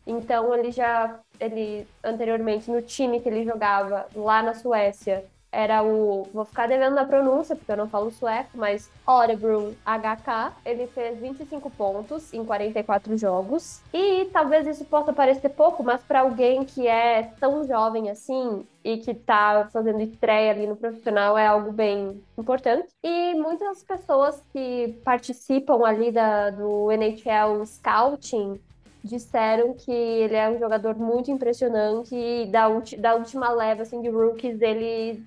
Então 0.05 0.53
ele 0.53 0.71
já, 0.71 1.19
ele 1.39 1.87
anteriormente 2.03 2.69
no 2.69 2.81
time 2.81 3.21
que 3.21 3.29
ele 3.29 3.45
jogava 3.45 4.07
lá 4.13 4.43
na 4.43 4.53
Suécia, 4.53 5.23
era 5.51 5.83
o, 5.83 6.27
vou 6.33 6.45
ficar 6.45 6.67
devendo 6.67 6.95
na 6.95 7.05
pronúncia 7.05 7.55
porque 7.55 7.71
eu 7.71 7.77
não 7.77 7.89
falo 7.89 8.11
sueco, 8.11 8.51
mas 8.53 8.89
Orebro 9.05 9.75
HK. 9.85 10.53
Ele 10.65 10.87
fez 10.87 11.19
25 11.19 11.69
pontos 11.71 12.33
em 12.33 12.45
44 12.45 13.17
jogos. 13.17 13.81
E 13.93 14.25
talvez 14.25 14.67
isso 14.67 14.85
possa 14.85 15.11
parecer 15.11 15.49
pouco, 15.49 15.83
mas 15.83 16.01
para 16.01 16.21
alguém 16.21 16.63
que 16.63 16.87
é 16.87 17.23
tão 17.39 17.65
jovem 17.67 18.09
assim 18.09 18.65
e 18.83 18.97
que 18.97 19.13
tá 19.13 19.67
fazendo 19.73 20.01
estreia 20.01 20.51
ali 20.51 20.67
no 20.67 20.75
profissional 20.75 21.37
é 21.37 21.47
algo 21.47 21.71
bem 21.71 22.21
importante. 22.37 22.87
E 23.03 23.33
muitas 23.35 23.83
pessoas 23.83 24.41
que 24.53 24.99
participam 25.03 25.85
ali 25.85 26.11
da, 26.11 26.49
do 26.51 26.91
NHL 26.91 27.65
Scouting 27.65 28.59
disseram 29.03 29.73
que 29.73 29.91
ele 29.91 30.35
é 30.35 30.49
um 30.49 30.59
jogador 30.59 30.95
muito 30.95 31.31
impressionante 31.31 32.13
e 32.13 32.45
da, 32.47 32.67
da 32.97 33.15
última 33.15 33.49
leva 33.51 33.83
assim, 33.83 34.01
de 34.01 34.09
rookies 34.09 34.61
ele, 34.61 35.23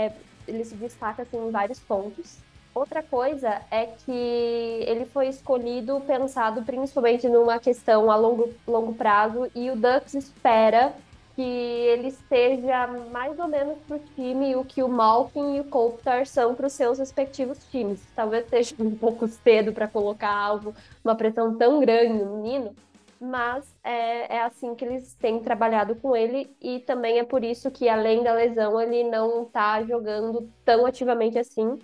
é, 0.00 0.12
ele 0.48 0.64
se 0.64 0.74
destaca 0.74 1.22
assim, 1.22 1.36
em 1.36 1.50
vários 1.50 1.78
pontos. 1.78 2.38
Outra 2.74 3.02
coisa 3.02 3.60
é 3.70 3.86
que 3.86 4.84
ele 4.86 5.04
foi 5.04 5.28
escolhido 5.28 6.00
pensado 6.06 6.62
principalmente 6.62 7.28
numa 7.28 7.58
questão 7.58 8.10
a 8.10 8.16
longo, 8.16 8.48
longo 8.66 8.94
prazo 8.94 9.50
e 9.54 9.70
o 9.70 9.76
Ducks 9.76 10.14
espera 10.14 10.94
que 11.34 11.42
ele 11.42 12.08
esteja 12.08 12.86
mais 13.10 13.38
ou 13.38 13.48
menos 13.48 13.76
para 13.88 13.96
o 13.96 14.00
time 14.14 14.54
o 14.54 14.64
que 14.64 14.82
o 14.82 14.88
Malkin 14.88 15.56
e 15.56 15.60
o 15.60 15.64
Kopitar 15.64 16.26
são 16.26 16.54
para 16.54 16.66
os 16.66 16.72
seus 16.72 16.98
respectivos 16.98 17.58
times. 17.70 18.00
Talvez 18.14 18.48
seja 18.48 18.74
um 18.78 18.94
pouco 18.94 19.26
cedo 19.26 19.72
para 19.72 19.88
colocar 19.88 20.32
algo, 20.32 20.74
uma 21.04 21.14
pressão 21.14 21.56
tão 21.56 21.80
grande 21.80 22.22
no 22.22 22.36
menino, 22.36 22.74
mas 23.20 23.76
é, 23.84 24.36
é 24.36 24.42
assim 24.42 24.74
que 24.74 24.82
eles 24.82 25.14
têm 25.14 25.40
trabalhado 25.40 25.94
com 25.94 26.16
ele 26.16 26.56
e 26.58 26.80
também 26.80 27.18
é 27.18 27.24
por 27.24 27.44
isso 27.44 27.70
que, 27.70 27.86
além 27.86 28.22
da 28.22 28.32
lesão, 28.32 28.80
ele 28.80 29.04
não 29.04 29.42
está 29.42 29.82
jogando 29.82 30.50
tão 30.64 30.86
ativamente 30.86 31.38
assim. 31.38 31.78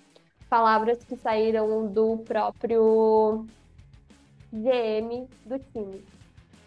Palavras 0.48 1.04
que 1.04 1.14
saíram 1.16 1.86
do 1.88 2.18
próprio 2.18 3.44
GM 4.50 5.28
do 5.44 5.58
time. 5.58 6.02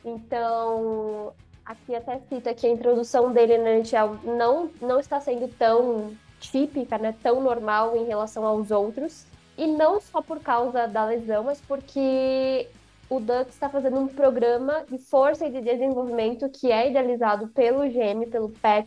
Então, 0.06 1.34
aqui 1.66 1.96
até 1.96 2.20
cita 2.30 2.54
que 2.54 2.68
a 2.68 2.70
introdução 2.70 3.34
dele 3.34 3.58
na 3.58 3.72
NHL 3.72 4.20
não, 4.24 4.70
não 4.80 5.00
está 5.00 5.20
sendo 5.20 5.48
tão 5.58 6.16
típica, 6.40 6.98
né, 7.00 7.16
tão 7.24 7.42
normal 7.42 7.98
em 7.98 8.06
relação 8.06 8.46
aos 8.46 8.70
outros. 8.70 9.26
E 9.58 9.66
não 9.66 10.00
só 10.00 10.22
por 10.22 10.40
causa 10.40 10.88
da 10.88 11.06
lesão, 11.06 11.44
mas 11.44 11.60
porque 11.60 12.70
o 13.10 13.20
Ducks 13.20 13.56
está 13.56 13.68
fazendo 13.68 14.00
um 14.00 14.08
programa 14.08 14.84
de 14.88 14.98
força 14.98 15.46
e 15.46 15.52
de 15.52 15.62
desenvolvimento 15.62 16.48
que 16.50 16.72
é 16.72 16.90
idealizado 16.90 17.48
pelo 17.48 17.82
GM, 17.90 18.30
pelo 18.30 18.50
Pat 18.50 18.86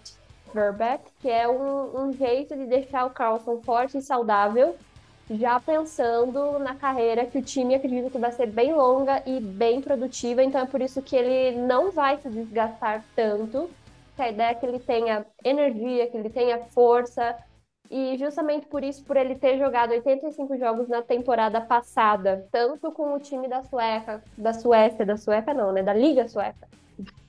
Verbeck, 0.55 1.03
que 1.21 1.29
é 1.29 1.49
um, 1.49 2.05
um 2.05 2.13
jeito 2.13 2.57
de 2.57 2.67
deixar 2.67 3.05
o 3.05 3.11
Carlson 3.11 3.61
forte 3.63 3.99
e 3.99 4.03
saudável, 4.03 4.77
já 5.29 5.59
pensando 5.59 6.59
na 6.59 6.75
carreira 6.75 7.27
que 7.27 7.39
o 7.39 7.43
time 7.43 7.75
acredita 7.75 8.11
que 8.11 8.19
vai 8.19 8.31
ser 8.31 8.47
bem 8.47 8.73
longa 8.73 9.23
e 9.27 9.41
bem 9.41 9.81
produtiva, 9.81 10.43
então 10.43 10.61
é 10.61 10.67
por 10.67 10.81
isso 10.81 11.03
que 11.03 11.17
ele 11.17 11.59
não 11.59 11.91
vai 11.91 12.19
se 12.19 12.29
desgastar 12.29 13.05
tanto, 13.17 13.69
que 14.15 14.23
a 14.23 14.29
ideia 14.29 14.51
é 14.51 14.55
que 14.55 14.67
ele 14.67 14.79
tenha 14.79 15.27
energia, 15.43 16.07
que 16.07 16.17
ele 16.17 16.31
tenha 16.31 16.59
força, 16.59 17.37
e 17.93 18.17
justamente 18.17 18.67
por 18.67 18.83
isso, 18.83 19.05
por 19.05 19.19
ele 19.19 19.35
ter 19.35 19.59
jogado 19.59 19.91
85 19.91 20.57
jogos 20.57 20.89
na 20.89 21.03
temporada 21.03 21.61
passada, 21.61 22.49
tanto 22.51 22.91
com 22.91 23.13
o 23.13 23.21
time 23.21 23.47
da 23.47 23.63
Sueca, 23.65 24.25
da 24.37 24.55
Suécia, 24.55 25.05
da 25.05 25.19
Sueca 25.19 25.53
não, 25.53 25.71
né, 25.73 25.83
da 25.83 25.93
Liga 25.93 26.27
Sueca, 26.27 26.67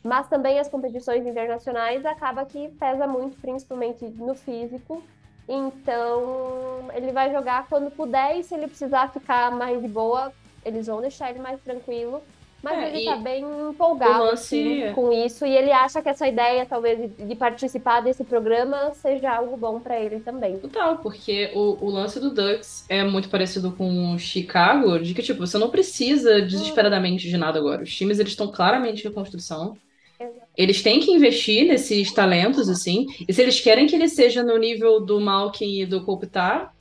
mas 0.01 0.29
também 0.29 0.57
as 0.57 0.69
competições 0.69 1.27
internacionais, 1.27 2.05
acaba 2.05 2.45
que 2.45 2.69
pesa 2.79 3.05
muito, 3.05 3.37
principalmente 3.41 4.05
no 4.05 4.33
físico. 4.35 5.03
Então, 5.49 6.89
ele 6.93 7.11
vai 7.11 7.29
jogar 7.29 7.67
quando 7.67 7.91
puder 7.91 8.37
e 8.37 8.43
se 8.43 8.55
ele 8.55 8.67
precisar 8.67 9.11
ficar 9.11 9.51
mais 9.51 9.81
de 9.81 9.89
boa, 9.89 10.31
eles 10.63 10.87
vão 10.87 11.01
deixar 11.01 11.29
ele 11.29 11.39
mais 11.39 11.59
tranquilo. 11.61 12.23
Mas 12.63 12.77
É, 12.79 12.87
ele 12.95 13.05
tá 13.05 13.17
bem 13.17 13.43
empolgado 13.69 14.23
lance- 14.23 14.55
assim, 14.55 14.93
com 14.93 15.11
isso 15.11 15.45
e 15.45 15.55
ele 15.55 15.71
acha 15.71 16.01
que 16.01 16.09
essa 16.09 16.27
ideia, 16.27 16.65
talvez, 16.65 16.97
de, 16.97 17.25
de 17.27 17.35
participar 17.35 18.01
desse 18.01 18.23
programa 18.23 18.93
seja 18.93 19.31
algo 19.35 19.57
bom 19.57 19.81
para 19.81 19.99
ele 19.99 20.21
também. 20.21 20.57
Total, 20.59 20.97
porque 20.99 21.51
o, 21.53 21.85
o 21.85 21.89
lance 21.89 22.19
do 22.21 22.33
Ducks 22.33 22.85
é 22.89 23.03
muito 23.03 23.29
parecido 23.29 23.75
com 23.75 24.13
o 24.13 24.19
Chicago, 24.19 24.97
de 24.99 25.13
que, 25.13 25.21
tipo, 25.21 25.39
você 25.45 25.57
não 25.57 25.69
precisa 25.69 26.41
desesperadamente 26.41 27.27
de 27.27 27.37
nada 27.37 27.59
agora. 27.59 27.83
Os 27.83 27.93
times, 27.93 28.17
eles 28.19 28.31
estão 28.31 28.49
claramente 28.51 29.01
em 29.01 29.09
reconstrução. 29.09 29.75
Exato. 30.19 30.47
Eles 30.55 30.81
têm 30.83 30.99
que 30.99 31.11
investir 31.11 31.67
nesses 31.67 32.13
talentos, 32.13 32.69
assim. 32.69 33.07
E 33.27 33.33
se 33.33 33.41
eles 33.41 33.59
querem 33.59 33.87
que 33.87 33.95
ele 33.95 34.07
seja 34.07 34.43
no 34.43 34.57
nível 34.57 35.01
do 35.03 35.19
Malkin 35.19 35.81
e 35.81 35.85
do 35.85 36.03
Kopitar, 36.05 36.72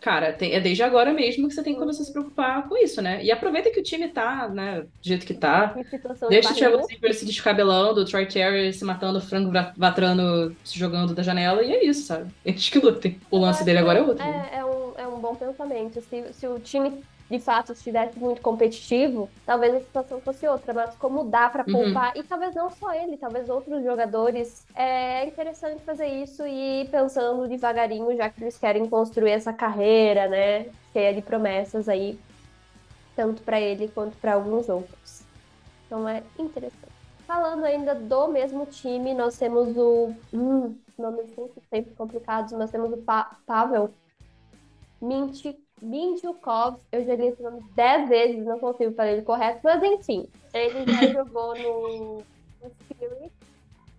cara, 0.00 0.32
tem- 0.32 0.52
é 0.52 0.60
desde 0.60 0.82
agora 0.82 1.12
mesmo 1.12 1.48
que 1.48 1.54
você 1.54 1.62
tem 1.62 1.74
que 1.74 1.78
começar 1.80 2.02
a 2.02 2.06
se 2.06 2.12
preocupar 2.12 2.68
com 2.68 2.76
isso, 2.76 3.00
né? 3.02 3.22
E 3.24 3.30
aproveita 3.30 3.70
que 3.70 3.80
o 3.80 3.82
time 3.82 4.08
tá, 4.08 4.48
né, 4.48 4.80
do 4.82 4.88
jeito 5.02 5.26
que 5.26 5.34
tá. 5.34 5.74
Deixa 6.28 6.50
o. 6.52 6.54
Thiago 6.54 6.82
Silva 6.86 7.12
se 7.12 7.24
descabelando, 7.24 8.00
o 8.00 8.04
Troy 8.04 8.26
Terry 8.26 8.72
se 8.72 8.84
matando, 8.84 9.18
o 9.18 9.22
Franco 9.22 9.50
Va- 9.52 9.72
Vatrano 9.76 10.54
se 10.64 10.78
jogando 10.78 11.14
da 11.14 11.22
janela, 11.22 11.62
e 11.62 11.72
é 11.72 11.84
isso, 11.84 12.06
sabe? 12.06 12.30
Eles 12.44 12.68
que 12.68 12.78
lutem. 12.78 13.18
O 13.30 13.38
lance 13.38 13.64
dele 13.64 13.78
agora 13.78 13.98
é 13.98 14.02
outro. 14.02 14.24
né? 14.24 14.48
É, 14.52 14.58
é 14.58 14.64
um, 14.64 14.92
é 14.98 15.06
um 15.06 15.18
bom 15.20 15.34
pensamento. 15.34 16.00
Se, 16.02 16.24
se 16.32 16.46
o 16.46 16.58
time 16.58 17.02
de 17.30 17.38
fato 17.40 17.72
estivesse 17.72 18.18
muito 18.18 18.40
competitivo, 18.42 19.34
talvez 19.44 19.74
a 19.74 19.80
situação 19.80 20.20
fosse 20.22 20.46
outra. 20.48 20.72
Mas 20.74 20.96
como 20.96 21.24
dá 21.24 21.50
pra 21.50 21.64
Uhum. 21.66 21.68
poupar, 21.68 22.16
e 22.16 22.24
talvez 22.24 22.54
não 22.54 22.70
só 22.70 22.92
ele, 22.94 23.18
talvez 23.18 23.48
outros 23.48 23.82
jogadores, 23.84 24.66
é 24.74 25.26
interessante 25.26 25.84
fazer 25.84 26.06
isso 26.06 26.46
e 26.46 26.82
ir 26.84 26.90
pensando 26.90 27.48
devagarinho, 27.48 28.16
já 28.16 28.30
que 28.30 28.42
eles 28.42 28.58
querem 28.58 28.88
construir 28.88 29.30
essa 29.32 29.52
carreira, 29.52 30.28
né? 30.28 30.72
Cheia 30.92 31.14
de 31.14 31.22
promessas 31.22 31.88
aí, 31.88 32.22
tanto 33.14 33.42
pra 33.44 33.60
ele 33.60 33.88
quanto 33.90 34.18
pra 34.18 34.34
alguns 34.34 34.68
outros. 34.68 35.26
Então 35.86 36.08
é 36.08 36.26
interessante. 36.38 36.92
Falando 37.26 37.64
ainda 37.64 37.94
do 37.94 38.28
mesmo 38.28 38.66
time, 38.66 39.14
nós 39.14 39.38
temos 39.38 39.76
o. 39.76 40.22
Hum, 40.32 40.80
nomes 40.98 41.30
sempre, 41.70 41.94
complicados. 41.94 42.52
Nós 42.54 42.70
temos 42.70 42.92
o 42.92 43.02
Pa- 43.04 43.40
Pavel 43.46 43.96
Mintyukov. 45.82 46.78
Eu 46.92 47.04
já 47.04 47.14
li 47.14 47.28
esse 47.28 47.42
nome 47.42 47.62
dez 47.74 48.08
vezes, 48.08 48.44
não 48.44 48.58
consigo 48.58 48.92
falar 48.94 49.12
ele 49.12 49.22
correto, 49.22 49.60
mas 49.62 49.82
enfim. 49.82 50.28
Ele 50.52 50.92
já 50.92 51.06
jogou 51.12 51.54
no, 51.56 52.16
no 52.16 52.70
Spirit 52.82 53.32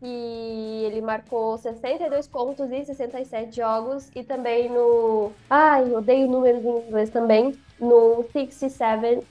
e 0.01 0.83
ele 0.85 1.01
marcou 1.01 1.57
62 1.57 2.27
pontos 2.27 2.71
em 2.71 2.85
67 2.85 3.55
jogos 3.55 4.09
e 4.15 4.23
também 4.23 4.69
no. 4.69 5.31
Ai, 5.49 5.91
odeio 5.91 6.27
números 6.27 6.63
em 6.63 6.87
inglês 6.87 7.09
também. 7.09 7.57
No 7.79 8.25
67, 8.31 9.25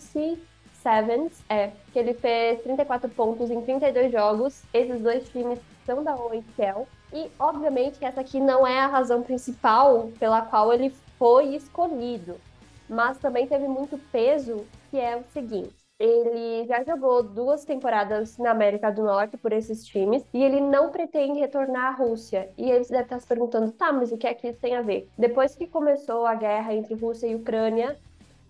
67 0.00 1.30
é, 1.48 1.70
que 1.92 1.98
ele 1.98 2.14
fez 2.14 2.62
34 2.62 3.08
pontos 3.10 3.50
em 3.50 3.60
32 3.60 4.12
jogos. 4.12 4.62
Esses 4.72 5.00
dois 5.00 5.28
times 5.28 5.58
são 5.86 6.02
da 6.02 6.14
OHL. 6.14 6.86
E, 7.12 7.30
obviamente, 7.38 8.04
essa 8.04 8.20
aqui 8.20 8.38
não 8.38 8.66
é 8.66 8.78
a 8.78 8.86
razão 8.86 9.22
principal 9.22 10.10
pela 10.18 10.42
qual 10.42 10.72
ele 10.72 10.94
foi 11.20 11.54
escolhido. 11.54 12.40
Mas 12.88 13.18
também 13.18 13.46
teve 13.46 13.68
muito 13.68 13.98
peso, 14.10 14.66
que 14.90 14.98
é 14.98 15.16
o 15.16 15.22
seguinte. 15.34 15.76
Ele 15.98 16.66
já 16.66 16.82
jogou 16.82 17.22
duas 17.22 17.62
temporadas 17.62 18.38
na 18.38 18.52
América 18.52 18.90
do 18.90 19.02
Norte 19.04 19.36
por 19.36 19.52
esses 19.52 19.84
times 19.84 20.24
e 20.32 20.42
ele 20.42 20.58
não 20.58 20.90
pretende 20.90 21.38
retornar 21.38 21.88
à 21.88 21.90
Rússia. 21.90 22.48
E 22.56 22.70
eles 22.70 22.88
devem 22.88 23.04
estar 23.04 23.20
se 23.20 23.26
perguntando, 23.26 23.70
tá, 23.70 23.92
mas 23.92 24.10
o 24.10 24.16
que 24.16 24.26
é 24.26 24.32
que 24.32 24.48
isso 24.48 24.58
tem 24.58 24.74
a 24.74 24.80
ver? 24.80 25.10
Depois 25.18 25.54
que 25.54 25.66
começou 25.66 26.24
a 26.24 26.34
guerra 26.34 26.74
entre 26.74 26.94
Rússia 26.94 27.26
e 27.26 27.34
Ucrânia, 27.34 27.98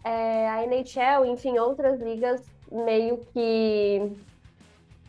é, 0.04 0.48
a 0.48 0.64
NHL, 0.64 1.26
enfim, 1.26 1.58
outras 1.58 2.00
ligas 2.00 2.40
meio 2.70 3.18
que 3.34 4.12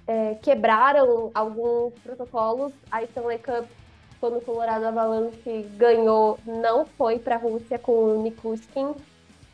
é, 0.08 0.34
quebraram 0.42 1.30
alguns 1.36 1.94
protocolos. 2.00 2.74
A 2.90 3.04
Stanley 3.04 3.38
Cup, 3.38 3.68
quando 4.22 4.38
o 4.38 4.42
Colorado 4.42 4.86
Avalanche 4.86 5.64
ganhou, 5.76 6.38
não 6.46 6.86
foi 6.86 7.18
para 7.18 7.36
a 7.36 7.40
Rússia 7.40 7.80
com 7.80 7.92
o 7.92 8.22
Nikushkin. 8.22 8.94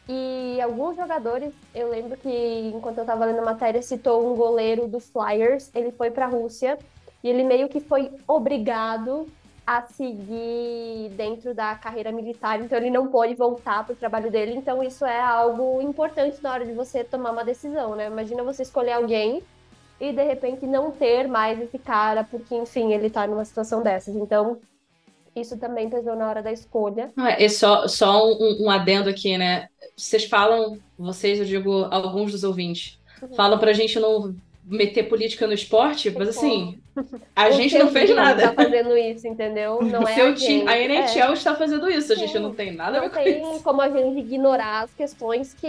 E 0.10 0.60
alguns 0.62 0.98
jogadores, 0.98 1.54
eu 1.74 1.90
lembro 1.90 2.18
que 2.18 2.72
enquanto 2.76 2.98
eu 2.98 3.04
estava 3.04 3.26
lendo 3.26 3.40
a 3.40 3.46
matéria, 3.46 3.82
citou 3.82 4.30
um 4.30 4.36
goleiro 4.36 4.88
do 4.88 5.00
Flyers, 5.00 5.72
ele 5.74 5.92
foi 5.92 6.12
para 6.12 6.26
a 6.26 6.30
Rússia 6.30 6.78
e 7.24 7.30
ele 7.30 7.44
meio 7.44 7.70
que 7.70 7.80
foi 7.80 8.12
obrigado 8.28 9.28
a 9.66 9.82
seguir 9.82 11.10
dentro 11.18 11.54
da 11.54 11.76
carreira 11.76 12.10
militar, 12.10 12.62
então 12.62 12.78
ele 12.78 12.90
não 12.90 13.08
pôde 13.08 13.36
voltar 13.36 13.86
para 13.86 13.92
o 13.92 13.98
trabalho 13.98 14.32
dele, 14.32 14.54
então 14.54 14.82
isso 14.82 15.06
é 15.06 15.20
algo 15.20 15.82
importante 15.82 16.42
na 16.42 16.54
hora 16.54 16.66
de 16.66 16.72
você 16.72 17.04
tomar 17.04 17.32
uma 17.32 17.44
decisão, 17.44 17.94
né? 17.94 18.08
Imagina 18.08 18.44
você 18.44 18.64
escolher 18.64 18.94
alguém 18.94 19.44
e 20.00 20.14
de 20.14 20.24
repente 20.24 20.66
não 20.66 20.92
ter 20.92 21.28
mais 21.28 21.60
esse 21.60 21.78
cara, 21.78 22.24
porque 22.24 22.56
enfim, 22.56 22.94
ele 22.94 23.08
está 23.08 23.26
numa 23.26 23.46
situação 23.46 23.82
dessas. 23.82 24.16
Então, 24.16 24.60
isso 25.36 25.58
também 25.58 25.90
pesou 25.90 26.16
na 26.16 26.28
hora 26.28 26.42
da 26.42 26.52
escolha. 26.52 27.12
Ah, 27.16 27.42
e 27.42 27.50
só, 27.50 27.88
só 27.88 28.28
um, 28.28 28.66
um 28.66 28.70
adendo 28.70 29.10
aqui, 29.10 29.38
né? 29.38 29.70
Vocês 29.96 30.26
falam, 30.26 30.80
vocês, 30.98 31.40
eu 31.40 31.46
digo, 31.46 31.88
alguns 31.92 32.32
dos 32.32 32.44
ouvintes, 32.44 33.00
uhum. 33.22 33.34
falam 33.34 33.60
pra 33.60 33.74
gente 33.74 34.00
não 34.00 34.36
meter 34.70 35.04
política 35.04 35.48
no 35.48 35.54
esporte, 35.54 36.12
mas 36.12 36.28
assim, 36.28 36.78
a 37.34 37.50
gente 37.52 37.78
não 37.78 37.88
fez 37.88 38.14
nada. 38.14 38.48
Não 38.48 38.54
tá 38.54 38.64
fazendo 38.64 38.98
isso, 38.98 39.26
entendeu? 39.26 39.82
Não 39.88 40.02
o 40.02 40.08
é 40.08 40.14
seu 40.14 40.28
a, 40.28 40.34
time, 40.34 40.68
a 40.68 40.78
NHL 40.78 41.30
é. 41.30 41.34
está 41.34 41.56
fazendo 41.56 41.90
isso, 41.90 42.12
a 42.12 42.16
gente 42.16 42.34
Sim. 42.34 42.40
não 42.40 42.54
tem 42.54 42.74
nada 42.74 42.98
não 42.98 43.06
a 43.06 43.08
ver 43.08 43.10
com 43.10 43.24
tem 43.24 43.54
isso. 43.54 43.64
como 43.64 43.82
a 43.82 43.90
gente 43.90 44.20
ignorar 44.20 44.84
as 44.84 44.94
questões 44.94 45.54
que 45.54 45.68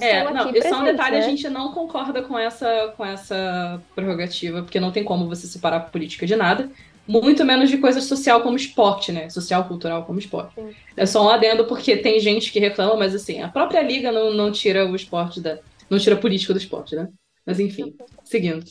é, 0.00 0.18
estão 0.18 0.34
não, 0.34 0.48
aqui 0.48 0.62
só 0.68 0.80
um 0.80 0.84
detalhe, 0.84 1.16
né? 1.16 1.24
a 1.24 1.28
gente 1.28 1.48
não 1.48 1.72
concorda 1.72 2.22
com 2.22 2.38
essa, 2.38 2.94
com 2.96 3.04
essa 3.04 3.82
prerrogativa, 3.94 4.62
porque 4.62 4.78
não 4.78 4.92
tem 4.92 5.02
como 5.02 5.28
você 5.28 5.46
separar 5.46 5.80
política 5.90 6.24
de 6.24 6.36
nada 6.36 6.70
muito 7.08 7.42
menos 7.42 7.70
de 7.70 7.78
coisa 7.78 8.02
social 8.02 8.42
como 8.42 8.54
esporte, 8.54 9.10
né? 9.10 9.30
Social, 9.30 9.64
cultural 9.64 10.04
como 10.04 10.18
esporte. 10.18 10.54
Sim. 10.54 10.74
É 10.94 11.06
só 11.06 11.24
um 11.24 11.30
adendo, 11.30 11.64
porque 11.64 11.96
tem 11.96 12.20
gente 12.20 12.52
que 12.52 12.60
reclama, 12.60 12.96
mas 12.96 13.14
assim, 13.14 13.40
a 13.40 13.48
própria 13.48 13.80
liga 13.80 14.12
não, 14.12 14.34
não 14.34 14.52
tira 14.52 14.84
o 14.86 14.94
esporte 14.94 15.40
da. 15.40 15.58
não 15.88 15.98
tira 15.98 16.16
a 16.16 16.18
política 16.18 16.52
do 16.52 16.58
esporte, 16.58 16.94
né? 16.94 17.08
Mas 17.48 17.58
enfim, 17.58 17.96
seguindo. 18.24 18.64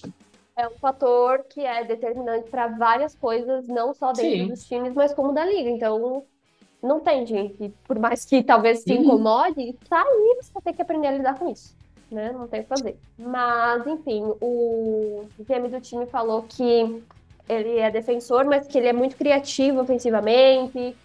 É 0.56 0.68
um 0.68 0.72
fator 0.80 1.44
que 1.50 1.62
é 1.62 1.84
determinante 1.84 2.50
para 2.50 2.68
várias 2.68 3.16
coisas, 3.16 3.68
não 3.68 3.94
só 3.94 4.12
dentro 4.14 4.30
Sim. 4.32 4.48
dos 4.48 4.64
times, 4.66 4.94
mas 4.94 5.14
como 5.14 5.34
da 5.34 5.46
liga. 5.46 5.70
Então, 5.70 6.24
não 6.82 7.00
tem, 7.00 7.26
gente. 7.26 7.74
Por 7.88 7.98
mais 8.00 8.24
que 8.24 8.44
talvez 8.44 8.80
se 8.80 8.94
Uhum. 8.94 9.02
incomode, 9.02 9.74
tá 9.90 10.02
aí, 10.02 10.38
você 10.42 10.52
tem 10.64 10.74
que 10.74 10.82
aprender 10.82 11.08
a 11.08 11.12
lidar 11.12 11.38
com 11.40 11.50
isso. 11.52 11.76
Né? 12.12 12.32
Não 12.32 12.48
tem 12.48 12.62
o 12.62 12.64
que 12.64 12.70
fazer. 12.70 12.98
Mas, 13.18 13.86
enfim, 13.86 14.24
o 14.40 15.26
GM 15.40 15.68
do 15.70 15.82
time 15.82 16.06
falou 16.06 16.44
que 16.44 17.04
ele 17.50 17.78
é 17.80 17.90
defensor, 17.92 18.46
mas 18.46 18.66
que 18.68 18.78
ele 18.78 18.88
é 18.88 18.94
muito 18.94 19.16
criativo 19.18 19.82
ofensivamente, 19.82 20.96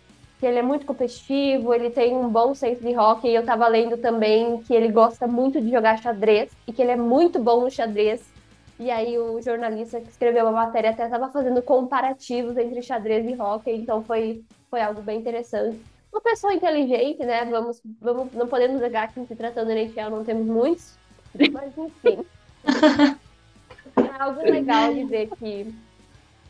que 0.43 0.47
ele 0.47 0.59
é 0.59 0.62
muito 0.62 0.84
competitivo, 0.84 1.72
ele 1.72 1.88
tem 1.88 2.16
um 2.16 2.28
bom 2.28 2.53
senso 2.53 2.82
de 2.82 2.99
hockey. 2.99 3.32
Eu 3.32 3.45
tava 3.45 3.68
lendo 3.68 3.97
também 3.97 4.61
que 4.62 4.74
ele 4.74 4.90
gosta 4.90 5.24
muito 5.24 5.61
de 5.61 5.70
jogar 5.70 6.03
xadrez 6.03 6.51
e 6.66 6.72
que 6.72 6.82
ele 6.82 6.90
é 6.90 6.97
muito 6.97 7.38
bom 7.38 7.61
no 7.61 7.70
xadrez. 7.70 8.28
E 8.76 8.90
aí 8.90 9.16
o 9.16 9.40
jornalista 9.40 10.01
que 10.01 10.09
escreveu 10.09 10.49
a 10.49 10.51
matéria 10.51 10.90
até 10.90 11.05
estava 11.05 11.28
fazendo 11.28 11.62
comparativos 11.62 12.57
entre 12.57 12.82
xadrez 12.82 13.24
e 13.24 13.40
hockey, 13.40 13.70
então 13.76 14.03
foi, 14.03 14.43
foi 14.68 14.80
algo 14.80 15.01
bem 15.01 15.20
interessante. 15.20 15.80
Uma 16.12 16.20
pessoa 16.20 16.53
inteligente, 16.53 17.24
né? 17.24 17.45
Vamos, 17.45 17.80
vamos, 18.01 18.32
não 18.32 18.49
podemos 18.49 18.80
negar 18.80 19.14
que 19.14 19.24
se 19.24 19.36
tratando 19.36 19.68
de 19.68 19.74
NHL 19.74 20.11
não 20.11 20.24
temos 20.24 20.45
muitos, 20.45 20.99
mas 21.53 21.78
enfim. 21.78 22.26
é 23.97 24.20
algo 24.20 24.40
legal 24.40 24.93
de 24.93 25.05
ver 25.05 25.28
que 25.38 25.72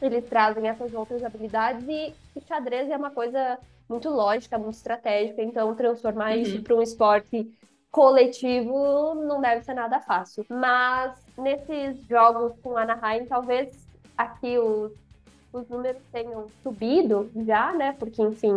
eles 0.01 0.24
trazem 0.30 0.66
essas 0.66 0.95
outras 0.95 1.22
habilidades 1.22 1.86
e 1.86 2.14
o 2.34 2.40
xadrez 2.40 2.88
é 2.88 2.97
uma 2.97 3.11
coisa 3.11 3.59
muito 3.93 4.09
lógica, 4.11 4.59
muito 4.59 4.76
estratégica, 4.76 5.43
então 5.43 5.74
transformar 5.76 6.36
Uhum. 6.36 6.43
isso 6.43 6.62
para 6.62 6.74
um 6.76 6.82
esporte 6.82 7.47
coletivo 7.90 9.14
não 9.14 9.40
deve 9.40 9.62
ser 9.64 9.74
nada 9.74 10.01
fácil. 10.01 10.45
Mas 10.51 11.14
nesses 11.36 12.07
jogos 12.09 12.59
com 12.62 12.76
Anaheim, 12.76 13.26
talvez 13.26 13.70
aqui 14.16 14.59
os, 14.59 14.93
os 15.53 15.68
números 15.68 16.03
tenham 16.11 16.47
subido 16.62 17.30
já, 17.47 17.72
né? 17.74 17.93
Porque, 17.95 18.22
enfim, 18.22 18.53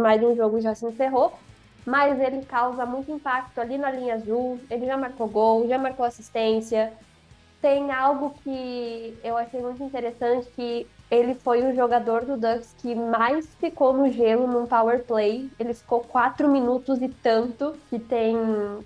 mais 0.00 0.22
um 0.22 0.34
jogo 0.36 0.60
já 0.60 0.74
se 0.74 0.86
encerrou. 0.86 1.38
Mas 1.86 2.18
ele 2.20 2.44
causa 2.46 2.86
muito 2.86 3.10
impacto 3.12 3.58
ali 3.60 3.76
na 3.78 3.90
linha 3.90 4.14
azul. 4.14 4.66
Ele 4.70 4.86
já 4.86 4.96
marcou 4.96 5.28
gol, 5.28 5.68
já 5.68 5.78
marcou 5.78 6.04
assistência. 6.06 6.98
Tem 7.60 7.90
algo 7.92 8.34
que 8.42 9.20
eu 9.22 9.36
achei 9.36 9.60
muito 9.60 9.82
interessante 9.82 10.50
que 10.52 10.92
ele 11.14 11.34
foi 11.34 11.62
o 11.62 11.74
jogador 11.74 12.24
do 12.24 12.36
Ducks 12.36 12.74
que 12.78 12.94
mais 12.94 13.46
ficou 13.56 13.92
no 13.92 14.10
gelo 14.10 14.46
num 14.46 14.66
power 14.66 15.04
play. 15.04 15.50
Ele 15.58 15.74
ficou 15.74 16.00
quatro 16.00 16.48
minutos 16.48 17.00
e 17.02 17.08
tanto, 17.08 17.74
que 17.90 17.98
tem, 17.98 18.36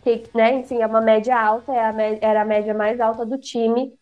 que, 0.02 0.24
né, 0.34 0.54
enfim, 0.54 0.80
é 0.80 0.86
uma 0.86 1.00
média 1.00 1.38
alta, 1.40 1.72
é 1.72 1.80
a 1.80 1.94
era 2.20 2.42
a 2.42 2.44
média 2.44 2.74
mais 2.74 3.00
alta 3.00 3.24
do 3.24 3.38
time. 3.38 3.92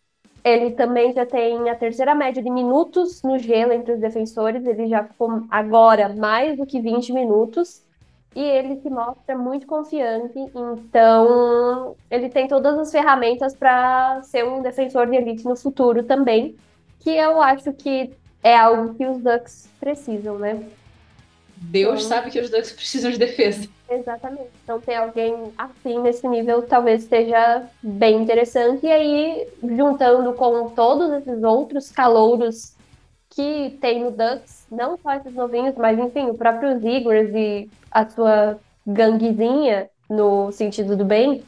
Ele 0.43 0.71
também 0.71 1.13
já 1.13 1.25
tem 1.25 1.69
a 1.69 1.75
terceira 1.75 2.15
média 2.15 2.41
de 2.41 2.49
minutos 2.49 3.21
no 3.23 3.37
gelo 3.37 3.73
entre 3.73 3.93
os 3.93 3.99
defensores. 3.99 4.65
Ele 4.65 4.87
já 4.87 5.03
ficou 5.03 5.43
agora 5.49 6.09
mais 6.15 6.57
do 6.57 6.65
que 6.65 6.79
20 6.79 7.11
minutos. 7.13 7.85
E 8.35 8.41
ele 8.41 8.79
se 8.81 8.89
mostra 8.89 9.35
muito 9.35 9.65
confiante, 9.65 10.37
então 10.37 11.95
ele 12.09 12.29
tem 12.29 12.47
todas 12.47 12.77
as 12.77 12.91
ferramentas 12.91 13.55
para 13.55 14.21
ser 14.21 14.45
um 14.45 14.61
defensor 14.61 15.07
de 15.07 15.15
elite 15.15 15.43
no 15.43 15.55
futuro 15.55 16.03
também, 16.03 16.55
que 17.07 17.15
eu 17.15 17.41
acho 17.41 17.71
que 17.71 18.11
é 18.43 18.53
algo 18.57 18.93
que 18.95 19.05
os 19.05 19.17
Ducks 19.19 19.69
precisam, 19.79 20.37
né? 20.37 20.61
Deus 21.55 21.99
Então- 21.99 22.09
sabe 22.09 22.29
que 22.29 22.37
os 22.37 22.49
Ducks 22.49 22.73
precisam 22.73 23.09
de 23.09 23.17
defesa. 23.17 23.69
Exatamente. 23.89 24.49
Então 24.61 24.77
ter 24.81 24.95
alguém 24.95 25.53
assim 25.57 26.01
nesse 26.01 26.27
nível 26.27 26.63
talvez 26.63 27.03
seja 27.05 27.63
bem 27.81 28.21
interessante. 28.23 28.85
E 28.85 28.91
aí, 28.91 29.47
juntando 29.63 30.33
com 30.33 30.69
todos 30.71 31.09
esses 31.13 31.41
outros 31.43 31.89
calouros 31.89 32.73
que 33.29 33.77
tem 33.79 34.03
no 34.03 34.11
Ducks, 34.11 34.65
não 34.69 34.97
só 34.97 35.13
esses 35.13 35.33
novinhos, 35.33 35.75
mas 35.77 35.97
enfim, 35.97 36.29
o 36.29 36.33
próprio 36.33 36.77
Zigors 36.81 37.29
e 37.33 37.69
a 37.89 38.05
sua 38.09 38.59
ganguezinha, 38.85 39.89
no 40.09 40.51
sentido 40.51 40.97
do 40.97 41.05
bem, 41.05 41.41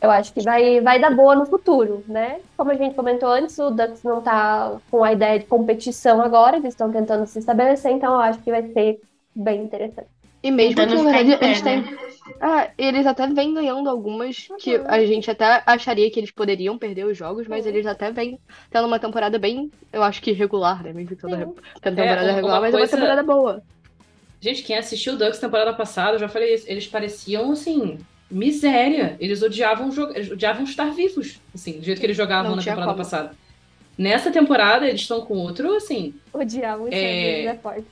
eu 0.00 0.10
acho 0.10 0.32
que 0.32 0.42
vai, 0.42 0.80
vai 0.80 1.00
dar 1.00 1.10
boa 1.14 1.34
no 1.34 1.46
futuro, 1.46 2.04
né? 2.06 2.40
Como 2.56 2.70
a 2.70 2.74
gente 2.74 2.94
comentou 2.94 3.28
antes, 3.28 3.58
o 3.58 3.70
Ducks 3.70 4.02
não 4.02 4.22
tá 4.22 4.78
com 4.90 5.02
a 5.02 5.12
ideia 5.12 5.38
de 5.38 5.46
competição 5.46 6.20
agora, 6.20 6.56
eles 6.56 6.70
estão 6.74 6.90
tentando 6.90 7.26
se 7.26 7.38
estabelecer, 7.38 7.92
então 7.92 8.14
eu 8.14 8.20
acho 8.20 8.40
que 8.42 8.50
vai 8.50 8.62
ser 8.72 8.98
bem 9.34 9.64
interessante. 9.64 10.08
E 10.42 10.50
mesmo 10.50 10.86
que, 10.86 10.96
na 10.96 11.02
verdade, 11.02 11.44
eles 11.44 11.62
têm. 11.62 11.80
né? 11.82 11.98
Ah, 12.40 12.70
eles 12.78 13.06
até 13.06 13.26
vêm 13.26 13.54
ganhando 13.54 13.88
algumas 13.88 14.46
que 14.60 14.76
a 14.86 15.04
gente 15.04 15.30
até 15.30 15.62
acharia 15.66 16.10
que 16.10 16.20
eles 16.20 16.30
poderiam 16.30 16.78
perder 16.78 17.06
os 17.06 17.16
jogos, 17.16 17.48
mas 17.48 17.64
Uhum. 17.64 17.72
eles 17.72 17.86
até 17.86 18.12
vêm 18.12 18.38
tendo 18.70 18.86
uma 18.86 18.98
temporada 19.00 19.38
bem, 19.38 19.70
eu 19.92 20.02
acho 20.02 20.20
que 20.22 20.32
regular, 20.32 20.82
né? 20.82 20.92
Mesmo 20.92 21.08
que 21.08 21.16
toda 21.16 21.36
Sim. 21.36 21.54
tendo 21.80 21.96
temporada 21.96 22.22
uma 22.24 22.32
regular, 22.32 22.60
mas 22.60 22.74
é 22.74 22.76
uma 22.78 22.86
temporada 22.86 23.22
boa. 23.22 23.62
Gente, 24.40 24.62
quem 24.62 24.76
assistiu 24.76 25.14
o 25.14 25.16
Ducks 25.16 25.38
temporada 25.40 25.74
passada, 25.74 26.16
eu 26.16 26.18
já 26.20 26.28
falei 26.28 26.54
isso, 26.54 26.66
eles 26.68 26.86
pareciam, 26.86 27.50
assim, 27.52 27.98
miséria. 28.30 29.16
Eles 29.20 29.42
odiavam, 29.42 29.90
odiavam 30.32 30.64
estar 30.64 30.90
vivos, 30.94 31.40
assim, 31.54 31.78
do 31.78 31.84
jeito 31.84 32.00
que 32.00 32.06
eles 32.06 32.16
jogavam 32.16 32.50
Não 32.50 32.56
na 32.56 32.62
temporada 32.62 32.92
como. 32.92 33.04
passada. 33.04 33.36
Nessa 33.98 34.30
temporada, 34.30 34.88
eles 34.88 35.02
estão 35.02 35.22
com 35.26 35.34
outro, 35.38 35.74
assim, 35.74 36.14
Odiar 36.32 36.78
os 36.80 36.90
É. 36.90 37.00
é... 37.02 37.44
é 37.46 37.54
forte. 37.58 37.88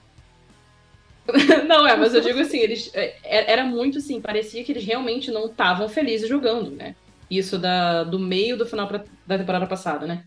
não, 1.67 1.87
é, 1.87 1.97
mas 1.97 2.15
eu 2.15 2.21
digo 2.21 2.39
assim, 2.41 2.59
eles. 2.59 2.91
é, 2.95 3.17
Era 3.53 3.65
muito 3.65 3.99
assim, 3.99 4.21
parecia 4.21 4.63
que 4.65 4.73
eles 4.73 4.85
realmente 4.85 5.31
não 5.31 5.47
estavam 5.47 5.89
felizes 5.89 6.29
jogando, 6.29 6.71
né? 6.71 6.97
Isso 7.31 7.59
da, 7.59 8.05
do 8.05 8.19
meio 8.19 8.57
do 8.57 8.67
final 8.67 8.87
pra- 8.87 9.05
da 9.27 9.39
temporada 9.39 9.67
passada, 9.67 10.07
né? 10.07 10.25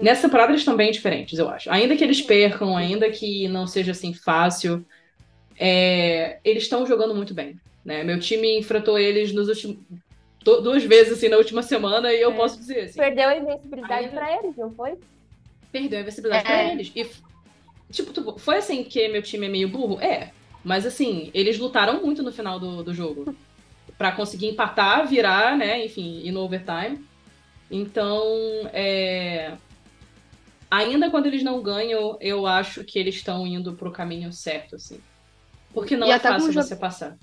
Nessa 0.00 0.22
temporada 0.22 0.52
eles 0.52 0.62
estão 0.62 0.76
bem 0.76 0.92
diferentes, 0.92 1.38
eu 1.38 1.48
acho. 1.48 1.70
Ainda 1.70 1.96
que 1.96 2.04
eles 2.04 2.22
percam, 2.22 2.76
ainda 2.76 3.10
que 3.10 3.48
não 3.48 3.66
seja 3.66 3.92
assim 3.92 4.14
fácil, 4.14 4.86
é, 5.58 6.40
eles 6.44 6.64
estão 6.64 6.86
jogando 6.86 7.14
muito 7.14 7.34
bem. 7.34 7.60
Né? 7.86 8.02
Meu 8.02 8.18
time 8.18 8.58
enfrentou 8.58 8.98
eles 8.98 9.32
nos 9.32 9.46
últimos. 9.48 9.78
du- 10.42 10.60
Duas 10.60 10.82
vezes 10.82 11.12
assim 11.12 11.28
na 11.28 11.36
última 11.36 11.62
semana, 11.62 12.12
e 12.12 12.20
eu 12.20 12.32
É. 12.32 12.34
posso 12.34 12.58
dizer 12.58 12.80
assim, 12.80 12.98
Perdeu 12.98 13.28
a 13.28 13.36
invencibilidade 13.36 14.08
pra 14.08 14.36
eles, 14.36 14.56
não 14.56 14.74
foi? 14.74 14.98
perdeu 15.70 15.98
a 15.98 16.02
invencibilidade 16.02 16.44
É. 16.44 16.46
pra 16.64 16.72
eles. 16.72 16.90
E, 16.96 17.06
tipo, 17.92 18.12
tu- 18.12 18.38
foi 18.38 18.56
assim 18.56 18.82
que 18.82 19.06
meu 19.08 19.22
time 19.22 19.46
é 19.46 19.48
meio 19.48 19.68
burro? 19.68 20.00
É. 20.00 20.32
Mas 20.64 20.84
assim, 20.84 21.30
eles 21.32 21.58
lutaram 21.58 22.02
muito 22.02 22.22
no 22.24 22.32
final 22.32 22.58
do, 22.58 22.82
do 22.82 22.92
jogo. 22.92 23.24
Pra 23.96 24.10
conseguir 24.12 24.48
empatar, 24.48 25.06
virar, 25.06 25.56
né? 25.56 25.82
Enfim, 25.84 26.20
ir 26.24 26.30
no 26.32 26.40
overtime. 26.40 27.02
Então, 27.70 28.22
é... 28.72 29.52
ainda 30.70 31.08
quando 31.10 31.26
eles 31.26 31.42
não 31.42 31.62
ganham, 31.62 32.16
eu 32.20 32.46
acho 32.46 32.84
que 32.84 32.98
eles 32.98 33.14
estão 33.14 33.46
indo 33.46 33.72
pro 33.74 33.90
caminho 33.90 34.30
certo, 34.32 34.76
assim. 34.76 35.00
Porque 35.72 35.96
não 35.96 36.06
E 36.08 36.10
é 36.10 36.18
fácil 36.18 36.52
você 36.52 36.76
passar. 36.76 37.16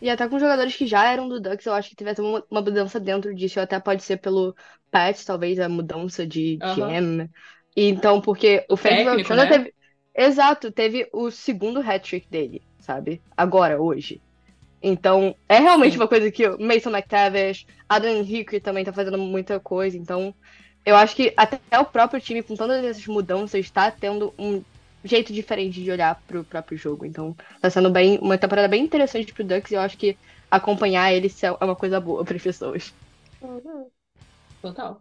E 0.00 0.08
até 0.08 0.26
com 0.28 0.38
jogadores 0.38 0.74
que 0.74 0.86
já 0.86 1.10
eram 1.10 1.28
do 1.28 1.40
Ducks, 1.40 1.66
eu 1.66 1.74
acho 1.74 1.90
que 1.90 1.96
tivesse 1.96 2.20
uma, 2.20 2.42
uma 2.50 2.62
mudança 2.62 2.98
dentro 2.98 3.34
disso. 3.34 3.60
Até 3.60 3.78
pode 3.78 4.02
ser 4.02 4.16
pelo 4.16 4.54
Pat, 4.90 5.22
talvez, 5.24 5.58
a 5.58 5.68
mudança 5.68 6.26
de. 6.26 6.56
GM. 6.56 7.28
E 7.76 7.88
Então, 7.88 8.20
porque 8.20 8.64
o 8.68 8.76
Volchona 8.76 9.44
né? 9.44 9.50
teve. 9.50 9.74
Exato, 10.14 10.72
teve 10.72 11.08
o 11.12 11.30
segundo 11.30 11.80
hat-trick 11.80 12.28
dele, 12.28 12.62
sabe? 12.80 13.22
Agora, 13.36 13.80
hoje. 13.80 14.20
Então, 14.82 15.34
é 15.48 15.58
realmente 15.58 15.92
Sim. 15.92 15.98
uma 15.98 16.08
coisa 16.08 16.30
que 16.30 16.46
o 16.48 16.58
Mason 16.58 16.90
McTavish, 16.90 17.66
Adam 17.88 18.10
Henrique 18.10 18.60
também 18.60 18.84
tá 18.84 18.92
fazendo 18.92 19.18
muita 19.18 19.60
coisa. 19.60 19.96
Então, 19.96 20.34
eu 20.84 20.96
acho 20.96 21.14
que 21.14 21.32
até 21.36 21.58
o 21.78 21.84
próprio 21.84 22.20
time, 22.20 22.42
com 22.42 22.56
todas 22.56 22.84
essas 22.84 23.06
mudanças, 23.06 23.60
está 23.60 23.90
tendo 23.90 24.34
um 24.38 24.62
jeito 25.04 25.32
diferente 25.32 25.82
de 25.82 25.90
olhar 25.90 26.20
pro 26.26 26.44
próprio 26.44 26.76
jogo. 26.76 27.06
Então, 27.06 27.34
tá 27.60 27.70
sendo 27.70 27.90
bem 27.90 28.18
uma 28.20 28.38
temporada 28.38 28.68
bem 28.68 28.84
interessante 28.84 29.32
pro 29.32 29.44
Ducks 29.44 29.70
e 29.70 29.74
eu 29.74 29.80
acho 29.80 29.96
que 29.96 30.16
acompanhar 30.50 31.12
eles 31.12 31.42
é 31.42 31.52
uma 31.52 31.76
coisa 31.76 32.00
boa 32.00 32.24
para 32.24 32.36
as 32.36 32.42
pessoas. 32.42 32.92
Uhum. 33.40 33.86
Total. 34.60 35.00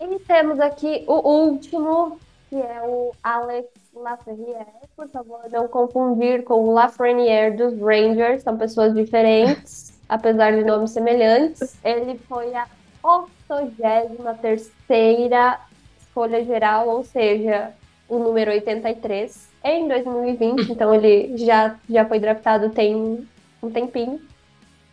E 0.00 0.18
temos 0.20 0.60
aqui 0.60 1.02
o 1.06 1.28
último, 1.28 2.20
que 2.48 2.56
é 2.56 2.80
o 2.82 3.12
Alex 3.22 3.68
Lafreniere. 3.94 4.66
Por 4.94 5.08
favor, 5.08 5.40
não 5.50 5.66
confundir 5.68 6.44
com 6.44 6.68
o 6.68 6.72
Lafreniere 6.72 7.56
dos 7.56 7.76
Rangers, 7.80 8.42
são 8.42 8.56
pessoas 8.56 8.94
diferentes, 8.94 10.00
apesar 10.08 10.52
de 10.52 10.62
nomes 10.64 10.92
semelhantes. 10.92 11.76
Ele 11.84 12.16
foi 12.28 12.54
a 12.54 12.68
83ª 13.02 15.58
escolha 16.00 16.44
geral, 16.44 16.88
ou 16.88 17.02
seja, 17.02 17.74
o 18.08 18.18
número 18.18 18.50
83, 18.50 19.48
em 19.62 19.86
2020, 19.86 20.72
então 20.72 20.94
ele 20.94 21.36
já, 21.36 21.76
já 21.88 22.04
foi 22.04 22.18
draftado 22.18 22.70
tem 22.70 23.26
um 23.62 23.70
tempinho. 23.70 24.20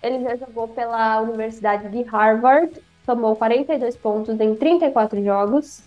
Ele 0.04 0.22
já 0.24 0.36
jogou 0.36 0.68
pela 0.68 1.22
Universidade 1.22 1.90
de 1.90 2.02
Harvard, 2.04 2.72
tomou 3.06 3.36
42 3.36 3.96
pontos 3.96 4.40
em 4.40 4.56
34 4.56 5.24
jogos. 5.24 5.82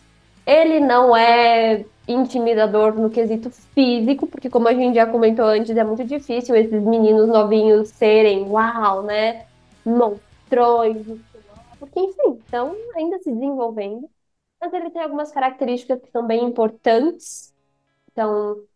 Ele 0.47 0.81
não 0.81 1.15
é 1.15 1.85
intimidador 2.09 2.95
no 2.95 3.11
quesito 3.11 3.51
físico, 3.51 4.27
porque 4.27 4.49
como 4.49 4.67
a 4.67 4.75
gente 4.75 4.95
já 4.95 5.07
comentou 5.07 5.45
antes, 5.45 5.77
é 5.77 5.85
muito 5.85 6.05
difícil 6.05 6.57
esses 6.57 6.83
meninos 6.83 7.29
novinhos 7.29 7.91
serem, 7.91 8.49
uau, 8.49 9.03
né? 9.03 9.45
Monstrões, 9.85 11.07
porque 11.79 12.01
enfim, 12.01 12.39
estão 12.45 12.75
ainda 12.97 13.19
se 13.19 13.31
desenvolvendo. 13.31 14.09
Mas 14.61 14.73
ele 14.73 14.91
tem 14.91 15.03
algumas 15.03 15.31
características 15.33 16.01
que 16.01 16.11
são 16.11 16.27
bem 16.27 16.45
importantes. 16.45 17.55
Então, 18.13 18.67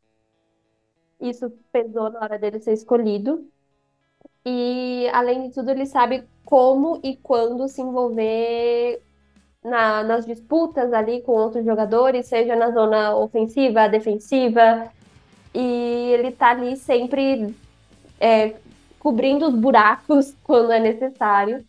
isso 1.20 1.50
pesou 1.72 2.10
na 2.10 2.20
hora 2.20 2.38
dele 2.38 2.60
ser 2.60 2.72
escolhido. 2.74 3.50
E, 4.44 5.08
além 5.12 5.48
de 5.48 5.54
tudo, 5.54 5.70
ele 5.70 5.86
sabe 5.86 6.24
como 6.44 7.00
e 7.04 7.16
quando 7.18 7.68
se 7.68 7.80
envolver 7.82 9.02
na- 9.64 10.02
nas 10.04 10.26
disputas 10.26 10.92
ali 10.92 11.22
com 11.22 11.32
outros 11.32 11.64
jogadores, 11.64 12.26
seja 12.28 12.56
na 12.56 12.70
zona 12.72 13.16
ofensiva, 13.16 13.88
defensiva. 13.88 14.90
E 15.54 15.60
ele 16.14 16.32
tá 16.32 16.50
ali 16.52 16.76
sempre 16.76 17.54
é, 18.20 18.56
cobrindo 19.00 19.48
os 19.48 19.54
buracos 19.56 20.34
quando 20.44 20.72
é 20.72 20.80
necessário. 20.80 21.64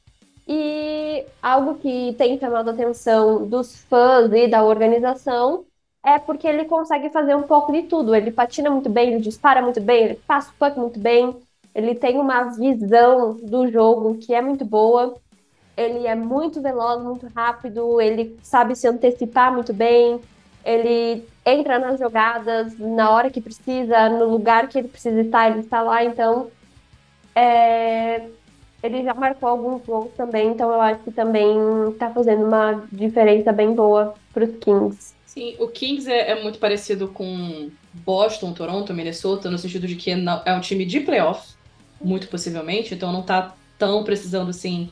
E 0.47 1.25
algo 1.41 1.75
que 1.75 2.13
tem 2.17 2.37
chamado 2.37 2.69
a 2.69 2.73
atenção 2.73 3.47
dos 3.47 3.77
fãs 3.83 4.31
e 4.33 4.47
da 4.47 4.63
organização 4.63 5.65
é 6.05 6.19
porque 6.19 6.47
ele 6.47 6.65
consegue 6.65 7.09
fazer 7.09 7.35
um 7.35 7.43
pouco 7.43 7.71
de 7.71 7.83
tudo. 7.83 8.13
Ele 8.13 8.31
patina 8.31 8.69
muito 8.69 8.89
bem, 8.89 9.13
ele 9.13 9.21
dispara 9.21 9.61
muito 9.61 9.79
bem, 9.79 10.03
ele 10.03 10.15
passa 10.27 10.51
o 10.51 10.53
puck 10.55 10.77
muito 10.77 10.99
bem. 10.99 11.35
Ele 11.73 11.95
tem 11.95 12.19
uma 12.19 12.43
visão 12.43 13.33
do 13.41 13.67
jogo 13.71 14.17
que 14.17 14.33
é 14.33 14.41
muito 14.41 14.65
boa. 14.65 15.15
Ele 15.75 16.05
é 16.05 16.13
muito 16.13 16.61
veloz, 16.61 17.01
muito 17.03 17.27
rápido, 17.35 17.99
ele 17.99 18.37
sabe 18.43 18.75
se 18.75 18.87
antecipar 18.87 19.51
muito 19.51 19.73
bem. 19.73 20.19
Ele 20.63 21.27
entra 21.45 21.79
nas 21.79 21.99
jogadas 21.99 22.77
na 22.77 23.09
hora 23.09 23.29
que 23.31 23.41
precisa, 23.41 24.09
no 24.09 24.25
lugar 24.29 24.67
que 24.67 24.77
ele 24.77 24.87
precisa 24.87 25.21
estar, 25.21 25.49
ele 25.49 25.61
está 25.61 25.81
lá. 25.81 26.03
Então, 26.03 26.51
é, 27.35 28.29
ele 28.83 29.01
já 29.03 29.13
marcou 29.13 29.47
alguns 29.47 29.81
gols 29.85 30.11
também. 30.15 30.49
Então, 30.49 30.69
eu 30.71 30.81
acho 30.81 31.01
que 31.03 31.11
também 31.11 31.55
está 31.89 32.09
fazendo 32.11 32.45
uma 32.45 32.83
diferença 32.91 33.51
bem 33.53 33.73
boa 33.73 34.13
para 34.33 34.43
os 34.43 34.55
Kings. 34.57 35.15
Sim, 35.25 35.55
o 35.57 35.67
Kings 35.69 36.11
é, 36.11 36.31
é 36.31 36.43
muito 36.43 36.59
parecido 36.59 37.07
com 37.07 37.71
Boston, 37.93 38.53
Toronto, 38.53 38.93
Minnesota, 38.93 39.49
no 39.49 39.57
sentido 39.57 39.87
de 39.87 39.95
que 39.95 40.13
não- 40.15 40.41
é 40.45 40.53
um 40.53 40.59
time 40.59 40.85
de 40.85 40.99
playoff, 40.99 41.53
muito 41.99 42.27
possivelmente, 42.27 42.93
então 42.93 43.11
não 43.11 43.23
tá 43.23 43.55
tão 43.79 44.03
precisando 44.03 44.49
assim 44.49 44.91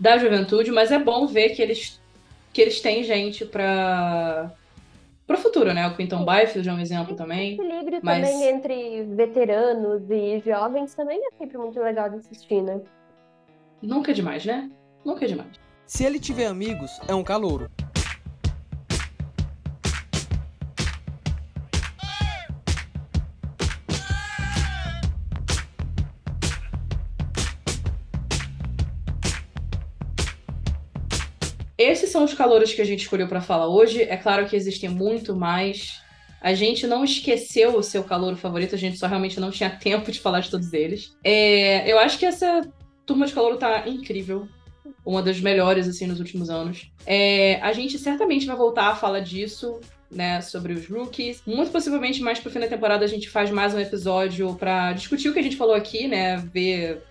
da 0.00 0.16
juventude, 0.18 0.72
mas 0.72 0.90
é 0.90 0.98
bom 0.98 1.26
ver 1.26 1.50
que 1.50 1.60
eles 1.62 2.00
que 2.52 2.62
eles 2.62 2.80
têm 2.80 3.04
gente 3.04 3.44
para 3.44 4.50
pro 5.26 5.36
futuro, 5.36 5.74
né? 5.74 5.86
O 5.86 5.94
Quinton 5.94 6.24
Byfield 6.24 6.66
é 6.68 6.72
um 6.72 6.80
exemplo 6.80 7.14
também. 7.14 7.52
equilíbrio 7.54 8.00
mas- 8.02 8.26
também 8.30 8.48
entre 8.48 9.02
veteranos 9.14 10.02
e 10.10 10.40
jovens 10.44 10.94
também 10.94 11.18
é 11.18 11.36
sempre 11.36 11.58
muito 11.58 11.78
legal 11.78 12.08
de 12.08 12.16
assistir, 12.16 12.62
né? 12.62 12.80
Nunca 13.82 14.10
é 14.10 14.14
demais, 14.14 14.44
né? 14.44 14.70
Nunca 15.04 15.24
é 15.24 15.28
demais. 15.28 15.50
Se 15.86 16.04
ele 16.04 16.18
tiver 16.18 16.46
amigos, 16.46 16.90
é 17.06 17.14
um 17.14 17.22
calouro. 17.22 17.70
Esses 31.78 32.10
são 32.10 32.24
os 32.24 32.32
calores 32.32 32.72
que 32.72 32.80
a 32.80 32.84
gente 32.84 33.00
escolheu 33.00 33.28
para 33.28 33.40
falar 33.40 33.68
hoje. 33.68 34.02
É 34.02 34.16
claro 34.16 34.46
que 34.46 34.56
existem 34.56 34.88
muito 34.88 35.36
mais. 35.36 36.00
A 36.40 36.54
gente 36.54 36.86
não 36.86 37.04
esqueceu 37.04 37.76
o 37.76 37.82
seu 37.82 38.02
calor 38.02 38.36
favorito, 38.36 38.74
a 38.74 38.78
gente 38.78 38.98
só 38.98 39.06
realmente 39.06 39.38
não 39.38 39.50
tinha 39.50 39.68
tempo 39.78 40.10
de 40.10 40.18
falar 40.18 40.40
de 40.40 40.50
todos 40.50 40.72
eles. 40.72 41.14
É, 41.22 41.90
eu 41.90 41.98
acho 41.98 42.18
que 42.18 42.24
essa 42.24 42.62
turma 43.06 43.26
de 43.26 43.32
calor 43.32 43.56
tá 43.56 43.88
incrível. 43.88 44.48
Uma 45.04 45.22
das 45.22 45.40
melhores, 45.40 45.88
assim, 45.88 46.06
nos 46.06 46.18
últimos 46.18 46.50
anos. 46.50 46.90
É, 47.06 47.60
a 47.62 47.72
gente 47.72 47.98
certamente 47.98 48.46
vai 48.46 48.56
voltar 48.56 48.88
a 48.88 48.96
falar 48.96 49.20
disso, 49.20 49.80
né, 50.10 50.40
sobre 50.40 50.72
os 50.72 50.86
rookies. 50.86 51.42
Muito 51.46 51.70
possivelmente, 51.70 52.20
mais 52.20 52.38
pro 52.38 52.50
fim 52.50 52.60
da 52.60 52.68
temporada, 52.68 53.04
a 53.04 53.08
gente 53.08 53.28
faz 53.28 53.50
mais 53.50 53.72
um 53.74 53.80
episódio 53.80 54.54
para 54.54 54.92
discutir 54.92 55.28
o 55.28 55.32
que 55.32 55.38
a 55.38 55.42
gente 55.42 55.56
falou 55.56 55.74
aqui, 55.74 56.06
né, 56.08 56.36
ver 56.52 57.02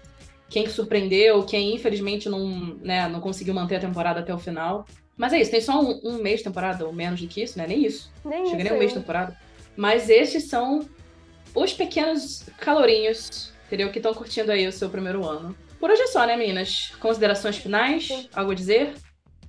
quem 0.49 0.63
que 0.63 0.71
surpreendeu, 0.71 1.43
quem 1.43 1.75
infelizmente 1.75 2.29
não, 2.29 2.77
né, 2.81 3.07
não 3.07 3.19
conseguiu 3.19 3.53
manter 3.53 3.77
a 3.77 3.79
temporada 3.79 4.19
até 4.19 4.33
o 4.33 4.39
final. 4.39 4.85
Mas 5.17 5.31
é 5.33 5.39
isso, 5.39 5.51
tem 5.51 5.61
só 5.61 5.81
um, 5.81 6.01
um 6.03 6.17
mês 6.21 6.39
de 6.39 6.45
temporada, 6.45 6.85
ou 6.85 6.93
menos 6.93 7.21
do 7.21 7.27
que 7.27 7.41
isso, 7.41 7.57
né? 7.57 7.65
Nem 7.65 7.85
isso. 7.85 8.11
Nem 8.23 8.45
Chega 8.45 8.57
nem 8.57 8.65
isso 8.65 8.73
um 8.75 8.77
mês 8.77 8.91
de 8.91 8.97
aí. 8.97 9.01
temporada. 9.01 9.37
Mas 9.77 10.09
esses 10.09 10.45
são 10.45 10.87
os 11.53 11.73
pequenos 11.73 12.43
calorinhos, 12.59 13.53
entendeu? 13.65 13.89
Que 13.91 13.99
estão 13.99 14.13
curtindo 14.13 14.51
aí 14.51 14.67
o 14.67 14.73
seu 14.73 14.89
primeiro 14.89 15.25
ano. 15.25 15.55
Por 15.85 15.91
hoje 15.91 16.01
é 16.01 16.07
só, 16.07 16.25
né, 16.25 16.35
meninas? 16.35 16.93
Considerações 16.99 17.57
finais? 17.57 18.07
Sim. 18.07 18.27
Algo 18.33 18.53
a 18.53 18.55
dizer? 18.55 18.81
Eu 18.81 18.87
queria- 18.87 18.97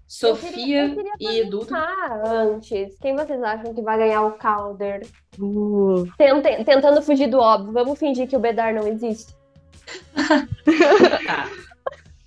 Sofia 0.07 0.85
eu 0.85 0.95
queria 0.95 1.45
e. 1.47 1.51
Ah, 1.73 2.23
antes, 2.27 2.99
quem 3.01 3.17
vocês 3.17 3.43
acham 3.43 3.73
que 3.73 3.81
vai 3.81 3.97
ganhar 3.97 4.21
o 4.21 4.33
Calder? 4.33 5.07
Uh, 5.39 6.05
Tente- 6.19 6.63
tentando 6.63 7.01
fugir 7.01 7.29
do 7.31 7.39
óbvio, 7.39 7.73
vamos 7.73 7.99
fingir 7.99 8.29
que 8.29 8.37
o 8.37 8.39
Bedar 8.39 8.75
não 8.75 8.87
existe? 8.87 9.33
Tá. 10.15 10.47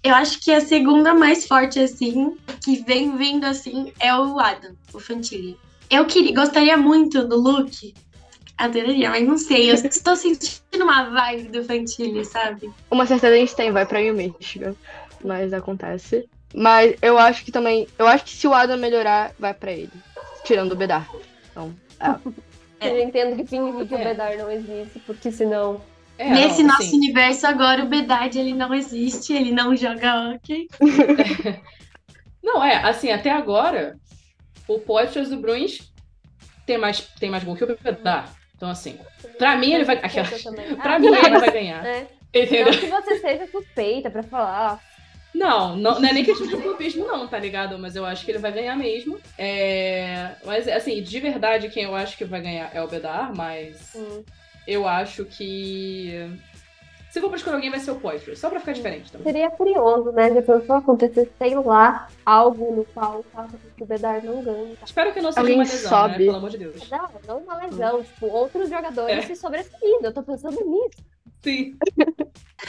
Eu 0.01 0.15
acho 0.15 0.41
que 0.41 0.51
a 0.53 0.61
segunda 0.61 1.13
mais 1.13 1.45
forte, 1.45 1.79
assim, 1.79 2.35
que 2.65 2.77
vem 2.83 3.15
vindo 3.15 3.45
assim, 3.45 3.93
é 3.99 4.11
o 4.15 4.39
Adam, 4.39 4.73
o 4.91 4.99
Fantilli. 4.99 5.55
Eu 5.87 6.07
queria, 6.07 6.33
gostaria 6.33 6.75
muito 6.77 7.27
do 7.27 7.39
Luke 7.39 7.93
Adoraria, 8.59 9.09
mas 9.09 9.25
não 9.25 9.37
sei. 9.37 9.71
Eu 9.71 9.75
estou 9.75 10.17
sentindo 10.17 10.83
uma 10.83 11.09
vibe 11.09 11.47
do 11.47 11.63
Fantilli, 11.63 12.25
sabe? 12.25 12.69
Uma 12.91 13.05
certeza 13.05 13.33
a 13.33 13.37
gente 13.37 13.55
tem, 13.55 13.71
vai 13.71 13.85
pra 13.85 14.01
Michigan. 14.01 14.75
Mas 15.23 15.53
acontece. 15.53 16.27
Mas 16.53 16.93
eu 17.01 17.17
acho 17.17 17.45
que 17.45 17.53
também. 17.53 17.87
Eu 17.97 18.05
acho 18.05 18.25
que 18.25 18.31
se 18.31 18.45
o 18.45 18.53
Adam 18.53 18.77
melhorar, 18.77 19.31
vai 19.39 19.53
pra 19.53 19.71
ele. 19.71 19.89
Tirando 20.43 20.73
o 20.73 20.75
Bedar. 20.75 21.09
Então. 21.51 21.73
É. 22.81 22.89
Eu 22.89 23.01
entendo 23.01 23.37
que 23.37 23.45
finge 23.45 23.85
que 23.85 23.95
o 23.95 23.97
Bedar 23.97 24.37
não 24.37 24.51
existe, 24.51 24.99
porque 25.05 25.31
senão. 25.31 25.81
É, 26.17 26.29
Nesse 26.29 26.61
não, 26.61 26.71
nosso 26.71 26.83
assim... 26.83 26.97
universo 26.97 27.47
agora, 27.47 27.81
o 27.81 27.87
Bedard 27.87 28.37
ele 28.37 28.53
não 28.53 28.73
existe, 28.73 29.31
ele 29.31 29.53
não 29.53 29.73
joga 29.73 30.33
hockey. 30.33 30.67
não, 32.43 32.61
é, 32.61 32.75
assim, 32.83 33.09
até 33.09 33.31
agora, 33.31 33.97
o 34.67 34.79
Poitras 34.79 35.29
do 35.29 35.37
Bruins 35.37 35.93
tem 36.65 36.77
mais, 36.77 36.99
tem 36.99 37.29
mais 37.29 37.45
gol 37.45 37.55
que 37.55 37.63
o 37.63 37.67
Bedard. 37.67 38.37
Então, 38.59 38.69
assim, 38.69 38.99
pra 39.37 39.55
mim 39.55 39.71
ele 39.71 39.85
vai. 39.85 39.95
Aquela... 39.95 40.27
pra 40.75 40.95
ah, 40.95 40.99
mim 40.99 41.07
ele 41.07 41.39
vai 41.39 41.49
ganhar. 41.49 41.85
É. 41.85 42.07
Entendeu? 42.33 42.65
Não 42.89 43.01
que 43.01 43.07
você 43.07 43.19
seja 43.19 43.47
suspeita 43.47 44.11
pra 44.11 44.21
falar. 44.21 44.83
Não, 45.33 45.77
não, 45.77 45.97
não 45.97 46.09
é 46.09 46.11
nem 46.11 46.25
questão 46.25 46.45
de 46.45 46.57
clubismo, 46.57 47.07
não, 47.07 47.25
tá 47.25 47.39
ligado? 47.39 47.79
Mas 47.79 47.95
eu 47.95 48.05
acho 48.05 48.25
que 48.25 48.31
ele 48.31 48.39
vai 48.39 48.51
ganhar 48.51 48.75
mesmo. 48.75 49.17
É... 49.37 50.31
Mas, 50.43 50.67
assim, 50.67 51.01
de 51.01 51.19
verdade, 51.21 51.69
quem 51.69 51.83
eu 51.83 51.95
acho 51.95 52.17
que 52.17 52.25
vai 52.25 52.41
ganhar 52.41 52.69
é 52.73 52.81
o 52.83 52.87
Bedar, 52.87 53.33
mas 53.33 53.93
hum. 53.95 54.25
eu 54.67 54.85
acho 54.85 55.23
que. 55.23 56.29
Se 57.19 57.21
for 57.21 57.27
pra 57.27 57.37
escolher 57.37 57.55
alguém, 57.55 57.69
vai 57.69 57.81
ser 57.81 57.91
o 57.91 57.95
Poitras, 57.95 58.39
só 58.39 58.49
pra 58.49 58.61
ficar 58.61 58.71
diferente 58.71 59.11
também. 59.11 59.25
Seria 59.25 59.51
curioso, 59.51 60.09
né? 60.13 60.29
Depois 60.29 60.65
só 60.65 60.77
acontecer, 60.77 61.29
sei 61.37 61.53
lá, 61.53 62.07
algo 62.25 62.73
no 62.73 62.85
qual 62.85 63.21
faça 63.33 63.57
que 63.75 63.83
o 63.83 63.85
Bedar 63.85 64.23
não 64.23 64.41
ganhe. 64.41 64.77
Tá? 64.77 64.85
Espero 64.85 65.11
que 65.11 65.19
não 65.19 65.29
seja 65.29 65.41
alguém 65.41 65.55
uma 65.55 65.63
lesão, 65.65 65.81
né? 65.81 65.89
sobe. 65.89 66.11
né? 66.11 66.17
Pelo 66.17 66.37
amor 66.37 66.49
de 66.49 66.57
Deus. 66.59 66.89
Não, 66.89 67.09
não 67.27 67.37
uma 67.39 67.57
lesão. 67.57 67.99
Hum. 67.99 68.03
Tipo, 68.03 68.27
outros 68.27 68.69
jogadores 68.69 69.17
é. 69.17 69.21
se 69.23 69.35
sobressaindo. 69.35 70.05
Eu 70.05 70.13
tô 70.13 70.23
pensando 70.23 70.65
nisso. 70.65 71.03
Sim. 71.43 71.75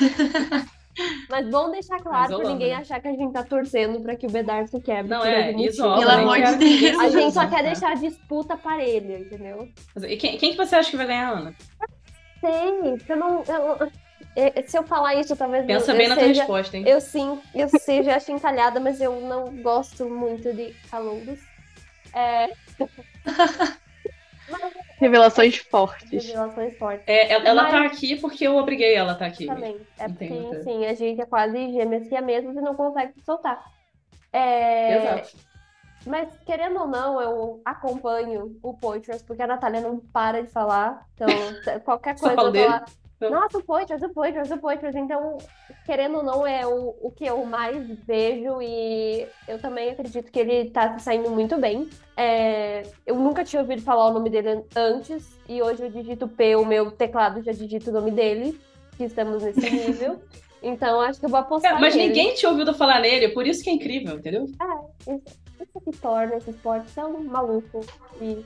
Mas 1.30 1.48
bom 1.48 1.70
deixar 1.70 1.98
claro 1.98 2.36
para 2.36 2.48
ninguém 2.48 2.70
né? 2.70 2.74
achar 2.74 3.00
que 3.00 3.06
a 3.06 3.12
gente 3.12 3.32
tá 3.32 3.44
torcendo 3.44 4.00
para 4.00 4.16
que 4.16 4.26
o 4.26 4.30
Bedar 4.30 4.66
se 4.66 4.80
quebre. 4.80 5.08
Não, 5.08 5.24
é, 5.24 5.52
isola. 5.52 6.00
Pelo 6.00 6.10
amor 6.10 6.42
de 6.42 6.56
Deus. 6.56 6.98
A 6.98 7.08
gente 7.08 7.34
só 7.34 7.46
quer 7.46 7.62
deixar 7.62 7.92
a 7.92 7.94
disputa 7.94 8.56
parelha, 8.56 9.20
entendeu? 9.20 9.68
E 10.02 10.16
quem, 10.16 10.36
quem 10.36 10.50
que 10.50 10.56
você 10.56 10.74
acha 10.74 10.90
que 10.90 10.96
vai 10.96 11.06
ganhar, 11.06 11.30
Ana? 11.30 11.54
Sei, 12.40 12.98
eu 13.08 13.16
não. 13.16 13.44
Eu, 13.46 13.90
se 14.66 14.78
eu 14.78 14.82
falar 14.82 15.14
isso, 15.14 15.34
talvez 15.36 15.66
Pensa 15.66 15.94
bem 15.94 16.08
na 16.08 16.14
seja, 16.14 16.44
tua 16.44 16.58
resposta, 16.58 16.76
hein? 16.76 16.84
Eu 16.86 17.00
sim, 17.00 17.40
eu 17.54 17.68
seja 17.68 18.18
encalhada, 18.28 18.78
mas 18.78 19.00
eu 19.00 19.20
não 19.20 19.54
gosto 19.62 20.08
muito 20.08 20.52
de 20.52 20.74
calouros. 20.90 21.40
É... 22.14 22.50
Revelações 24.98 25.56
fortes. 25.56 26.26
Revelações 26.26 26.76
fortes. 26.76 27.04
É, 27.06 27.32
ela, 27.32 27.48
ela 27.48 27.64
tá 27.66 27.72
Mas... 27.72 27.90
tá 27.90 27.96
aqui 27.96 28.16
porque 28.16 28.46
eu 28.46 28.56
obriguei 28.56 28.94
ela 28.94 29.12
a 29.12 29.14
tá 29.14 29.26
aqui. 29.26 29.46
Também. 29.46 29.80
É 29.98 30.08
porque, 30.08 30.24
Entendo. 30.26 30.62
sim, 30.64 30.86
a 30.86 30.94
gente 30.94 31.20
é 31.20 31.26
quase 31.26 31.72
gêmeas 31.72 32.06
que 32.08 32.14
é 32.14 32.20
mesmo 32.20 32.52
e 32.52 32.54
não 32.60 32.74
consegue 32.74 33.12
se 33.14 33.20
soltar. 33.22 33.64
É... 34.32 34.96
Exato. 34.96 35.50
Mas, 36.06 36.28
querendo 36.46 36.80
ou 36.80 36.86
não, 36.86 37.20
eu 37.20 37.60
acompanho 37.64 38.58
o 38.62 38.72
Poitras, 38.74 39.22
porque 39.22 39.42
a 39.42 39.46
Natália 39.46 39.82
não 39.82 39.98
para 39.98 40.42
de 40.42 40.50
falar. 40.50 41.06
Então, 41.14 41.28
qualquer 41.84 42.18
coisa 42.18 42.40
eu 42.40 42.52
tô 42.52 42.66
lá. 42.66 42.84
Nossa, 43.28 43.58
o 43.58 43.62
Poitras, 43.62 44.00
o 44.02 44.08
Poitras, 44.08 44.50
o 44.50 44.56
Poitras. 44.56 44.94
Então, 44.94 45.36
querendo 45.84 46.18
ou 46.18 46.22
não, 46.22 46.46
é 46.46 46.66
o, 46.66 46.94
o 47.02 47.10
que 47.10 47.26
eu 47.26 47.44
mais 47.44 47.86
vejo 48.06 48.62
e 48.62 49.26
eu 49.46 49.58
também 49.60 49.90
acredito 49.90 50.30
que 50.32 50.38
ele 50.38 50.70
tá 50.70 50.98
saindo 50.98 51.30
muito 51.30 51.58
bem. 51.58 51.88
É, 52.16 52.82
eu 53.06 53.16
nunca 53.16 53.44
tinha 53.44 53.60
ouvido 53.60 53.82
falar 53.82 54.06
o 54.06 54.12
nome 54.12 54.30
dele 54.30 54.64
antes 54.74 55.38
e 55.48 55.60
hoje 55.60 55.82
eu 55.82 55.90
digito 55.90 56.28
P, 56.28 56.56
o 56.56 56.64
meu 56.64 56.90
teclado 56.90 57.42
já 57.42 57.52
digita 57.52 57.90
o 57.90 57.94
nome 57.94 58.10
dele, 58.10 58.58
que 58.96 59.04
estamos 59.04 59.42
nesse 59.42 59.60
nível. 59.70 60.20
então, 60.62 61.00
acho 61.00 61.20
que 61.20 61.26
eu 61.26 61.30
vou 61.30 61.40
apostar 61.40 61.76
é, 61.76 61.80
Mas 61.80 61.94
nele. 61.94 62.08
ninguém 62.08 62.34
tinha 62.34 62.50
ouvido 62.50 62.72
falar 62.72 63.00
nele, 63.00 63.28
por 63.30 63.46
isso 63.46 63.62
que 63.62 63.70
é 63.70 63.72
incrível, 63.72 64.16
entendeu? 64.16 64.46
É, 64.60 65.12
isso, 65.14 65.38
isso 65.60 65.80
que 65.84 65.98
torna 65.98 66.36
esse 66.36 66.50
esporte 66.50 66.90
tão 66.94 67.22
maluco 67.24 67.80
e 68.20 68.44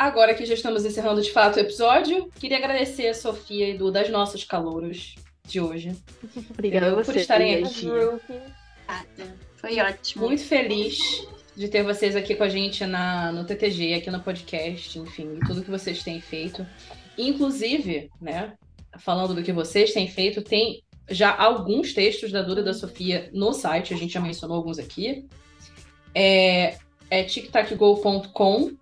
Agora 0.00 0.32
que 0.32 0.46
já 0.46 0.54
estamos 0.54 0.82
encerrando 0.86 1.20
de 1.20 1.30
fato 1.30 1.56
o 1.56 1.60
episódio, 1.60 2.30
queria 2.40 2.56
agradecer 2.56 3.08
a 3.08 3.12
Sofia 3.12 3.66
e 3.66 3.72
Edu 3.72 3.92
das 3.92 4.08
nossas 4.08 4.42
calouros 4.42 5.14
de 5.46 5.60
hoje. 5.60 5.94
Obrigada 6.52 7.04
por 7.04 7.14
estarem 7.14 7.62
aqui. 7.62 7.86
Foi 9.56 9.78
ótimo. 9.78 10.24
Muito 10.24 10.42
feliz 10.42 10.98
de 11.54 11.68
ter 11.68 11.82
vocês 11.82 12.16
aqui 12.16 12.34
com 12.34 12.42
a 12.42 12.48
gente 12.48 12.86
na, 12.86 13.30
no 13.30 13.44
TTG, 13.44 13.92
aqui 13.92 14.10
no 14.10 14.20
podcast, 14.20 14.98
enfim, 14.98 15.38
tudo 15.46 15.62
que 15.62 15.70
vocês 15.70 16.02
têm 16.02 16.18
feito. 16.18 16.66
Inclusive, 17.18 18.10
né, 18.18 18.54
falando 19.00 19.34
do 19.34 19.42
que 19.42 19.52
vocês 19.52 19.92
têm 19.92 20.08
feito, 20.08 20.40
tem 20.40 20.82
já 21.10 21.36
alguns 21.36 21.92
textos 21.92 22.32
da 22.32 22.40
Duda 22.40 22.62
e 22.62 22.64
da 22.64 22.72
Sofia 22.72 23.28
no 23.34 23.52
site, 23.52 23.92
a 23.92 23.98
gente 23.98 24.14
já 24.14 24.20
mencionou 24.22 24.56
alguns 24.56 24.78
aqui. 24.78 25.28
É, 26.14 26.78
é 27.10 27.22
tictacgo.com 27.22 28.79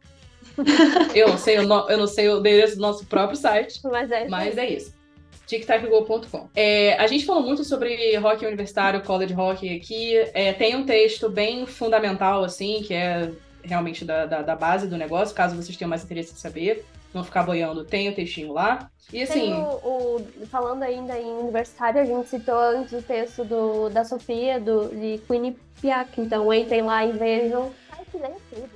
eu 1.15 1.29
não 1.29 1.39
sei 1.39 1.59
o 1.59 1.67
no, 1.67 1.89
eu 1.89 1.99
não 1.99 2.07
sei 2.07 2.29
o 2.29 2.39
endereço 2.39 2.77
do 2.77 2.83
nosso 2.83 3.07
próprio 3.07 3.37
site, 3.37 3.81
mas 3.85 4.11
é, 4.11 4.29
mas 4.29 4.59
é 4.59 4.69
isso. 4.69 4.99
TicTacGo.com. 5.47 6.49
É, 6.55 6.95
a 6.99 7.07
gente 7.07 7.25
falou 7.25 7.43
muito 7.43 7.65
sobre 7.65 8.15
rock 8.17 8.45
universitário, 8.45 9.03
college 9.03 9.33
rock 9.33 9.77
aqui. 9.77 10.15
É, 10.35 10.53
tem 10.53 10.77
um 10.77 10.85
texto 10.85 11.31
bem 11.31 11.65
fundamental, 11.65 12.45
assim, 12.45 12.83
que 12.83 12.93
é 12.93 13.33
realmente 13.63 14.05
da, 14.05 14.27
da, 14.27 14.43
da, 14.43 14.55
base 14.55 14.87
do 14.87 14.97
negócio, 14.97 15.35
caso 15.35 15.57
vocês 15.57 15.77
tenham 15.77 15.89
mais 15.89 16.05
interesse 16.05 16.33
em 16.33 16.37
saber, 16.37 16.85
não 17.13 17.25
ficar 17.25 17.43
boiando, 17.43 17.85
tem 17.85 18.09
o 18.09 18.15
textinho 18.15 18.53
lá. 18.53 18.91
E 19.13 19.23
assim. 19.23 19.53
O, 19.55 20.17
o, 20.17 20.47
falando 20.51 20.83
ainda 20.83 21.19
em 21.19 21.31
universitário, 21.31 22.01
a 22.01 22.05
gente 22.05 22.29
citou 22.29 22.59
antes 22.59 22.93
o 22.93 23.03
texto 23.03 23.43
do, 23.43 23.89
da 23.89 24.05
Sofia, 24.05 24.61
do, 24.61 24.89
de 24.89 25.19
Quinnipiac, 25.27 26.21
então 26.21 26.53
entrem 26.53 26.83
lá 26.83 27.07
e 27.07 27.13
vejam 27.13 27.73
né? 28.17 28.31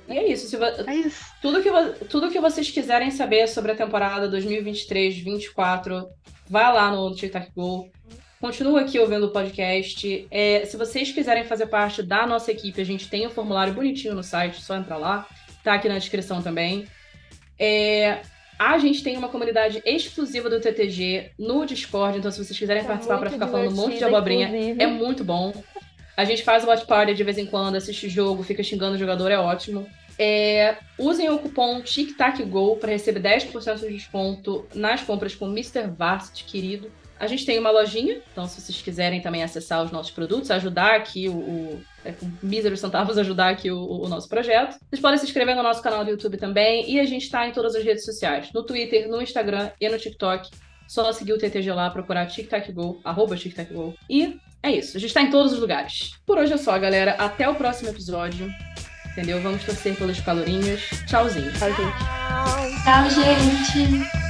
E 0.07 0.17
é 0.17 0.27
isso. 0.31 0.47
Se 0.47 0.57
vo... 0.57 0.65
é 0.65 0.95
isso. 0.95 1.25
Tudo, 1.41 1.61
que 1.63 1.71
vo... 1.71 1.93
Tudo 2.09 2.29
que 2.29 2.39
vocês 2.39 2.69
quiserem 2.69 3.09
saber 3.09 3.47
sobre 3.47 3.71
a 3.71 3.75
temporada 3.75 4.29
2023-24, 4.29 6.07
vá 6.47 6.69
lá 6.71 6.91
no 6.91 7.15
TikTok 7.15 7.51
Go. 7.55 7.89
Continua 8.39 8.81
aqui 8.81 8.99
ouvindo 8.99 9.27
o 9.27 9.31
podcast. 9.31 10.27
É, 10.29 10.65
se 10.65 10.75
vocês 10.75 11.11
quiserem 11.11 11.45
fazer 11.45 11.67
parte 11.67 12.03
da 12.03 12.27
nossa 12.27 12.51
equipe, 12.51 12.81
a 12.81 12.85
gente 12.85 13.09
tem 13.09 13.25
um 13.25 13.29
formulário 13.29 13.73
bonitinho 13.73 14.13
no 14.13 14.21
site, 14.21 14.61
só 14.61 14.75
entrar 14.75 14.97
lá. 14.97 15.25
Tá 15.63 15.75
aqui 15.75 15.87
na 15.87 15.97
descrição 15.97 16.41
também. 16.41 16.85
É, 17.57 18.19
a 18.59 18.77
gente 18.77 19.03
tem 19.03 19.17
uma 19.17 19.29
comunidade 19.29 19.81
exclusiva 19.85 20.49
do 20.49 20.59
TTG 20.59 21.31
no 21.39 21.65
Discord, 21.65 22.17
então 22.17 22.31
se 22.31 22.43
vocês 22.43 22.57
quiserem 22.57 22.83
é 22.83 22.85
participar 22.85 23.17
para 23.17 23.29
ficar 23.29 23.47
falando 23.47 23.71
um 23.71 23.75
monte 23.75 23.97
de 23.97 24.03
abobrinha, 24.03 24.47
inclusive. 24.47 24.83
é 24.83 24.87
muito 24.87 25.23
bom. 25.23 25.53
A 26.15 26.25
gente 26.25 26.43
faz 26.43 26.63
watch 26.63 26.85
party 26.85 27.13
de 27.13 27.23
vez 27.23 27.37
em 27.37 27.45
quando, 27.45 27.75
assiste 27.75 28.07
jogo, 28.07 28.43
fica 28.43 28.61
xingando 28.61 28.95
o 28.95 28.99
jogador, 28.99 29.31
é 29.31 29.37
ótimo. 29.37 29.87
É, 30.17 30.77
usem 30.97 31.29
o 31.29 31.39
cupom 31.39 31.81
TICTACGO 31.81 32.77
para 32.77 32.91
receber 32.91 33.19
10% 33.19 33.79
de 33.79 33.93
desconto 33.93 34.67
nas 34.75 35.01
compras 35.01 35.33
com 35.33 35.47
Mr. 35.47 35.87
Vast, 35.87 36.43
querido. 36.43 36.91
A 37.19 37.27
gente 37.27 37.45
tem 37.45 37.57
uma 37.57 37.71
lojinha, 37.71 38.21
então 38.31 38.45
se 38.47 38.59
vocês 38.59 38.81
quiserem 38.81 39.21
também 39.21 39.43
acessar 39.43 39.83
os 39.83 39.91
nossos 39.91 40.11
produtos, 40.11 40.51
ajudar 40.51 40.95
aqui 40.95 41.29
o, 41.29 41.33
o 41.33 41.81
é, 42.03 42.11
com 42.11 42.29
míseros 42.43 42.79
centavos 42.79 43.17
ajudar 43.19 43.49
aqui 43.49 43.71
o, 43.71 43.79
o, 43.79 44.09
nosso 44.09 44.27
projeto. 44.27 44.77
Vocês 44.89 45.01
podem 45.01 45.17
se 45.17 45.25
inscrever 45.25 45.55
no 45.55 45.63
nosso 45.63 45.81
canal 45.81 46.03
do 46.03 46.11
YouTube 46.11 46.37
também 46.37 46.89
e 46.91 46.99
a 46.99 47.05
gente 47.05 47.23
está 47.23 47.47
em 47.47 47.51
todas 47.51 47.75
as 47.75 47.83
redes 47.83 48.03
sociais, 48.03 48.49
no 48.53 48.63
Twitter, 48.63 49.07
no 49.07 49.21
Instagram 49.21 49.71
e 49.79 49.87
no 49.87 49.97
TikTok. 49.97 50.49
Só 50.87 51.11
seguir 51.11 51.33
o 51.33 51.37
TTG 51.37 51.71
lá, 51.71 51.89
procurar 51.89 52.25
TicTacGo, 52.25 52.99
arroba 53.03 53.37
TicTacGo. 53.37 53.95
E 54.09 54.37
é 54.63 54.71
isso, 54.71 54.95
a 54.95 54.99
gente 54.99 55.13
tá 55.13 55.21
em 55.21 55.29
todos 55.29 55.51
os 55.51 55.59
lugares. 55.59 56.13
Por 56.25 56.37
hoje 56.37 56.53
é 56.53 56.57
só, 56.57 56.79
galera. 56.79 57.11
Até 57.19 57.47
o 57.49 57.55
próximo 57.55 57.89
episódio. 57.89 58.49
Entendeu? 59.11 59.41
Vamos 59.41 59.63
torcer 59.63 59.95
pelos 59.95 60.19
calorinhos. 60.21 60.81
Tchauzinho. 61.05 61.51
Tchau, 61.53 61.69
gente. 61.69 62.83
Tchau, 62.83 63.09
gente. 63.09 64.22